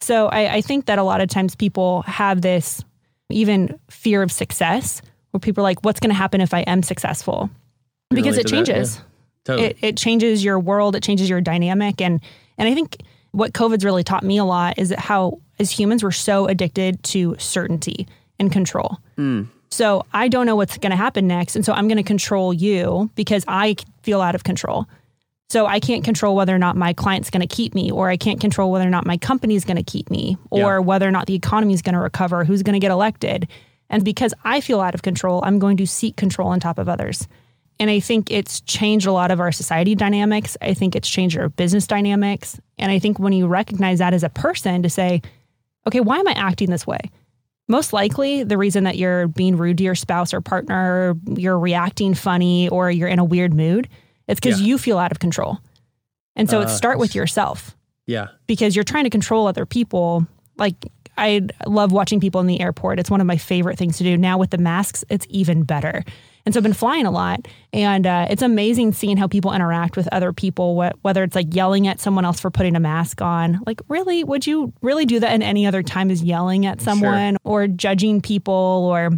So 0.00 0.26
I, 0.28 0.54
I 0.54 0.60
think 0.62 0.86
that 0.86 0.98
a 0.98 1.02
lot 1.02 1.20
of 1.20 1.28
times 1.28 1.54
people 1.54 2.02
have 2.02 2.40
this 2.40 2.82
even 3.30 3.78
fear 3.90 4.22
of 4.22 4.32
success 4.32 5.02
where 5.30 5.38
people 5.40 5.62
are 5.62 5.68
like, 5.68 5.84
what's 5.84 6.00
going 6.00 6.10
to 6.10 6.16
happen 6.16 6.40
if 6.40 6.54
I 6.54 6.60
am 6.60 6.82
successful? 6.82 7.50
Because 8.08 8.38
it 8.38 8.46
changes. 8.48 8.96
that, 8.96 9.02
yeah. 9.02 9.09
Totally. 9.44 9.68
it, 9.68 9.78
it 9.82 9.96
changes 9.96 10.44
your 10.44 10.58
world 10.58 10.94
it 10.96 11.02
changes 11.02 11.28
your 11.28 11.40
dynamic 11.40 12.00
and 12.00 12.20
and 12.58 12.68
i 12.68 12.74
think 12.74 12.96
what 13.32 13.54
covid's 13.54 13.84
really 13.84 14.02
taught 14.04 14.22
me 14.24 14.38
a 14.38 14.44
lot 14.44 14.78
is 14.78 14.88
that 14.90 14.98
how 14.98 15.38
as 15.58 15.70
humans 15.70 16.02
we're 16.02 16.10
so 16.10 16.46
addicted 16.46 17.02
to 17.02 17.34
certainty 17.38 18.06
and 18.38 18.50
control 18.52 18.98
mm. 19.16 19.46
So 19.72 20.04
I 20.12 20.26
don't 20.26 20.46
know 20.46 20.56
what's 20.56 20.76
going 20.78 20.90
to 20.90 20.96
happen 20.96 21.28
next. 21.28 21.54
And 21.54 21.64
so 21.64 21.72
I'm 21.72 21.86
going 21.86 21.96
to 21.96 22.02
control 22.02 22.52
you 22.52 23.08
because 23.14 23.44
I 23.46 23.76
feel 24.02 24.20
out 24.20 24.34
of 24.34 24.42
control. 24.42 24.86
So 25.48 25.64
I 25.66 25.78
can't 25.78 26.02
control 26.02 26.34
whether 26.34 26.52
or 26.52 26.58
not 26.58 26.74
my 26.76 26.92
client's 26.92 27.30
going 27.30 27.46
to 27.46 27.54
keep 27.54 27.72
me, 27.72 27.88
or 27.88 28.10
I 28.10 28.16
can't 28.16 28.40
control 28.40 28.72
whether 28.72 28.84
or 28.84 28.90
not 28.90 29.06
my 29.06 29.16
company's 29.16 29.64
going 29.64 29.76
to 29.76 29.84
keep 29.84 30.10
me, 30.10 30.36
or 30.50 30.58
Yeah. 30.58 30.78
whether 30.80 31.06
or 31.06 31.12
not 31.12 31.26
the 31.26 31.36
economy 31.36 31.72
is 31.72 31.82
going 31.82 31.94
to 31.94 32.00
recover, 32.00 32.44
who's 32.44 32.64
going 32.64 32.72
to 32.72 32.80
get 32.80 32.90
elected. 32.90 33.46
And 33.88 34.04
because 34.04 34.34
I 34.42 34.60
feel 34.60 34.80
out 34.80 34.96
of 34.96 35.02
control, 35.02 35.40
I'm 35.44 35.60
going 35.60 35.76
to 35.76 35.86
seek 35.86 36.16
control 36.16 36.48
on 36.48 36.58
top 36.58 36.76
of 36.80 36.88
others. 36.88 37.28
And 37.80 37.90
I 37.90 37.98
think 37.98 38.30
it's 38.30 38.60
changed 38.60 39.06
a 39.06 39.12
lot 39.12 39.30
of 39.30 39.40
our 39.40 39.50
society 39.50 39.94
dynamics. 39.94 40.56
I 40.60 40.74
think 40.74 40.94
it's 40.94 41.08
changed 41.08 41.36
our 41.38 41.48
business 41.48 41.86
dynamics. 41.86 42.60
And 42.78 42.92
I 42.92 42.98
think 42.98 43.18
when 43.18 43.32
you 43.32 43.46
recognize 43.48 43.98
that 43.98 44.12
as 44.14 44.22
a 44.22 44.28
person 44.28 44.82
to 44.82 44.90
say, 44.90 45.22
okay, 45.88 46.00
why 46.00 46.18
am 46.18 46.28
I 46.28 46.32
acting 46.32 46.70
this 46.70 46.86
way? 46.86 47.00
Most 47.68 47.92
likely, 47.92 48.42
the 48.44 48.58
reason 48.58 48.84
that 48.84 48.98
you're 48.98 49.28
being 49.28 49.56
rude 49.56 49.78
to 49.78 49.84
your 49.84 49.94
spouse 49.94 50.34
or 50.34 50.40
partner, 50.42 51.14
you're 51.36 51.58
reacting 51.58 52.14
funny, 52.14 52.68
or 52.68 52.90
you're 52.90 53.08
in 53.08 53.18
a 53.18 53.24
weird 53.24 53.54
mood, 53.54 53.88
it's 54.28 54.38
because 54.40 54.60
Yeah. 54.60 54.66
you 54.66 54.78
feel 54.78 54.98
out 54.98 55.10
of 55.10 55.18
control. 55.18 55.58
And 56.36 56.50
so 56.50 56.60
it's 56.60 56.72
Uh, 56.72 56.76
start 56.76 56.98
with 56.98 57.14
yourself 57.14 57.74
Yeah. 58.06 58.26
because 58.46 58.76
you're 58.76 58.84
trying 58.84 59.04
to 59.04 59.10
control 59.10 59.46
other 59.46 59.64
people. 59.64 60.26
Like 60.58 60.74
I 61.16 61.42
love 61.66 61.92
watching 61.92 62.20
people 62.20 62.40
in 62.42 62.46
the 62.46 62.60
airport. 62.60 62.98
It's 62.98 63.10
one 63.10 63.20
of 63.20 63.26
my 63.26 63.36
favorite 63.36 63.78
things 63.78 63.96
to 63.98 64.04
do. 64.04 64.16
Now 64.18 64.36
with 64.36 64.50
the 64.50 64.58
masks, 64.58 65.04
it's 65.08 65.26
even 65.30 65.62
better. 65.62 66.04
And 66.46 66.54
so 66.54 66.58
I've 66.58 66.64
been 66.64 66.72
flying 66.72 67.04
a 67.06 67.10
lot, 67.10 67.46
and 67.72 68.06
uh, 68.06 68.26
it's 68.30 68.42
amazing 68.42 68.92
seeing 68.92 69.16
how 69.18 69.26
people 69.28 69.52
interact 69.52 69.96
with 69.96 70.08
other 70.12 70.32
people. 70.32 70.80
Wh- 70.80 71.04
whether 71.04 71.22
it's 71.22 71.34
like 71.34 71.54
yelling 71.54 71.86
at 71.86 72.00
someone 72.00 72.24
else 72.24 72.40
for 72.40 72.50
putting 72.50 72.76
a 72.76 72.80
mask 72.80 73.20
on, 73.20 73.60
like 73.66 73.80
really, 73.88 74.24
would 74.24 74.46
you 74.46 74.72
really 74.80 75.04
do 75.06 75.20
that 75.20 75.34
in 75.34 75.42
any 75.42 75.66
other 75.66 75.82
time? 75.82 76.10
Is 76.10 76.22
yelling 76.22 76.64
at 76.66 76.80
someone 76.80 77.36
or 77.44 77.66
judging 77.66 78.20
people 78.22 78.54
or 78.90 79.10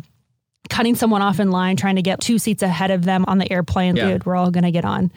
cutting 0.68 0.94
someone 0.94 1.22
off 1.22 1.38
in 1.38 1.50
line, 1.50 1.76
trying 1.76 1.96
to 1.96 2.02
get 2.02 2.20
two 2.20 2.38
seats 2.38 2.62
ahead 2.62 2.90
of 2.90 3.04
them 3.04 3.24
on 3.28 3.38
the 3.38 3.50
airplane? 3.52 3.94
Yeah. 3.96 4.12
Dude, 4.12 4.26
we're 4.26 4.36
all 4.36 4.50
going 4.50 4.64
to 4.64 4.70
get 4.72 4.84
on. 4.84 5.12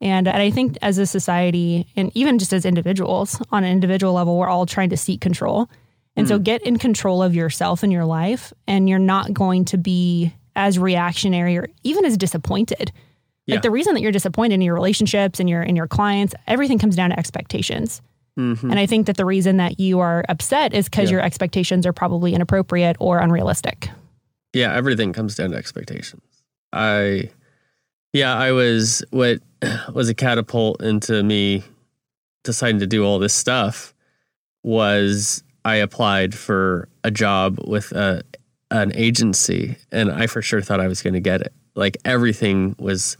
And, 0.00 0.28
and 0.28 0.42
I 0.42 0.50
think 0.50 0.76
as 0.82 0.98
a 0.98 1.06
society, 1.06 1.86
and 1.96 2.10
even 2.14 2.38
just 2.38 2.52
as 2.52 2.66
individuals, 2.66 3.40
on 3.50 3.64
an 3.64 3.72
individual 3.72 4.12
level, 4.12 4.36
we're 4.38 4.48
all 4.48 4.66
trying 4.66 4.90
to 4.90 4.96
seek 4.96 5.22
control. 5.22 5.70
And 6.16 6.26
Mm. 6.26 6.28
so 6.28 6.38
get 6.38 6.62
in 6.62 6.78
control 6.78 7.22
of 7.22 7.34
yourself 7.34 7.82
and 7.82 7.90
your 7.92 8.04
life, 8.04 8.52
and 8.66 8.88
you're 8.90 8.98
not 8.98 9.32
going 9.32 9.64
to 9.66 9.78
be 9.78 10.34
as 10.56 10.78
reactionary 10.78 11.56
or 11.56 11.68
even 11.84 12.04
as 12.04 12.16
disappointed. 12.16 12.90
Yeah. 13.46 13.56
Like 13.56 13.62
the 13.62 13.70
reason 13.70 13.94
that 13.94 14.00
you're 14.00 14.10
disappointed 14.12 14.54
in 14.54 14.60
your 14.62 14.74
relationships 14.74 15.38
and 15.38 15.48
your 15.48 15.62
in 15.62 15.76
your 15.76 15.86
clients, 15.86 16.34
everything 16.48 16.78
comes 16.78 16.96
down 16.96 17.10
to 17.10 17.18
expectations. 17.18 18.02
Mhm. 18.38 18.62
And 18.64 18.78
I 18.78 18.86
think 18.86 19.06
that 19.06 19.16
the 19.16 19.24
reason 19.24 19.56
that 19.58 19.78
you 19.78 20.00
are 20.00 20.24
upset 20.28 20.74
is 20.74 20.86
because 20.86 21.08
Yeah. 21.10 21.16
your 21.16 21.20
expectations 21.24 21.86
are 21.86 21.92
probably 21.92 22.34
inappropriate 22.34 22.96
or 22.98 23.18
unrealistic. 23.20 23.88
Yeah, 24.52 24.74
everything 24.74 25.12
comes 25.12 25.36
down 25.36 25.52
to 25.52 25.56
expectations. 25.56 26.22
I, 26.72 27.30
yeah, 28.12 28.34
I 28.34 28.52
was 28.52 29.04
what 29.10 29.40
was 29.94 30.08
a 30.08 30.14
catapult 30.14 30.82
into 30.82 31.22
me 31.22 31.62
deciding 32.44 32.80
to 32.80 32.86
do 32.86 33.04
all 33.04 33.18
this 33.18 33.32
stuff 33.34 33.94
was 34.62 35.42
I 35.64 35.76
applied 35.76 36.34
for 36.34 36.88
a 37.04 37.10
job 37.10 37.58
with 37.66 37.92
a 37.92 38.22
an 38.70 38.92
agency, 38.94 39.76
and 39.92 40.10
I 40.10 40.26
for 40.26 40.42
sure 40.42 40.60
thought 40.60 40.80
I 40.80 40.88
was 40.88 41.02
going 41.02 41.14
to 41.14 41.20
get 41.20 41.40
it. 41.40 41.52
Like 41.74 41.96
everything 42.04 42.74
was 42.78 43.16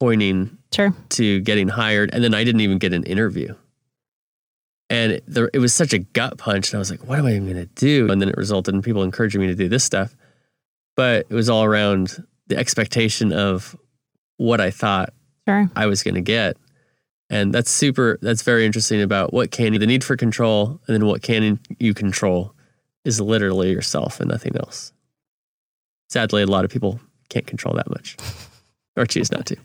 pointing 0.00 0.58
Sure. 0.74 0.94
to 1.10 1.40
getting 1.40 1.68
hired, 1.68 2.12
and 2.12 2.22
then 2.24 2.34
I 2.34 2.44
didn't 2.44 2.60
even 2.62 2.78
get 2.78 2.92
an 2.92 3.04
interview. 3.04 3.54
And 4.90 5.12
it, 5.12 5.24
there, 5.26 5.50
it 5.52 5.58
was 5.58 5.72
such 5.72 5.92
a 5.92 5.98
gut 5.98 6.36
punch, 6.38 6.70
and 6.72 6.76
I 6.76 6.78
was 6.78 6.90
like, 6.90 7.06
"What 7.06 7.18
am 7.18 7.26
I 7.26 7.30
even 7.30 7.44
going 7.44 7.56
to 7.56 7.66
do?" 7.74 8.10
And 8.10 8.20
then 8.20 8.28
it 8.28 8.36
resulted 8.36 8.74
in 8.74 8.82
people 8.82 9.02
encouraging 9.02 9.40
me 9.40 9.46
to 9.48 9.54
do 9.54 9.68
this 9.68 9.84
stuff. 9.84 10.14
But 10.96 11.26
it 11.28 11.34
was 11.34 11.48
all 11.48 11.64
around 11.64 12.24
the 12.46 12.56
expectation 12.56 13.32
of 13.32 13.76
what 14.36 14.60
I 14.60 14.70
thought 14.70 15.12
Sure. 15.48 15.70
I 15.74 15.86
was 15.86 16.02
going 16.02 16.14
to 16.16 16.20
get, 16.20 16.56
and 17.30 17.52
that's 17.52 17.70
super. 17.70 18.18
That's 18.22 18.42
very 18.42 18.66
interesting 18.66 19.00
about 19.02 19.32
what 19.32 19.50
can 19.50 19.72
you, 19.72 19.78
the 19.78 19.86
need 19.86 20.04
for 20.04 20.16
control, 20.16 20.80
and 20.86 20.94
then 20.94 21.06
what 21.06 21.22
can 21.22 21.58
you 21.78 21.94
control 21.94 22.53
is 23.04 23.20
literally 23.20 23.70
yourself 23.70 24.20
and 24.20 24.30
nothing 24.30 24.56
else. 24.56 24.92
Sadly, 26.08 26.42
a 26.42 26.46
lot 26.46 26.64
of 26.64 26.70
people 26.70 27.00
can't 27.28 27.46
control 27.46 27.74
that 27.74 27.90
much, 27.90 28.16
or 28.96 29.06
choose 29.06 29.32
not 29.32 29.46
to. 29.46 29.56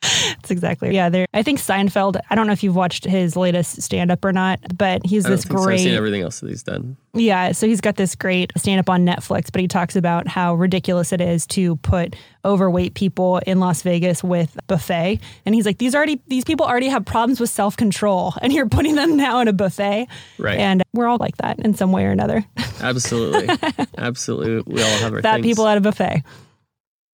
That's 0.00 0.50
exactly. 0.50 0.94
Yeah, 0.94 1.08
there. 1.08 1.26
I 1.34 1.42
think 1.42 1.58
Seinfeld. 1.58 2.20
I 2.30 2.34
don't 2.34 2.46
know 2.46 2.52
if 2.52 2.62
you've 2.62 2.76
watched 2.76 3.04
his 3.04 3.34
latest 3.36 3.82
stand 3.82 4.10
up 4.10 4.24
or 4.24 4.32
not, 4.32 4.60
but 4.76 5.04
he's 5.04 5.24
this 5.24 5.42
think 5.42 5.52
so. 5.52 5.58
I've 5.58 5.66
great. 5.66 5.80
seen 5.80 5.94
everything 5.94 6.22
else 6.22 6.40
that 6.40 6.48
he's 6.48 6.62
done. 6.62 6.96
Yeah, 7.14 7.50
so 7.52 7.66
he's 7.66 7.80
got 7.80 7.96
this 7.96 8.14
great 8.14 8.52
stand 8.56 8.78
up 8.78 8.88
on 8.88 9.04
Netflix, 9.04 9.50
but 9.50 9.60
he 9.60 9.66
talks 9.66 9.96
about 9.96 10.28
how 10.28 10.54
ridiculous 10.54 11.12
it 11.12 11.20
is 11.20 11.46
to 11.48 11.76
put 11.76 12.14
overweight 12.44 12.94
people 12.94 13.38
in 13.38 13.58
Las 13.58 13.82
Vegas 13.82 14.22
with 14.22 14.56
buffet. 14.68 15.20
And 15.44 15.54
he's 15.54 15.66
like, 15.66 15.78
these 15.78 15.94
already 15.96 16.20
these 16.28 16.44
people 16.44 16.66
already 16.66 16.88
have 16.88 17.04
problems 17.04 17.40
with 17.40 17.50
self 17.50 17.76
control, 17.76 18.34
and 18.42 18.52
you're 18.52 18.68
putting 18.68 18.94
them 18.94 19.16
now 19.16 19.40
in 19.40 19.48
a 19.48 19.52
buffet. 19.52 20.06
Right. 20.38 20.58
And 20.58 20.82
we're 20.92 21.08
all 21.08 21.18
like 21.18 21.36
that 21.38 21.58
in 21.58 21.74
some 21.74 21.90
way 21.90 22.04
or 22.04 22.10
another. 22.10 22.44
Absolutely. 22.80 23.48
Absolutely. 23.96 24.72
We 24.72 24.82
all 24.82 24.98
have 24.98 25.12
our 25.12 25.22
Fat 25.22 25.34
things. 25.36 25.46
people 25.46 25.66
at 25.66 25.76
a 25.76 25.80
buffet. 25.80 26.22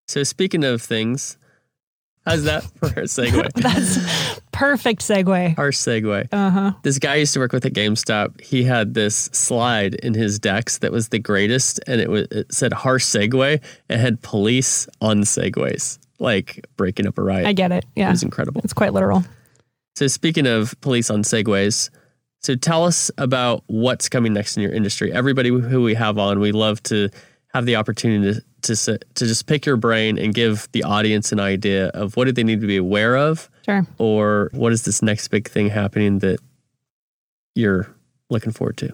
So 0.06 0.22
speaking 0.22 0.64
of 0.64 0.82
things, 0.82 1.38
how's 2.26 2.44
that 2.44 2.64
for 2.78 2.86
a 2.86 3.04
segue? 3.04 3.52
That's 3.54 4.40
perfect 4.52 5.02
segue. 5.02 5.58
Our 5.58 5.70
segue. 5.70 6.28
Uh 6.32 6.50
huh. 6.50 6.72
This 6.82 6.98
guy 6.98 7.14
I 7.14 7.16
used 7.16 7.34
to 7.34 7.40
work 7.40 7.52
with 7.52 7.64
at 7.66 7.72
GameStop. 7.72 8.40
He 8.40 8.62
had 8.64 8.94
this 8.94 9.30
slide 9.32 9.94
in 9.96 10.14
his 10.14 10.38
decks 10.38 10.78
that 10.78 10.92
was 10.92 11.08
the 11.08 11.18
greatest, 11.18 11.80
and 11.86 12.00
it 12.00 12.10
was 12.10 12.26
it 12.30 12.52
said 12.52 12.72
harsh 12.72 13.04
segue. 13.04 13.60
It 13.88 13.96
had 13.98 14.22
police 14.22 14.88
on 15.00 15.22
segways, 15.22 15.98
like 16.18 16.66
breaking 16.76 17.06
up 17.06 17.18
a 17.18 17.22
riot. 17.22 17.46
I 17.46 17.52
get 17.52 17.72
it. 17.72 17.84
Yeah, 17.96 18.08
It 18.08 18.12
was 18.12 18.22
incredible. 18.22 18.60
It's 18.64 18.72
quite 18.74 18.92
literal. 18.92 19.24
So 19.96 20.06
speaking 20.08 20.46
of 20.46 20.78
police 20.80 21.08
on 21.10 21.22
segways, 21.22 21.88
so 22.40 22.56
tell 22.56 22.84
us 22.84 23.10
about 23.16 23.62
what's 23.68 24.08
coming 24.08 24.32
next 24.32 24.56
in 24.56 24.62
your 24.62 24.72
industry. 24.72 25.12
Everybody 25.12 25.50
who 25.50 25.82
we 25.82 25.94
have 25.94 26.18
on, 26.18 26.40
we 26.40 26.52
love 26.52 26.82
to 26.84 27.08
have 27.54 27.64
the 27.64 27.76
opportunity 27.76 28.34
to 28.34 28.42
to, 28.64 28.98
to 28.98 29.26
just 29.26 29.46
pick 29.46 29.64
your 29.66 29.76
brain 29.76 30.18
and 30.18 30.34
give 30.34 30.68
the 30.72 30.82
audience 30.82 31.32
an 31.32 31.40
idea 31.40 31.88
of 31.88 32.16
what 32.16 32.24
do 32.24 32.32
they 32.32 32.44
need 32.44 32.60
to 32.60 32.66
be 32.66 32.76
aware 32.76 33.16
of, 33.16 33.48
Sure. 33.64 33.86
or 33.98 34.50
what 34.52 34.72
is 34.72 34.84
this 34.84 35.02
next 35.02 35.28
big 35.28 35.48
thing 35.48 35.68
happening 35.68 36.18
that 36.18 36.38
you're 37.54 37.88
looking 38.30 38.52
forward 38.52 38.76
to. 38.78 38.92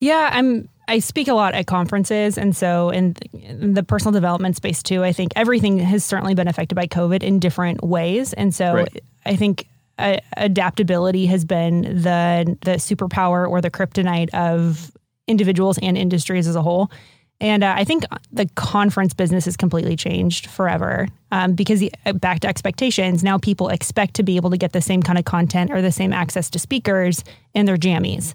Yeah, 0.00 0.30
I'm. 0.32 0.68
I 0.88 0.98
speak 0.98 1.28
a 1.28 1.34
lot 1.34 1.54
at 1.54 1.66
conferences, 1.68 2.36
and 2.36 2.56
so 2.56 2.90
in, 2.90 3.14
in 3.32 3.74
the 3.74 3.82
personal 3.84 4.12
development 4.12 4.56
space 4.56 4.82
too. 4.82 5.04
I 5.04 5.12
think 5.12 5.30
everything 5.36 5.78
has 5.78 6.04
certainly 6.04 6.34
been 6.34 6.48
affected 6.48 6.74
by 6.74 6.88
COVID 6.88 7.22
in 7.22 7.38
different 7.38 7.84
ways, 7.84 8.32
and 8.32 8.52
so 8.52 8.74
Right. 8.74 9.02
I 9.24 9.36
think 9.36 9.68
uh, 9.98 10.16
adaptability 10.36 11.26
has 11.26 11.44
been 11.44 11.82
the 11.82 12.56
the 12.62 12.72
superpower 12.72 13.48
or 13.48 13.60
the 13.60 13.70
kryptonite 13.70 14.30
of 14.34 14.90
individuals 15.28 15.78
and 15.78 15.96
industries 15.96 16.48
as 16.48 16.56
a 16.56 16.62
whole. 16.62 16.90
And 17.40 17.64
uh, 17.64 17.74
I 17.76 17.84
think 17.84 18.04
the 18.32 18.46
conference 18.54 19.14
business 19.14 19.46
has 19.46 19.56
completely 19.56 19.96
changed 19.96 20.46
forever 20.46 21.08
um, 21.32 21.54
because 21.54 21.80
the, 21.80 21.92
back 22.14 22.40
to 22.40 22.48
expectations. 22.48 23.24
Now 23.24 23.38
people 23.38 23.68
expect 23.68 24.14
to 24.14 24.22
be 24.22 24.36
able 24.36 24.50
to 24.50 24.58
get 24.58 24.72
the 24.72 24.82
same 24.82 25.02
kind 25.02 25.18
of 25.18 25.24
content 25.24 25.70
or 25.70 25.80
the 25.80 25.92
same 25.92 26.12
access 26.12 26.50
to 26.50 26.58
speakers 26.58 27.24
in 27.54 27.66
their 27.66 27.78
jammies. 27.78 28.34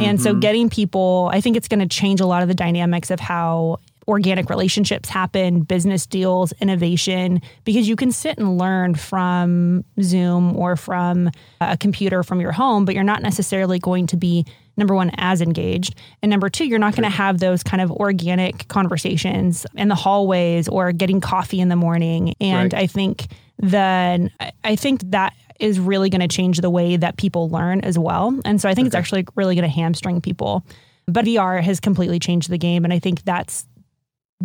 And 0.00 0.20
so 0.20 0.34
getting 0.34 0.68
people, 0.68 1.30
I 1.32 1.40
think 1.40 1.56
it's 1.56 1.68
going 1.68 1.78
to 1.78 1.86
change 1.86 2.20
a 2.20 2.26
lot 2.26 2.42
of 2.42 2.48
the 2.48 2.54
dynamics 2.54 3.12
of 3.12 3.20
how 3.20 3.78
organic 4.08 4.50
relationships 4.50 5.08
happen, 5.08 5.60
business 5.60 6.04
deals, 6.06 6.52
innovation, 6.60 7.40
because 7.64 7.88
you 7.88 7.94
can 7.94 8.10
sit 8.10 8.38
and 8.38 8.58
learn 8.58 8.94
from 8.96 9.84
Zoom 10.00 10.56
or 10.56 10.74
from 10.74 11.30
a 11.60 11.76
computer 11.76 12.24
from 12.24 12.40
your 12.40 12.50
home, 12.50 12.86
but 12.86 12.94
you're 12.94 13.04
not 13.04 13.22
necessarily 13.22 13.78
going 13.78 14.06
to 14.08 14.16
be 14.16 14.46
number 14.78 14.94
one 14.94 15.10
as 15.16 15.40
engaged. 15.42 15.94
And 16.22 16.30
number 16.30 16.48
two 16.48 16.64
you're 16.64 16.78
not 16.78 16.94
going 16.94 17.02
to 17.10 17.14
have 17.16 17.38
those 17.40 17.62
kind 17.62 17.82
of 17.82 17.90
organic 17.90 18.66
conversations 18.68 19.66
in 19.74 19.88
the 19.88 19.94
hallways 19.94 20.68
or 20.68 20.92
getting 20.92 21.20
coffee 21.20 21.60
in 21.60 21.68
the 21.68 21.76
morning. 21.76 22.34
And 22.40 22.72
Right. 22.72 22.82
i 22.82 22.86
think 22.86 23.26
then 23.58 24.30
I- 24.40 24.52
i 24.64 24.76
think 24.76 25.02
that 25.10 25.34
is 25.60 25.80
really 25.80 26.08
going 26.08 26.20
to 26.20 26.28
change 26.28 26.58
the 26.60 26.70
way 26.70 26.96
that 26.96 27.16
people 27.16 27.48
learn 27.50 27.80
as 27.80 27.98
well. 27.98 28.38
And 28.44 28.60
so 28.60 28.68
i 28.68 28.74
think 28.74 28.86
it's 28.86 28.94
actually 28.94 29.26
really 29.34 29.54
going 29.56 29.68
to 29.68 29.74
hamstring 29.74 30.20
people. 30.20 30.64
But 31.06 31.24
vr 31.24 31.62
has 31.62 31.80
completely 31.80 32.18
changed 32.18 32.48
the 32.50 32.58
game 32.58 32.84
and 32.84 32.92
i 32.92 32.98
think 32.98 33.24
that's 33.24 33.66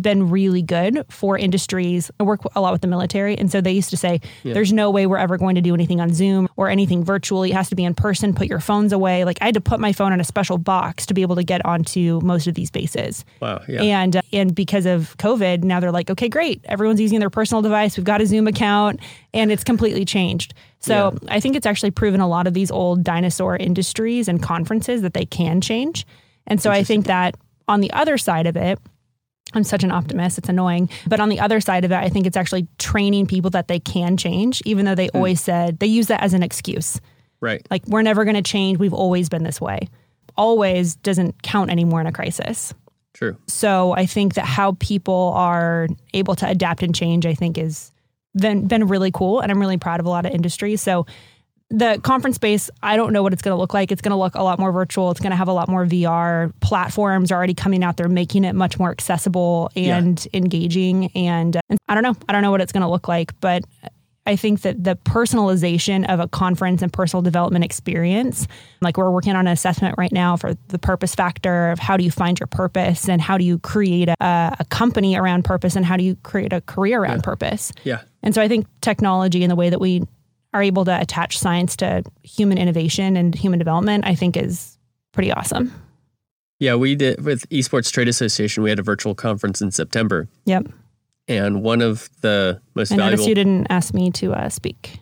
been 0.00 0.28
really 0.28 0.62
good 0.62 1.04
for 1.08 1.38
industries. 1.38 2.10
I 2.18 2.24
work 2.24 2.40
a 2.56 2.60
lot 2.60 2.72
with 2.72 2.80
the 2.80 2.88
military. 2.88 3.38
And 3.38 3.50
so 3.50 3.60
they 3.60 3.70
used 3.70 3.90
to 3.90 3.96
say, 3.96 4.20
there's 4.42 4.72
no 4.72 4.90
way 4.90 5.06
we're 5.06 5.18
ever 5.18 5.38
going 5.38 5.54
to 5.54 5.60
do 5.60 5.72
anything 5.72 6.00
on 6.00 6.12
Zoom 6.12 6.48
or 6.56 6.68
anything 6.68 7.04
virtually. 7.04 7.50
It 7.50 7.54
has 7.54 7.68
to 7.68 7.76
be 7.76 7.84
in 7.84 7.94
person. 7.94 8.34
Put 8.34 8.48
your 8.48 8.58
phones 8.58 8.92
away. 8.92 9.24
Like 9.24 9.38
I 9.40 9.46
had 9.46 9.54
to 9.54 9.60
put 9.60 9.78
my 9.78 9.92
phone 9.92 10.12
in 10.12 10.20
a 10.20 10.24
special 10.24 10.58
box 10.58 11.06
to 11.06 11.14
be 11.14 11.22
able 11.22 11.36
to 11.36 11.44
get 11.44 11.64
onto 11.64 12.20
most 12.22 12.48
of 12.48 12.54
these 12.54 12.70
bases. 12.72 13.24
Wow. 13.40 13.62
Yeah. 13.68 13.82
And 13.82 14.16
uh, 14.16 14.22
and 14.32 14.54
because 14.54 14.84
of 14.84 15.16
COVID, 15.18 15.62
now 15.62 15.78
they're 15.78 15.92
like, 15.92 16.10
okay, 16.10 16.28
great. 16.28 16.60
Everyone's 16.64 17.00
using 17.00 17.20
their 17.20 17.30
personal 17.30 17.62
device. 17.62 17.96
We've 17.96 18.04
got 18.04 18.20
a 18.20 18.26
Zoom 18.26 18.48
account, 18.48 18.98
and 19.32 19.52
it's 19.52 19.62
completely 19.62 20.04
changed. 20.04 20.54
So 20.80 21.16
I 21.28 21.40
think 21.40 21.56
it's 21.56 21.66
actually 21.66 21.92
proven 21.92 22.20
a 22.20 22.28
lot 22.28 22.46
of 22.46 22.52
these 22.52 22.70
old 22.70 23.04
dinosaur 23.04 23.56
industries 23.56 24.28
and 24.28 24.42
conferences 24.42 25.00
that 25.00 25.14
they 25.14 25.24
can 25.24 25.62
change. 25.62 26.06
And 26.46 26.60
so 26.60 26.70
I 26.70 26.84
think 26.84 27.06
that 27.06 27.36
on 27.68 27.80
the 27.80 27.90
other 27.92 28.18
side 28.18 28.46
of 28.46 28.54
it, 28.56 28.78
I'm 29.54 29.64
such 29.64 29.84
an 29.84 29.90
optimist. 29.90 30.38
It's 30.38 30.48
annoying. 30.48 30.90
But 31.06 31.20
on 31.20 31.28
the 31.28 31.40
other 31.40 31.60
side 31.60 31.84
of 31.84 31.92
it, 31.92 31.96
I 31.96 32.08
think 32.08 32.26
it's 32.26 32.36
actually 32.36 32.66
training 32.78 33.26
people 33.26 33.50
that 33.50 33.68
they 33.68 33.78
can 33.80 34.16
change, 34.16 34.62
even 34.64 34.84
though 34.84 34.94
they 34.94 35.06
Hmm. 35.08 35.16
always 35.18 35.40
said 35.40 35.78
they 35.78 35.86
use 35.86 36.08
that 36.08 36.22
as 36.22 36.34
an 36.34 36.42
excuse. 36.42 37.00
Right. 37.40 37.66
Like, 37.70 37.86
we're 37.86 38.02
never 38.02 38.24
going 38.24 38.36
to 38.36 38.42
change. 38.42 38.78
We've 38.78 38.94
always 38.94 39.28
been 39.28 39.44
this 39.44 39.60
way. 39.60 39.88
Always 40.36 40.96
doesn't 40.96 41.42
count 41.42 41.70
anymore 41.70 42.00
in 42.00 42.06
a 42.06 42.12
crisis. 42.12 42.74
True. 43.12 43.36
So 43.46 43.92
I 43.92 44.06
think 44.06 44.34
that 44.34 44.44
how 44.44 44.72
people 44.80 45.32
are 45.36 45.86
able 46.14 46.34
to 46.36 46.48
adapt 46.48 46.82
and 46.82 46.94
change, 46.94 47.26
I 47.26 47.34
think, 47.34 47.56
is 47.58 47.92
been 48.36 48.66
been 48.66 48.88
really 48.88 49.12
cool, 49.12 49.38
and 49.38 49.52
I'm 49.52 49.60
really 49.60 49.76
proud 49.76 50.00
of 50.00 50.06
a 50.06 50.08
lot 50.08 50.26
of 50.26 50.32
industries. 50.32 50.82
So 50.82 51.06
the 51.70 51.98
conference 52.02 52.36
space, 52.36 52.70
I 52.82 52.96
don't 52.96 53.12
know 53.12 53.22
what 53.22 53.32
it's 53.32 53.42
going 53.42 53.54
to 53.54 53.58
look 53.58 53.74
like. 53.74 53.90
It's 53.90 54.02
going 54.02 54.10
to 54.10 54.16
look 54.16 54.34
a 54.34 54.42
lot 54.42 54.58
more 54.58 54.70
virtual. 54.70 55.10
It's 55.10 55.20
going 55.20 55.30
to 55.30 55.36
have 55.36 55.48
a 55.48 55.52
lot 55.52 55.68
more 55.68 55.84
VR. 55.86 56.52
Platforms 56.60 57.32
are 57.32 57.36
already 57.36 57.54
coming 57.54 57.82
out. 57.82 57.96
They're 57.96 58.08
making 58.08 58.44
it 58.44 58.54
much 58.54 58.78
more 58.78 58.90
accessible 58.90 59.70
and 59.74 60.26
engaging. 60.32 61.10
And, 61.14 61.58
and 61.68 61.78
I 61.88 61.94
don't 61.94 62.02
know. 62.02 62.14
I 62.28 62.32
don't 62.32 62.42
know 62.42 62.50
what 62.50 62.60
it's 62.60 62.72
going 62.72 62.82
to 62.82 62.88
look 62.88 63.08
like, 63.08 63.38
but 63.40 63.64
I 64.26 64.36
think 64.36 64.62
that 64.62 64.82
the 64.82 64.96
personalization 64.96 66.08
of 66.08 66.18
a 66.18 66.26
conference 66.26 66.80
and 66.80 66.92
personal 66.92 67.22
development 67.22 67.64
experience, 67.64 68.46
like 68.80 68.96
we're 68.96 69.10
working 69.10 69.34
on 69.34 69.46
an 69.46 69.52
assessment 69.52 69.96
right 69.98 70.12
now 70.12 70.36
for 70.36 70.54
the 70.68 70.78
purpose 70.78 71.14
factor 71.14 71.70
of 71.70 71.78
how 71.78 71.96
do 71.96 72.04
you 72.04 72.10
find 72.10 72.40
your 72.40 72.46
purpose 72.46 73.08
and 73.08 73.20
how 73.20 73.36
do 73.36 73.44
you 73.44 73.58
create 73.58 74.08
a, 74.08 74.56
a 74.58 74.64
company 74.70 75.16
around 75.16 75.44
purpose 75.44 75.76
and 75.76 75.84
how 75.84 75.96
do 75.96 76.04
you 76.04 76.16
create 76.16 76.52
a 76.52 76.62
career 76.62 77.02
around 77.02 77.22
purpose. 77.22 77.72
Yeah. 77.84 78.02
And 78.22 78.34
so 78.34 78.40
I 78.40 78.48
think 78.48 78.66
technology 78.80 79.42
and 79.42 79.50
the 79.50 79.56
way 79.56 79.68
that 79.68 79.80
we 79.80 80.02
are 80.54 80.62
able 80.62 80.84
to 80.86 80.98
attach 81.00 81.38
science 81.38 81.76
to 81.76 82.02
human 82.22 82.56
innovation 82.56 83.16
and 83.16 83.34
human 83.34 83.58
development, 83.58 84.06
I 84.06 84.14
think 84.14 84.36
is 84.36 84.78
pretty 85.12 85.32
awesome. 85.32 85.72
Yeah, 86.60 86.76
we 86.76 86.94
did 86.94 87.22
with 87.24 87.48
Esports 87.50 87.90
Trade 87.92 88.08
Association. 88.08 88.62
We 88.62 88.70
had 88.70 88.78
a 88.78 88.82
virtual 88.82 89.14
conference 89.14 89.60
in 89.60 89.70
September, 89.72 90.28
Yep. 90.46 90.68
and 91.28 91.62
one 91.62 91.82
of 91.82 92.08
the 92.20 92.60
most 92.74 92.88
valuable. 92.90 93.02
I 93.02 93.06
noticed 93.10 93.24
valuable. 93.24 93.28
you 93.28 93.34
didn't 93.34 93.66
ask 93.70 93.92
me 93.92 94.10
to 94.12 94.32
uh, 94.32 94.48
speak. 94.48 95.00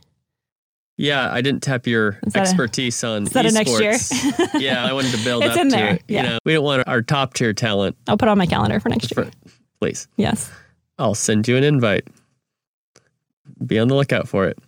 yeah, 0.96 1.30
I 1.30 1.42
didn't 1.42 1.62
tap 1.62 1.86
your 1.86 2.18
Is 2.26 2.32
that 2.32 2.38
a- 2.38 2.42
expertise 2.42 3.04
on 3.04 3.24
is 3.24 3.30
that 3.30 3.44
a 3.46 3.50
next 3.52 3.78
year? 3.78 3.92
esports. 3.92 4.60
yeah, 4.60 4.84
I 4.84 4.92
wanted 4.94 5.12
to 5.12 5.22
build 5.24 5.44
It's 5.44 5.54
up 5.54 5.60
in 5.60 5.68
to 5.70 5.76
there, 5.76 5.94
it. 5.94 6.02
yeah. 6.08 6.22
You 6.22 6.28
know, 6.30 6.38
we 6.46 6.54
don't 6.54 6.64
want 6.64 6.88
our 6.88 7.02
top 7.02 7.34
tier 7.34 7.52
talent. 7.52 7.96
I'll 8.08 8.16
put 8.16 8.28
it 8.28 8.30
on 8.32 8.38
my 8.38 8.46
calendar 8.46 8.80
for 8.80 8.88
next 8.88 9.14
year. 9.14 9.26
For, 9.26 9.30
please, 9.78 10.08
Yes. 10.16 10.50
I'll 10.98 11.14
send 11.14 11.46
you 11.48 11.56
an 11.58 11.64
invite. 11.64 12.08
Be 13.64 13.78
on 13.78 13.88
the 13.88 13.94
lookout 13.94 14.26
for 14.28 14.46
it. 14.46 14.58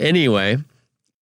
Anyway, 0.00 0.58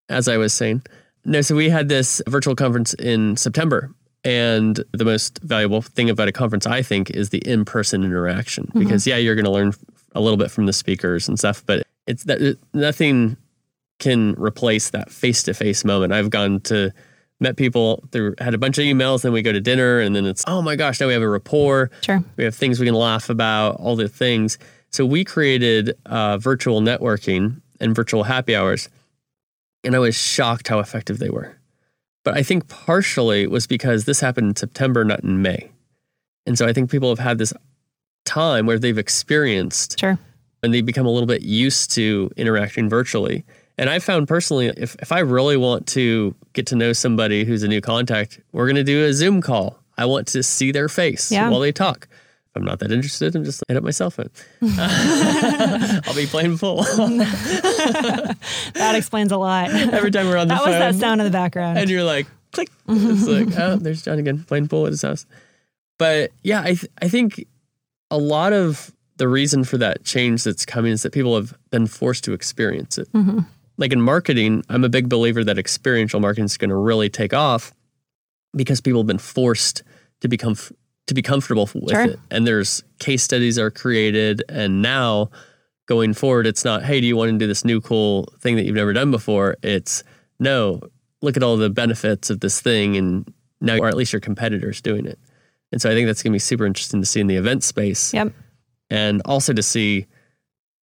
as 0.08 0.28
I 0.28 0.36
was 0.36 0.52
saying, 0.52 0.82
no, 1.24 1.40
so 1.40 1.54
we 1.54 1.68
had 1.68 1.88
this 1.88 2.20
virtual 2.26 2.56
conference 2.56 2.94
in 2.94 3.36
September. 3.36 3.90
And 4.24 4.84
the 4.92 5.04
most 5.04 5.40
valuable 5.42 5.82
thing 5.82 6.08
about 6.08 6.28
a 6.28 6.32
conference, 6.32 6.64
I 6.64 6.82
think, 6.82 7.10
is 7.10 7.30
the 7.30 7.38
in 7.38 7.64
person 7.64 8.04
interaction. 8.04 8.66
Mm-hmm. 8.66 8.78
Because, 8.78 9.04
yeah, 9.04 9.16
you're 9.16 9.34
going 9.34 9.44
to 9.44 9.50
learn 9.50 9.72
a 10.14 10.20
little 10.20 10.36
bit 10.36 10.50
from 10.50 10.66
the 10.66 10.72
speakers 10.72 11.26
and 11.26 11.38
stuff, 11.38 11.64
but 11.66 11.86
it's 12.06 12.24
that 12.24 12.58
nothing 12.72 13.36
can 13.98 14.34
replace 14.34 14.90
that 14.90 15.10
face 15.10 15.42
to 15.44 15.54
face 15.54 15.84
moment. 15.84 16.12
I've 16.12 16.30
gone 16.30 16.60
to, 16.60 16.92
met 17.40 17.56
people 17.56 18.04
through, 18.12 18.34
had 18.38 18.54
a 18.54 18.58
bunch 18.58 18.78
of 18.78 18.84
emails, 18.84 19.22
then 19.22 19.32
we 19.32 19.42
go 19.42 19.52
to 19.52 19.60
dinner, 19.60 19.98
and 19.98 20.14
then 20.14 20.26
it's, 20.26 20.44
oh 20.46 20.62
my 20.62 20.76
gosh, 20.76 21.00
now 21.00 21.06
we 21.06 21.14
have 21.14 21.22
a 21.22 21.28
rapport. 21.28 21.90
Sure. 22.02 22.22
We 22.36 22.44
have 22.44 22.54
things 22.54 22.78
we 22.78 22.86
can 22.86 22.94
laugh 22.94 23.30
about, 23.30 23.76
all 23.76 23.96
the 23.96 24.08
things. 24.08 24.58
So 24.90 25.06
we 25.06 25.24
created 25.24 25.94
uh, 26.04 26.36
virtual 26.38 26.80
networking 26.80 27.61
and 27.82 27.94
virtual 27.94 28.22
happy 28.24 28.54
hours, 28.56 28.88
and 29.84 29.94
I 29.94 29.98
was 29.98 30.14
shocked 30.14 30.68
how 30.68 30.78
effective 30.78 31.18
they 31.18 31.28
were. 31.30 31.56
But 32.24 32.36
I 32.36 32.42
think 32.42 32.68
partially 32.68 33.42
it 33.42 33.50
was 33.50 33.66
because 33.66 34.04
this 34.04 34.20
happened 34.20 34.48
in 34.50 34.56
September, 34.56 35.04
not 35.04 35.24
in 35.24 35.42
May. 35.42 35.70
And 36.46 36.56
so 36.56 36.66
I 36.66 36.72
think 36.72 36.90
people 36.90 37.08
have 37.08 37.18
had 37.18 37.38
this 37.38 37.52
time 38.24 38.66
where 38.66 38.78
they've 38.78 38.96
experienced 38.98 39.98
Sure. 39.98 40.18
and 40.62 40.72
they 40.72 40.80
become 40.82 41.06
a 41.06 41.10
little 41.10 41.26
bit 41.26 41.42
used 41.42 41.90
to 41.92 42.30
interacting 42.36 42.88
virtually. 42.88 43.44
And 43.78 43.90
I 43.90 43.98
found 43.98 44.28
personally, 44.28 44.68
if, 44.76 44.94
if 45.00 45.10
I 45.10 45.18
really 45.20 45.56
want 45.56 45.86
to 45.88 46.34
get 46.52 46.66
to 46.68 46.76
know 46.76 46.92
somebody 46.92 47.44
who's 47.44 47.62
a 47.64 47.68
new 47.68 47.80
contact, 47.80 48.38
we're 48.52 48.66
going 48.66 48.76
to 48.76 48.84
do 48.84 49.04
a 49.04 49.12
Zoom 49.12 49.40
call. 49.42 49.78
I 49.98 50.04
want 50.04 50.28
to 50.28 50.42
see 50.44 50.70
their 50.70 50.88
face 50.88 51.32
Yeah. 51.32 51.48
while 51.48 51.60
they 51.60 51.72
talk. 51.72 52.06
I'm 52.54 52.64
not 52.64 52.80
that 52.80 52.92
interested, 52.92 53.34
I'm 53.34 53.44
just 53.44 53.62
hit 53.66 53.76
up 53.76 53.82
my 53.82 53.90
cell 53.90 54.10
phone. 54.10 54.28
I'll 54.62 56.14
be 56.14 56.26
playing 56.26 56.56
full 56.58 56.82
That 58.74 58.92
explains 58.94 59.32
a 59.32 59.36
lot. 59.36 59.70
every 59.70 60.10
time 60.10 60.26
we're 60.26 60.36
on 60.36 60.48
the 60.48 60.54
that 60.54 60.60
phone. 60.62 60.70
was 60.70 60.78
that 60.78 60.94
sound 60.96 61.20
in 61.20 61.24
the 61.24 61.30
background. 61.30 61.78
and 61.78 61.88
you're 61.90 62.04
like, 62.04 62.26
click. 62.52 62.68
It's 62.88 63.26
like, 63.26 63.48
oh, 63.58 63.76
there's 63.76 64.02
John 64.02 64.18
again 64.18 64.44
playing 64.44 64.68
pool 64.68 64.86
at 64.86 64.92
his 64.92 65.02
house. 65.02 65.26
But 65.98 66.32
yeah, 66.42 66.60
I 66.62 66.74
th- 66.74 66.90
I 67.00 67.08
think 67.08 67.46
a 68.10 68.18
lot 68.18 68.52
of 68.52 68.92
the 69.16 69.28
reason 69.28 69.64
for 69.64 69.78
that 69.78 70.04
change 70.04 70.44
that's 70.44 70.66
coming 70.66 70.92
is 70.92 71.02
that 71.02 71.12
people 71.12 71.34
have 71.36 71.54
been 71.70 71.86
forced 71.86 72.24
to 72.24 72.32
experience 72.32 72.98
it. 72.98 73.10
Mm-hmm. 73.12 73.40
Like 73.78 73.92
in 73.92 74.00
marketing, 74.02 74.64
I'm 74.68 74.84
a 74.84 74.88
big 74.88 75.08
believer 75.08 75.44
that 75.44 75.58
experiential 75.58 76.20
marketing 76.20 76.44
is 76.46 76.56
going 76.56 76.70
to 76.70 76.76
really 76.76 77.08
take 77.08 77.32
off 77.32 77.72
because 78.54 78.80
people 78.80 79.00
have 79.00 79.06
been 79.06 79.18
forced 79.18 79.82
to 80.20 80.28
become 80.28 80.52
f- 80.52 80.72
to 81.12 81.14
be 81.14 81.22
comfortable 81.22 81.68
with 81.74 81.90
Sure. 81.92 82.04
it. 82.04 82.18
And 82.30 82.46
there's 82.46 82.82
case 82.98 83.22
studies 83.22 83.58
are 83.58 83.70
created, 83.70 84.42
and 84.48 84.82
now 84.82 85.30
going 85.86 86.14
forward, 86.14 86.46
it's 86.46 86.64
not, 86.64 86.84
hey, 86.84 87.00
do 87.00 87.06
you 87.06 87.16
want 87.16 87.30
to 87.32 87.38
do 87.38 87.46
this 87.46 87.64
new 87.64 87.80
cool 87.80 88.32
thing 88.40 88.56
that 88.56 88.64
you've 88.64 88.74
never 88.76 88.92
done 88.92 89.10
before? 89.10 89.56
It's 89.62 90.02
no, 90.38 90.80
look 91.20 91.36
at 91.36 91.42
all 91.42 91.56
the 91.56 91.70
benefits 91.70 92.30
of 92.30 92.40
this 92.40 92.60
thing, 92.60 92.96
and 92.96 93.32
now, 93.60 93.78
or 93.78 93.88
at 93.88 93.96
least 93.96 94.12
your 94.12 94.20
competitors 94.20 94.80
doing 94.80 95.06
it. 95.06 95.18
And 95.70 95.80
so 95.80 95.90
I 95.90 95.94
think 95.94 96.06
that's 96.06 96.22
going 96.22 96.32
to 96.32 96.34
be 96.34 96.40
super 96.40 96.66
interesting 96.66 97.00
to 97.00 97.06
see 97.06 97.20
in 97.20 97.26
the 97.28 97.36
event 97.36 97.62
space, 97.64 98.12
Yep. 98.12 98.32
and 98.90 99.22
also 99.24 99.52
to 99.52 99.62
see 99.62 100.06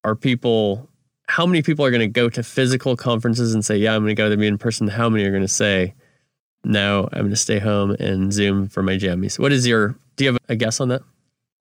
are 0.04 0.16
people, 0.16 0.88
how 1.28 1.46
many 1.46 1.62
people 1.62 1.84
are 1.86 1.92
going 1.92 2.00
to 2.02 2.08
go 2.08 2.30
to 2.30 2.42
physical 2.42 2.96
conferences 2.96 3.54
and 3.54 3.64
say, 3.66 3.78
yeah, 3.78 3.94
I'm 3.96 4.02
going 4.02 4.16
to 4.16 4.16
go 4.16 4.30
to 4.30 4.36
them 4.36 4.42
in 4.44 4.58
person. 4.58 4.88
How 4.88 5.10
many 5.10 5.26
are 5.26 5.30
going 5.32 5.42
to 5.44 5.48
say, 5.48 5.94
no, 6.64 7.08
I'm 7.12 7.20
going 7.20 7.30
to 7.32 7.36
stay 7.36 7.60
home 7.60 7.92
and 8.00 8.32
Zoom 8.34 8.68
for 8.68 8.82
my 8.82 8.98
jammies. 8.98 9.38
What 9.40 9.52
is 9.52 9.68
your? 9.68 9.96
Do 10.20 10.26
you 10.26 10.34
have 10.34 10.40
a 10.50 10.56
guess 10.56 10.80
on 10.82 10.90
that? 10.90 11.02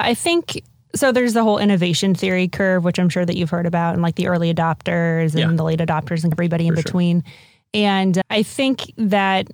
I 0.00 0.14
think 0.14 0.62
so. 0.94 1.12
There's 1.12 1.32
the 1.32 1.42
whole 1.44 1.58
innovation 1.58 2.14
theory 2.14 2.48
curve, 2.48 2.82
which 2.84 2.98
I'm 2.98 3.08
sure 3.08 3.24
that 3.24 3.36
you've 3.36 3.50
heard 3.50 3.66
about, 3.66 3.94
and 3.94 4.02
like 4.02 4.16
the 4.16 4.26
early 4.26 4.52
adopters 4.52 5.30
and 5.30 5.38
Yeah. 5.38 5.52
the 5.56 5.62
late 5.62 5.78
adopters 5.78 6.24
and 6.24 6.32
everybody 6.32 6.66
in 6.66 6.74
For 6.74 6.78
sure. 6.78 6.82
between. 6.82 7.24
And 7.72 8.20
I 8.30 8.42
think 8.42 8.92
that 8.96 9.48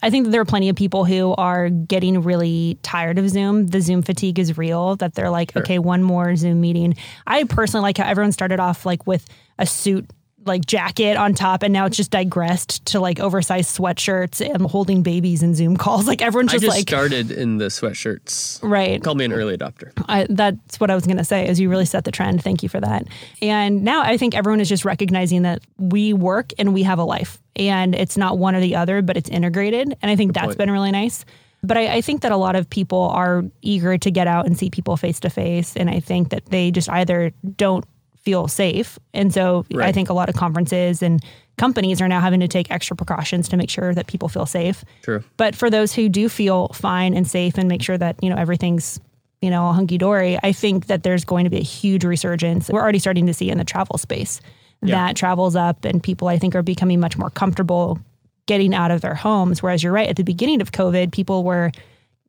I 0.00 0.10
think 0.10 0.26
that 0.26 0.30
there 0.30 0.40
are 0.40 0.44
plenty 0.44 0.68
of 0.68 0.76
people 0.76 1.04
who 1.04 1.34
are 1.34 1.68
getting 1.70 2.22
really 2.22 2.78
tired 2.84 3.18
of 3.18 3.28
Zoom. 3.28 3.66
The 3.66 3.80
Zoom 3.80 4.02
fatigue 4.02 4.38
is 4.38 4.56
real. 4.56 4.94
That 4.94 5.14
they're 5.16 5.30
like, 5.30 5.50
Sure. 5.52 5.62
okay, 5.62 5.80
one 5.80 6.04
more 6.04 6.36
Zoom 6.36 6.60
meeting. 6.60 6.94
I 7.26 7.42
personally 7.42 7.82
like 7.82 7.98
how 7.98 8.04
everyone 8.08 8.30
started 8.30 8.60
off 8.60 8.86
like 8.86 9.08
with 9.08 9.26
a 9.58 9.66
suit 9.66 10.08
like 10.48 10.66
jacket 10.66 11.16
on 11.16 11.34
top 11.34 11.62
and 11.62 11.72
now 11.72 11.86
it's 11.86 11.96
just 11.96 12.10
digressed 12.10 12.84
to 12.86 13.00
like 13.00 13.20
oversized 13.20 13.76
sweatshirts 13.76 14.44
and 14.44 14.62
holding 14.62 15.02
babies 15.02 15.42
in 15.42 15.54
Zoom 15.54 15.76
calls. 15.76 15.98
Like 16.08 16.22
everyone's 16.22 16.52
I 16.52 16.54
just, 16.54 16.64
just 16.64 16.76
like 16.78 16.88
started 16.88 17.30
in 17.30 17.58
the 17.58 17.66
sweatshirts. 17.66 18.60
right. 18.62 19.02
Call 19.02 19.14
me 19.14 19.26
an 19.26 19.32
early 19.32 19.58
adopter. 19.58 19.92
I, 20.08 20.26
that's 20.30 20.80
what 20.80 20.90
I 20.90 20.94
was 20.94 21.04
going 21.04 21.18
to 21.18 21.24
say. 21.24 21.46
Is 21.46 21.60
you 21.60 21.68
really 21.68 21.84
set 21.84 22.04
the 22.04 22.10
trend. 22.10 22.42
Thank 22.42 22.62
you 22.62 22.70
for 22.70 22.80
that. 22.80 23.06
And 23.42 23.84
now 23.84 24.00
I 24.00 24.16
think 24.16 24.34
everyone 24.34 24.60
is 24.60 24.68
just 24.70 24.86
recognizing 24.86 25.42
that 25.42 25.60
we 25.76 26.14
work 26.14 26.52
and 26.56 26.72
we 26.72 26.82
have 26.84 26.98
a 26.98 27.04
life, 27.04 27.42
and 27.56 27.94
it's 27.94 28.16
not 28.16 28.38
one 28.38 28.54
or 28.54 28.60
the 28.60 28.74
other, 28.76 29.02
but 29.02 29.18
it's 29.18 29.28
integrated. 29.28 29.94
And 30.00 30.10
I 30.10 30.16
think 30.16 30.32
that's 30.32 30.46
point. 30.46 30.58
been 30.58 30.70
really 30.70 30.92
nice. 30.92 31.26
But 31.62 31.76
I, 31.76 31.96
I 31.96 32.00
think 32.00 32.22
that 32.22 32.32
a 32.32 32.36
lot 32.36 32.56
of 32.56 32.70
people 32.70 33.10
are 33.12 33.44
eager 33.60 33.98
to 33.98 34.10
get 34.10 34.26
out 34.26 34.46
and 34.46 34.56
see 34.56 34.70
people 34.70 34.96
face 34.96 35.20
to 35.20 35.30
face, 35.30 35.76
and 35.76 35.90
I 35.90 36.00
think 36.00 36.30
that 36.30 36.46
they 36.46 36.70
just 36.70 36.88
either 36.88 37.32
don't 37.56 37.84
feel 38.28 38.46
safe, 38.48 38.98
and 39.14 39.32
so 39.32 39.64
I 39.76 39.90
think 39.92 40.10
a 40.10 40.12
lot 40.12 40.28
of 40.28 40.34
conferences 40.34 41.02
and 41.02 41.24
companies 41.56 42.00
are 42.02 42.08
now 42.08 42.20
having 42.20 42.40
to 42.40 42.48
take 42.48 42.70
extra 42.70 42.94
precautions 42.94 43.48
to 43.48 43.56
make 43.56 43.70
sure 43.70 43.94
that 43.94 44.06
people 44.06 44.28
feel 44.28 44.44
safe. 44.44 44.84
True. 45.02 45.24
But 45.38 45.56
for 45.56 45.70
those 45.70 45.94
who 45.94 46.08
do 46.10 46.28
feel 46.28 46.68
fine 46.68 47.14
and 47.14 47.26
safe 47.26 47.56
and 47.56 47.68
make 47.68 47.82
sure 47.82 47.96
that, 47.98 48.22
you 48.22 48.28
know, 48.30 48.36
everything's, 48.36 49.00
you 49.40 49.48
know, 49.50 49.72
hunky 49.72 49.96
dory, 49.98 50.38
I 50.42 50.52
think 50.52 50.86
that 50.86 51.02
there's 51.04 51.24
going 51.24 51.44
to 51.44 51.50
be 51.50 51.56
a 51.56 51.62
huge 51.62 52.04
resurgence. 52.04 52.68
We're 52.68 52.82
already 52.82 52.98
starting 52.98 53.26
to 53.26 53.34
see 53.34 53.48
in 53.50 53.56
the 53.58 53.64
travel 53.64 53.96
space 53.98 54.40
Yeah. 54.82 54.94
that 55.06 55.16
travels 55.16 55.56
up 55.56 55.84
and 55.84 56.02
people 56.02 56.28
I 56.28 56.38
think 56.38 56.54
are 56.54 56.62
becoming 56.62 57.00
much 57.00 57.16
more 57.16 57.30
comfortable 57.30 57.98
getting 58.46 58.74
out 58.74 58.90
of 58.90 59.00
their 59.00 59.14
homes. 59.14 59.62
Whereas 59.62 59.82
you're 59.82 59.92
right, 59.92 60.08
at 60.08 60.16
the 60.16 60.22
beginning 60.22 60.60
of 60.60 60.70
COVID, 60.72 61.12
people 61.12 61.42
were 61.44 61.72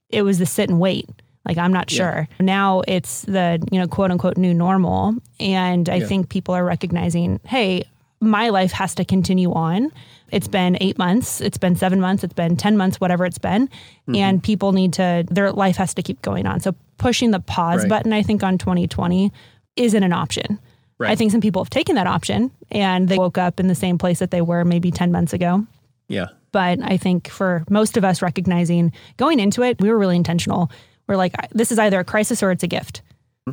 it 0.09 0.23
was 0.23 0.39
the 0.39 0.45
sit 0.47 0.69
and 0.69 0.79
wait. 0.79 1.07
Like 1.45 1.57
I'm 1.57 1.71
not 1.73 1.91
Yeah. 1.91 1.97
sure. 1.97 2.27
Now 2.39 2.81
it's 2.87 3.21
the, 3.23 3.65
you 3.71 3.79
know, 3.79 3.87
quote 3.87 4.11
unquote 4.11 4.37
new 4.37 4.53
normal. 4.53 5.15
And 5.39 5.89
I 5.89 5.95
Yeah. 5.95 6.05
think 6.07 6.29
people 6.29 6.53
are 6.55 6.63
recognizing, 6.65 7.39
hey, 7.45 7.83
my 8.21 8.49
life 8.49 8.71
has 8.73 8.93
to 8.95 9.05
continue 9.05 9.51
on. 9.53 9.91
It's 10.31 10.47
been 10.47 10.77
eight 10.81 10.97
months, 10.97 11.39
it's 11.41 11.57
been 11.57 11.75
seven 11.75 11.99
months, 12.01 12.23
it's 12.23 12.33
been 12.33 12.55
10 12.57 12.77
months, 12.77 12.99
whatever 12.99 13.25
it's 13.25 13.37
been. 13.39 13.67
Mm-hmm. 13.67 14.15
And 14.15 14.43
people 14.43 14.73
need 14.73 14.93
to, 14.93 15.25
their 15.31 15.51
life 15.51 15.77
has 15.77 15.93
to 15.95 16.03
keep 16.03 16.21
going 16.21 16.45
on. 16.45 16.59
So 16.59 16.75
pushing 16.97 17.31
the 17.31 17.39
pause 17.39 17.81
Right. 17.81 17.89
button, 17.89 18.13
I 18.13 18.21
think, 18.21 18.43
on 18.43 18.57
2020 18.57 19.31
isn't 19.77 20.03
an 20.03 20.13
option. 20.13 20.59
Right. 20.99 21.11
I 21.11 21.15
think 21.15 21.31
some 21.31 21.39
people 21.41 21.63
have 21.63 21.69
taken 21.69 21.95
that 21.95 22.07
option 22.07 22.51
and 22.71 23.07
they 23.07 23.17
woke 23.17 23.37
up 23.37 23.59
in 23.61 23.67
the 23.67 23.75
same 23.75 23.97
place 23.97 24.19
that 24.19 24.31
they 24.31 24.41
were 24.41 24.65
maybe 24.65 24.91
10 24.91 25.11
months 25.13 25.31
ago. 25.31 25.65
Yeah. 26.09 26.25
But 26.51 26.79
I 26.83 26.97
think 26.97 27.29
for 27.29 27.63
most 27.69 27.95
of 27.95 28.03
us 28.03 28.21
recognizing 28.21 28.91
going 29.15 29.39
into 29.39 29.63
it, 29.63 29.79
we 29.79 29.89
were 29.89 29.97
really 29.97 30.17
intentional. 30.17 30.69
We're 31.09 31.17
like, 31.17 31.35
this 31.49 31.71
is 31.71 31.79
either 31.79 31.99
a 31.99 32.05
crisis 32.05 32.43
or 32.43 32.51
it's 32.51 32.61
a 32.61 32.67
gift. 32.67 33.01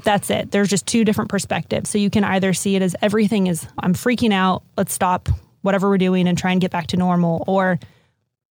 That's 0.05 0.29
it. 0.29 0.51
There's 0.51 0.69
just 0.69 0.87
two 0.87 1.07
different 1.07 1.31
perspectives. 1.31 1.89
So 1.89 1.97
you 1.97 2.11
can 2.11 2.23
either 2.23 2.53
see 2.53 2.77
it 2.77 2.83
as 2.83 2.95
everything 3.01 3.47
is, 3.47 3.67
I'm 3.79 3.95
freaking 3.95 4.33
out. 4.33 4.63
Let's 4.77 4.93
stop 4.93 5.31
whatever 5.63 5.89
we're 5.89 5.97
doing 5.97 6.29
and 6.29 6.37
try 6.37 6.53
and 6.53 6.61
get 6.61 6.71
back 6.71 6.89
to 6.89 6.99
normal. 6.99 7.45
Or 7.47 7.79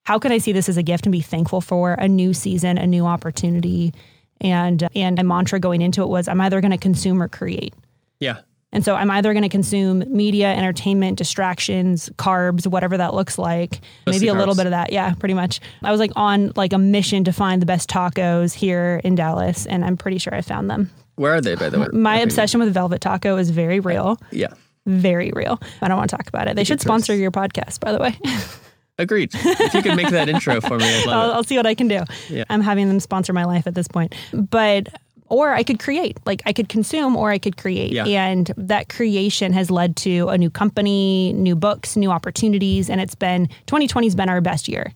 how 0.05 0.17
can 0.17 0.31
I 0.31 0.39
see 0.39 0.53
this 0.53 0.69
as 0.69 0.77
a 0.77 0.83
gift 0.83 1.05
and 1.05 1.11
be 1.11 1.21
thankful 1.21 1.61
for 1.61 1.93
a 1.93 2.07
new 2.07 2.33
season, 2.33 2.79
a 2.79 2.87
new 2.87 3.05
opportunity? 3.05 3.93
And, 4.41 4.89
and 4.95 5.15
my 5.17 5.23
mantra 5.35 5.59
going 5.59 5.83
into 5.83 6.01
it 6.01 6.09
was, 6.09 6.27
I'm 6.27 6.41
either 6.41 6.59
going 6.59 6.71
to 6.71 6.77
consume 6.77 7.21
or 7.21 7.27
create. 7.27 7.75
Yeah. 8.19 8.39
And 8.71 8.83
so 8.83 8.93
I'm 8.95 9.09
either 9.09 9.31
going 9.33 9.43
to 9.43 9.49
consume 9.49 10.03
media, 10.07 10.53
entertainment, 10.53 11.17
distractions, 11.17 12.09
carbs, 12.17 12.67
whatever 12.67 12.97
that 12.97 13.13
looks 13.13 13.37
like. 13.37 13.79
Maybe 14.05 14.27
a 14.27 14.33
little 14.33 14.55
bit 14.55 14.65
of 14.65 14.71
that. 14.71 14.91
Yeah, 14.91 15.13
pretty 15.13 15.33
much. 15.33 15.61
I 15.81 15.91
was 15.91 15.99
like 15.99 16.11
on 16.17 16.51
like 16.57 16.73
a 16.73 16.77
mission 16.77 17.23
to 17.23 17.31
find 17.31 17.61
the 17.61 17.65
best 17.65 17.89
tacos 17.89 18.53
here 18.53 18.99
in 19.03 19.15
Dallas, 19.15 19.65
and 19.65 19.85
I'm 19.85 19.95
pretty 19.95 20.17
sure 20.17 20.35
I 20.35 20.41
found 20.41 20.69
them. 20.69 20.91
Where 21.15 21.33
are 21.35 21.41
they, 21.41 21.55
by 21.55 21.69
the 21.69 21.79
way? 21.79 21.87
My 21.93 22.17
obsession 22.17 22.59
with 22.59 22.73
Velvet 22.73 22.99
Taco 22.99 23.37
is 23.37 23.49
very 23.49 23.79
real, 23.79 24.19
Yeah. 24.31 24.53
very 24.85 25.31
real. 25.33 25.57
I 25.81 25.87
don't 25.87 25.95
want 25.97 26.09
to 26.09 26.17
talk 26.17 26.27
about 26.27 26.49
it. 26.49 26.57
They 26.57 26.65
should 26.65 26.81
sponsor 26.81 27.15
your 27.15 27.31
podcast, 27.31 27.79
by 27.79 27.93
the 27.93 27.99
way. 27.99 28.17
Agreed. 28.97 29.29
If 29.33 29.73
you 29.73 29.81
could 29.81 29.95
make 29.97 30.09
that 30.09 30.27
intro 30.29 30.59
for 30.61 30.77
me, 30.77 30.85
I'd 30.85 31.07
I'll, 31.07 31.31
it. 31.31 31.33
I'll 31.35 31.43
see 31.43 31.57
what 31.57 31.65
I 31.65 31.75
can 31.75 31.87
do. 31.89 32.03
Yeah. 32.29 32.43
I'm 32.49 32.61
having 32.61 32.87
them 32.87 32.99
sponsor 33.01 33.31
my 33.33 33.43
life 33.45 33.67
at 33.67 33.75
this 33.75 33.87
point. 33.89 34.15
But 34.33 34.87
or 35.27 35.53
I 35.53 35.63
could 35.63 35.79
create, 35.79 36.17
like 36.25 36.41
I 36.45 36.53
could 36.53 36.69
consume 36.69 37.15
or 37.15 37.31
I 37.31 37.37
could 37.37 37.57
create. 37.57 37.91
Yeah. 37.91 38.05
And 38.05 38.51
that 38.57 38.89
creation 38.89 39.53
has 39.53 39.71
led 39.71 39.95
to 39.97 40.29
a 40.29 40.37
new 40.37 40.49
company, 40.49 41.33
new 41.33 41.55
books, 41.55 41.95
new 41.95 42.11
opportunities. 42.11 42.89
And 42.89 43.01
it's 43.01 43.15
been 43.15 43.47
2020 43.65 44.07
has 44.07 44.15
been 44.15 44.29
our 44.29 44.41
best 44.41 44.67
year. 44.67 44.93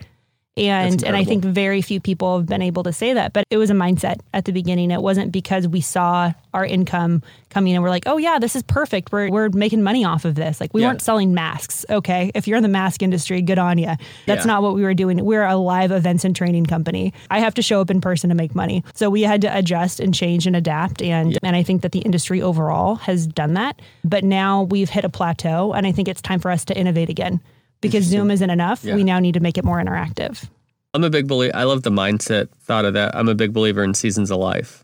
And 0.60 1.04
and 1.04 1.16
I 1.16 1.24
think 1.24 1.44
very 1.44 1.82
few 1.82 2.00
people 2.00 2.38
have 2.38 2.46
been 2.48 2.62
able 2.62 2.84
to 2.84 2.94
say 2.94 3.14
that. 3.14 3.34
But 3.34 3.46
it 3.50 3.58
was 3.58 3.70
a 3.70 3.74
mindset 3.74 4.20
at 4.34 4.46
the 4.46 4.52
beginning. 4.52 4.92
It 4.92 5.02
wasn't 5.02 5.32
because 5.32 5.68
we 5.68 5.82
saw 5.82 6.34
our 6.54 6.66
income 6.66 7.22
coming 7.50 7.74
and 7.76 7.84
we're 7.84 7.90
like, 7.90 8.04
oh 8.08 8.18
yeah, 8.18 8.40
this 8.40 8.56
is 8.56 8.64
perfect. 8.64 9.12
We're 9.12 9.30
we're 9.30 9.50
making 9.50 9.84
money 9.84 10.04
off 10.06 10.26
of 10.26 10.36
this. 10.36 10.60
Like 10.60 10.74
we 10.74 10.82
Yeah. 10.82 10.88
weren't 10.90 11.02
selling 11.02 11.34
masks. 11.34 11.86
Okay. 11.90 12.32
If 12.36 12.48
you're 12.48 12.58
in 12.58 12.64
the 12.64 12.70
mask 12.70 13.02
industry, 13.02 13.42
good 13.42 13.60
on 13.60 13.78
you. 13.78 13.94
That's 14.26 14.46
Yeah. 14.46 14.54
not 14.54 14.64
what 14.64 14.76
we 14.76 14.84
were 14.84 14.94
doing. 14.94 15.24
We're 15.24 15.46
a 15.46 15.56
live 15.56 15.92
events 15.92 16.26
and 16.26 16.36
training 16.36 16.66
company. 16.66 17.14
I 17.30 17.40
have 17.40 17.54
to 17.56 17.62
show 17.62 17.82
up 17.82 17.90
in 17.90 18.02
person 18.02 18.30
to 18.30 18.36
make 18.36 18.54
money. 18.56 18.84
So 18.96 19.10
we 19.10 19.22
had 19.24 19.42
to 19.42 19.56
adjust 19.58 20.00
and 20.00 20.14
change 20.14 20.46
and 20.48 20.56
adapt. 20.56 21.02
And 21.02 21.38
and 21.44 21.56
I 21.56 21.64
think 21.64 21.82
that 21.84 21.92
the 21.92 22.00
industry 22.00 22.42
overall 22.42 22.96
has 22.96 23.26
done 23.28 23.54
that. 23.54 23.82
But 24.04 24.24
now 24.24 24.64
we've 24.64 24.90
hit 24.90 25.06
a 25.06 25.10
plateau 25.10 25.74
and 25.74 25.86
I 25.88 25.92
think 25.92 26.08
it's 26.08 26.22
time 26.22 26.40
for 26.40 26.52
us 26.52 26.66
to 26.66 26.78
innovate 26.78 27.10
again. 27.10 27.40
Because 27.82 28.04
Zoom 28.04 28.32
isn't 28.32 28.50
enough. 28.50 28.84
Yeah. 28.84 28.96
We 28.96 29.04
now 29.04 29.20
need 29.20 29.34
to 29.34 29.40
make 29.40 29.58
it 29.58 29.64
more 29.64 29.78
interactive. 29.78 30.48
I'm 30.94 31.04
a 31.04 31.10
big 31.10 31.28
believer. 31.28 31.56
I 31.56 31.64
love 31.64 31.84
the 31.84 31.92
mindset 31.92 32.50
thought 32.62 32.86
of 32.86 32.94
that. 32.96 33.16
I'm 33.16 33.30
a 33.30 33.36
big 33.36 33.54
believer 33.54 33.84
in 33.84 33.94
seasons 33.94 34.32
of 34.32 34.40
life. 34.40 34.84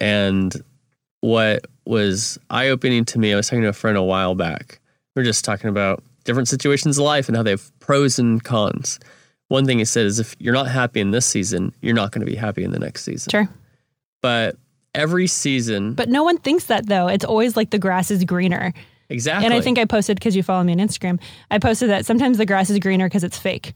And 0.00 0.54
what 1.20 1.66
was 1.84 2.38
eye 2.50 2.68
opening 2.68 3.04
to 3.06 3.18
me, 3.18 3.32
I 3.32 3.36
was 3.36 3.48
talking 3.48 3.62
to 3.62 3.68
a 3.68 3.72
friend 3.72 3.96
a 3.96 4.02
while 4.02 4.34
back. 4.34 4.78
We 5.16 5.22
are 5.22 5.24
just 5.24 5.44
talking 5.44 5.68
about 5.70 6.02
different 6.24 6.48
situations 6.48 6.98
of 6.98 7.04
life 7.04 7.28
and 7.28 7.36
how 7.36 7.42
they 7.42 7.50
have 7.50 7.76
pros 7.80 8.18
and 8.18 8.44
cons. 8.44 9.00
One 9.48 9.64
thing 9.64 9.78
he 9.78 9.84
said 9.86 10.06
is 10.06 10.20
if 10.20 10.36
you're 10.38 10.54
not 10.54 10.68
happy 10.68 11.00
in 11.00 11.10
this 11.10 11.24
season, 11.26 11.74
you're 11.80 11.94
not 11.94 12.12
going 12.12 12.24
to 12.24 12.30
be 12.30 12.36
happy 12.36 12.62
in 12.62 12.70
the 12.70 12.78
next 12.78 13.04
season. 13.04 13.30
Sure. 13.30 13.48
But 14.20 14.56
every 14.94 15.26
season, 15.26 15.94
But 15.94 16.10
no 16.10 16.22
one 16.22 16.38
thinks 16.38 16.66
that 16.66 16.86
though. 16.86 17.08
It's 17.08 17.24
always 17.24 17.56
like 17.56 17.70
the 17.70 17.78
grass 17.78 18.10
is 18.10 18.24
greener. 18.24 18.74
Exactly. 19.10 19.44
And 19.46 19.54
I 19.54 19.60
think 19.60 19.78
I 19.78 19.84
posted 19.84 20.18
because 20.18 20.34
you 20.36 20.42
follow 20.42 20.64
me 20.64 20.72
on 20.72 20.78
Instagram. 20.78 21.20
I 21.50 21.58
posted 21.58 21.90
that 21.90 22.06
sometimes 22.06 22.38
the 22.38 22.46
grass 22.46 22.70
is 22.70 22.78
greener 22.78 23.06
because 23.06 23.24
it's 23.24 23.38
fake. 23.38 23.72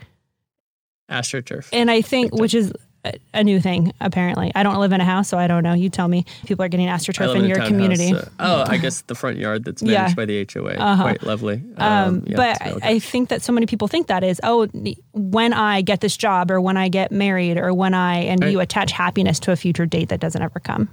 astroturf. 1.11 1.69
And 1.73 1.91
I 1.91 2.01
think, 2.03 2.35
which 2.35 2.55
is 2.55 2.73
a, 3.05 3.15
a 3.35 3.43
new 3.45 3.61
thing, 3.61 3.93
apparently. 4.01 4.53
I 4.55 4.63
don't 4.63 4.79
live 4.79 4.93
in 4.93 5.01
a 5.01 5.05
house, 5.05 5.29
so 5.29 5.37
I 5.37 5.49
don't 5.49 5.65
know. 5.65 5.73
You 5.75 5.91
tell 5.91 6.07
me. 6.07 6.25
People 6.47 6.65
are 6.65 6.69
getting 6.69 6.87
astroturf 6.87 7.35
in 7.35 7.45
your 7.47 7.59
community. 7.67 8.15
uh, 8.15 8.25
oh, 8.39 8.65
I 8.69 8.77
guess 8.77 9.03
the 9.03 9.17
front 9.17 9.39
yard 9.39 9.65
that's 9.65 9.83
managed 9.83 10.11
Yeah. 10.11 10.15
by 10.15 10.25
the 10.25 10.47
HOA. 10.53 10.75
Uh-huh. 10.75 11.03
Quite 11.03 11.23
lovely. 11.25 11.63
Um, 11.79 12.23
yeah, 12.29 12.37
but. 12.37 12.85
I 12.85 13.01
think 13.01 13.29
that 13.31 13.43
so 13.43 13.53
many 13.53 13.67
people 13.67 13.89
think 13.89 14.07
that 14.07 14.23
is, 14.23 14.41
oh, 14.45 14.69
when 15.13 15.53
I 15.53 15.83
get 15.83 16.01
this 16.01 16.17
job 16.17 16.51
or 16.53 16.61
when 16.61 16.77
I 16.77 16.89
get 16.89 17.11
married 17.11 17.59
or 17.59 17.75
when 17.75 17.93
I, 17.93 18.19
and 18.21 18.41
Right. 18.43 18.53
you 18.53 18.61
attach 18.61 18.93
happiness 18.93 19.41
to 19.41 19.53
a 19.53 19.57
future 19.57 19.85
date 19.87 20.09
that 20.11 20.21
doesn't 20.21 20.41
ever 20.41 20.61
come. 20.61 20.89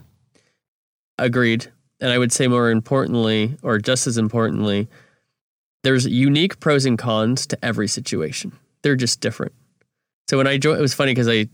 Agreed. 1.20 1.68
And 2.02 2.12
I 2.12 2.18
would 2.18 2.32
say 2.32 2.48
more 2.48 2.70
importantly, 2.70 3.58
or 3.62 3.78
just 3.78 4.08
as 4.08 4.18
importantly, 4.18 4.88
there's 5.84 6.06
unique 6.06 6.60
pros 6.60 6.86
and 6.86 6.98
cons 6.98 7.46
to 7.48 7.66
every 7.66 7.88
situation. 7.88 8.52
They're 8.82 8.96
just 8.96 9.22
different. 9.22 9.54
So 10.30 10.38
when 10.38 10.48
I 10.48 10.58
joined, 10.58 10.80
it 10.80 10.82
was 10.82 10.94
funny 10.94 11.12
because 11.12 11.28
I 11.28 11.48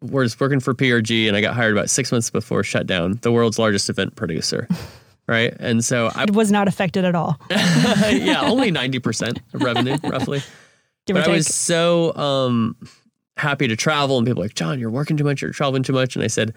was 0.00 0.38
working 0.38 0.60
for 0.60 0.74
PRG 0.74 1.26
and 1.26 1.36
I 1.36 1.40
got 1.40 1.54
hired 1.54 1.72
about 1.72 1.90
six 1.90 2.12
months 2.12 2.30
before 2.30 2.62
shutdown, 2.62 3.18
the 3.22 3.32
world's 3.32 3.58
largest 3.58 3.88
event 3.90 4.16
producer. 4.16 4.68
Right. 5.28 5.52
And 5.58 5.84
so 5.84 6.12
I, 6.14 6.22
It 6.22 6.34
was 6.34 6.52
not 6.52 6.68
affected 6.68 7.04
at 7.04 7.16
all. 7.16 7.36
yeah, 7.50 8.42
only 8.42 8.70
90% 8.70 9.38
of 9.54 9.60
revenue, 9.60 9.96
roughly. 10.04 10.40
Give 11.04 11.14
But 11.14 11.26
I 11.26 11.32
was 11.32 11.48
so 11.48 12.14
um, 12.14 12.76
happy 13.36 13.66
to 13.66 13.74
travel, 13.74 14.18
and 14.18 14.24
people 14.26 14.40
were 14.40 14.44
like, 14.44 14.54
John, 14.54 14.78
you're 14.78 14.88
working 14.88 15.16
too 15.16 15.24
much, 15.24 15.42
you're 15.42 15.50
traveling 15.50 15.82
too 15.82 15.92
much. 15.92 16.14
And 16.14 16.24
I 16.24 16.28
said, 16.28 16.54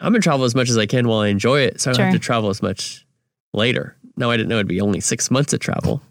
I'm 0.00 0.12
gonna 0.12 0.20
travel 0.22 0.44
as 0.44 0.54
much 0.54 0.68
as 0.68 0.76
I 0.78 0.86
can 0.86 1.06
while 1.08 1.20
I 1.20 1.28
enjoy 1.28 1.60
it, 1.60 1.80
so 1.80 1.90
I 1.90 1.92
don't 1.92 1.96
Sure. 1.98 2.04
have 2.06 2.14
to 2.14 2.18
travel 2.18 2.50
as 2.50 2.62
much 2.62 3.06
later. 3.52 3.96
No, 4.16 4.30
I 4.30 4.36
didn't 4.36 4.48
know 4.48 4.56
it'd 4.56 4.66
be 4.66 4.80
only 4.80 5.00
six 5.00 5.30
months 5.30 5.52
of 5.52 5.60
travel. 5.60 6.02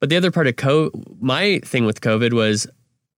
But 0.00 0.10
the 0.10 0.16
other 0.16 0.30
part 0.30 0.46
of 0.46 0.56
co 0.56 0.90
my 1.20 1.60
thing 1.64 1.86
with 1.86 2.00
COVID 2.00 2.32
was 2.32 2.66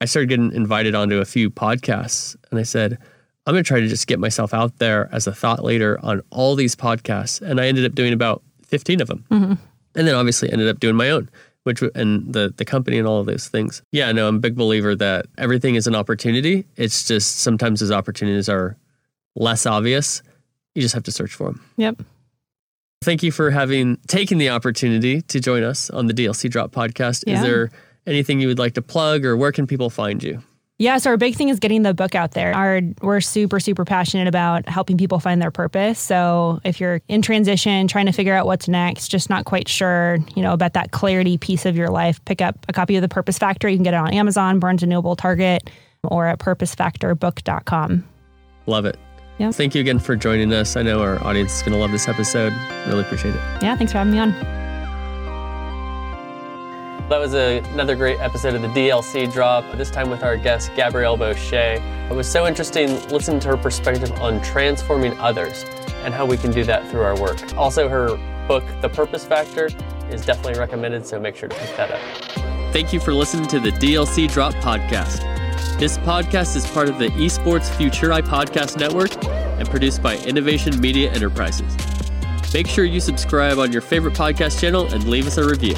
I 0.01 0.05
started 0.07 0.29
getting 0.29 0.53
invited 0.53 0.95
onto 0.95 1.19
a 1.19 1.25
few 1.25 1.51
podcasts, 1.51 2.37
and 2.51 2.59
I 2.59 2.63
said, 2.63 2.99
I'm 3.47 3.55
gonna 3.55 3.63
try 3.65 3.81
to 3.81 3.89
just 3.89 4.07
get 4.07 4.19
myself 4.19 4.55
out 4.55 4.79
there 4.79 5.09
as 5.13 5.27
a 5.27 5.35
thought 5.35 5.65
leader 5.65 5.99
on 6.03 6.23
all 6.31 6.55
these 6.55 6.77
podcasts, 6.77 7.41
and 7.43 7.61
I 7.61 7.67
ended 7.67 7.85
up 7.85 7.95
doing 7.95 8.13
about 8.13 8.43
15 8.67 9.01
of 9.01 9.09
them 9.09 9.25
Mm-hmm. 9.31 9.53
and 9.97 10.07
then 10.07 10.15
obviously 10.15 10.53
ended 10.53 10.69
up 10.69 10.79
doing 10.81 10.95
my 10.95 11.09
own 11.11 11.29
which 11.65 11.83
and 11.95 12.33
the 12.33 12.53
the 12.59 12.65
company 12.67 12.99
and 12.99 13.09
all 13.09 13.19
of 13.21 13.25
those 13.27 13.49
things 13.49 13.81
yeah 13.93 14.13
no 14.13 14.29
i'm 14.29 14.37
a 14.37 14.39
big 14.39 14.55
believer 14.57 14.95
that 14.95 15.25
everything 15.39 15.75
is 15.75 15.87
an 15.87 15.95
opportunity 15.95 16.67
it's 16.77 17.09
just 17.09 17.39
sometimes 17.41 17.81
those 17.81 17.91
opportunities 17.91 18.47
are 18.49 18.77
less 19.39 19.65
obvious 19.67 20.23
you 20.75 20.83
just 20.83 20.95
have 20.95 21.05
to 21.05 21.13
search 21.13 21.35
for 21.35 21.49
them 21.51 21.65
Yep. 21.77 22.03
thank 23.03 23.23
you 23.23 23.33
for 23.33 23.51
having 23.51 23.97
taken 24.09 24.39
the 24.39 24.51
opportunity 24.51 25.23
to 25.23 25.41
join 25.41 25.63
us 25.63 25.89
on 25.91 26.07
the 26.07 26.15
dlc 26.15 26.51
drop 26.51 26.73
podcast 26.73 27.25
is 27.27 27.41
there 27.43 27.71
anything 28.07 28.41
you 28.41 28.49
would 28.49 28.59
like 28.59 28.75
to 28.75 28.83
plug 28.83 29.25
or 29.25 29.37
where 29.37 29.53
can 29.53 29.67
people 29.67 29.91
find 29.91 30.23
you 30.23 30.43
Yeah, 30.81 30.99
so 30.99 31.11
our 31.11 31.17
big 31.17 31.35
thing 31.35 31.49
is 31.49 31.59
getting 31.59 31.83
the 31.83 31.93
book 31.93 32.15
out 32.15 32.31
there. 32.39 32.55
Our 32.55 32.81
we're 33.03 33.21
super 33.21 33.59
super 33.59 33.85
passionate 33.85 34.29
about 34.29 34.69
helping 34.69 34.97
people 34.97 35.19
find 35.19 35.43
their 35.43 35.51
purpose. 35.51 35.99
So 35.99 36.61
if 36.65 36.79
you're 36.81 37.01
in 37.09 37.21
transition, 37.21 37.89
trying 37.89 38.07
to 38.07 38.13
figure 38.13 38.33
out 38.33 38.47
what's 38.47 38.69
next, 38.69 39.09
just 39.09 39.29
not 39.29 39.45
quite 39.45 39.67
sure, 39.67 40.19
you 40.37 40.43
know, 40.43 40.53
about 40.53 40.75
that 40.75 40.93
clarity 40.93 41.37
piece 41.37 41.67
of 41.67 41.77
your 41.77 41.91
life, 41.91 42.25
pick 42.27 42.41
up 42.41 42.55
a 42.69 42.73
copy 42.73 42.95
of 42.95 43.03
The 43.03 43.09
Purpose 43.09 43.39
Factor. 43.39 43.69
You 43.69 43.77
can 43.77 43.83
get 43.83 43.93
it 43.95 43.97
on 43.97 44.15
Amazon, 44.15 44.61
Barnes 44.61 44.85
and 44.85 44.91
Noble, 44.91 45.17
Target, 45.17 45.69
or 46.05 46.29
at 46.29 46.39
purposefactorbook.com. 46.39 48.05
love 48.67 48.85
it 48.85 48.97
Yeah. 49.39 49.51
thank 49.53 49.75
you 49.75 49.81
again 49.81 49.99
for 50.01 50.17
joining 50.17 50.53
us 50.53 50.77
i 50.77 50.83
know 50.83 51.01
our 51.01 51.23
audience 51.25 51.55
is 51.57 51.63
going 51.63 51.73
to 51.73 51.79
love 51.79 51.93
this 51.93 52.09
episode 52.09 52.53
really 52.87 53.03
appreciate 53.03 53.35
it 53.35 53.41
Yeah, 53.63 53.77
thanks 53.77 53.93
for 53.93 53.99
having 53.99 54.13
me 54.13 54.19
on. 54.19 54.33
That 57.09 57.21
was 57.21 57.35
a, 57.35 57.61
another 57.73 57.97
great 57.97 58.21
episode 58.21 58.55
of 58.55 58.61
the 58.61 58.69
DLC 58.69 59.33
drop, 59.33 59.65
this 59.79 59.91
time 59.91 60.11
with 60.11 60.23
our 60.23 60.37
guest, 60.37 60.71
Gabrielle 60.77 61.17
Bosche. 61.17 61.81
It 62.11 62.15
was 62.15 62.29
so 62.31 62.47
interesting 62.47 62.89
listening 63.09 63.41
to 63.41 63.49
her 63.49 63.57
perspective 63.57 64.13
on 64.21 64.43
transforming 64.43 65.17
others 65.19 65.65
and 66.05 66.13
how 66.13 66.27
we 66.27 66.37
can 66.37 66.51
do 66.51 66.65
that 66.65 66.87
through 66.91 67.01
our 67.01 67.19
work. 67.19 67.41
Also, 67.57 67.89
her 67.89 68.09
book, 68.47 68.63
The 68.83 68.91
Purpose 68.91 69.25
Factor, 69.25 69.71
is 70.11 70.27
definitely 70.27 70.61
recommended, 70.61 71.07
so 71.07 71.19
make 71.19 71.35
sure 71.35 71.49
to 71.49 71.57
pick 71.57 71.75
that 71.79 71.91
up. 71.93 72.73
Thank 72.75 72.93
you 72.93 73.01
for 73.01 73.15
listening 73.15 73.47
to 73.49 73.59
the 73.59 73.71
DLC 73.71 74.31
Drop 74.31 74.53
podcast. 74.57 75.23
This 75.79 75.99
podcast 75.99 76.57
is 76.57 76.67
part 76.67 76.89
of 76.89 76.99
the 76.99 77.09
Esports 77.09 77.69
Futuri 77.71 78.23
Podcast 78.23 78.79
Network 78.79 79.25
and 79.25 79.69
produced 79.69 80.03
by 80.03 80.17
Innovation 80.19 80.81
Media 80.81 81.11
Enterprises. 81.13 81.77
Make 82.53 82.67
sure 82.67 82.85
you 82.85 83.01
subscribe 83.01 83.59
on 83.59 83.73
your 83.73 83.83
favorite 83.83 84.15
podcast 84.15 84.61
channel 84.61 84.87
and 84.93 85.09
leave 85.09 85.27
us 85.27 85.37
a 85.37 85.49
review. 85.49 85.75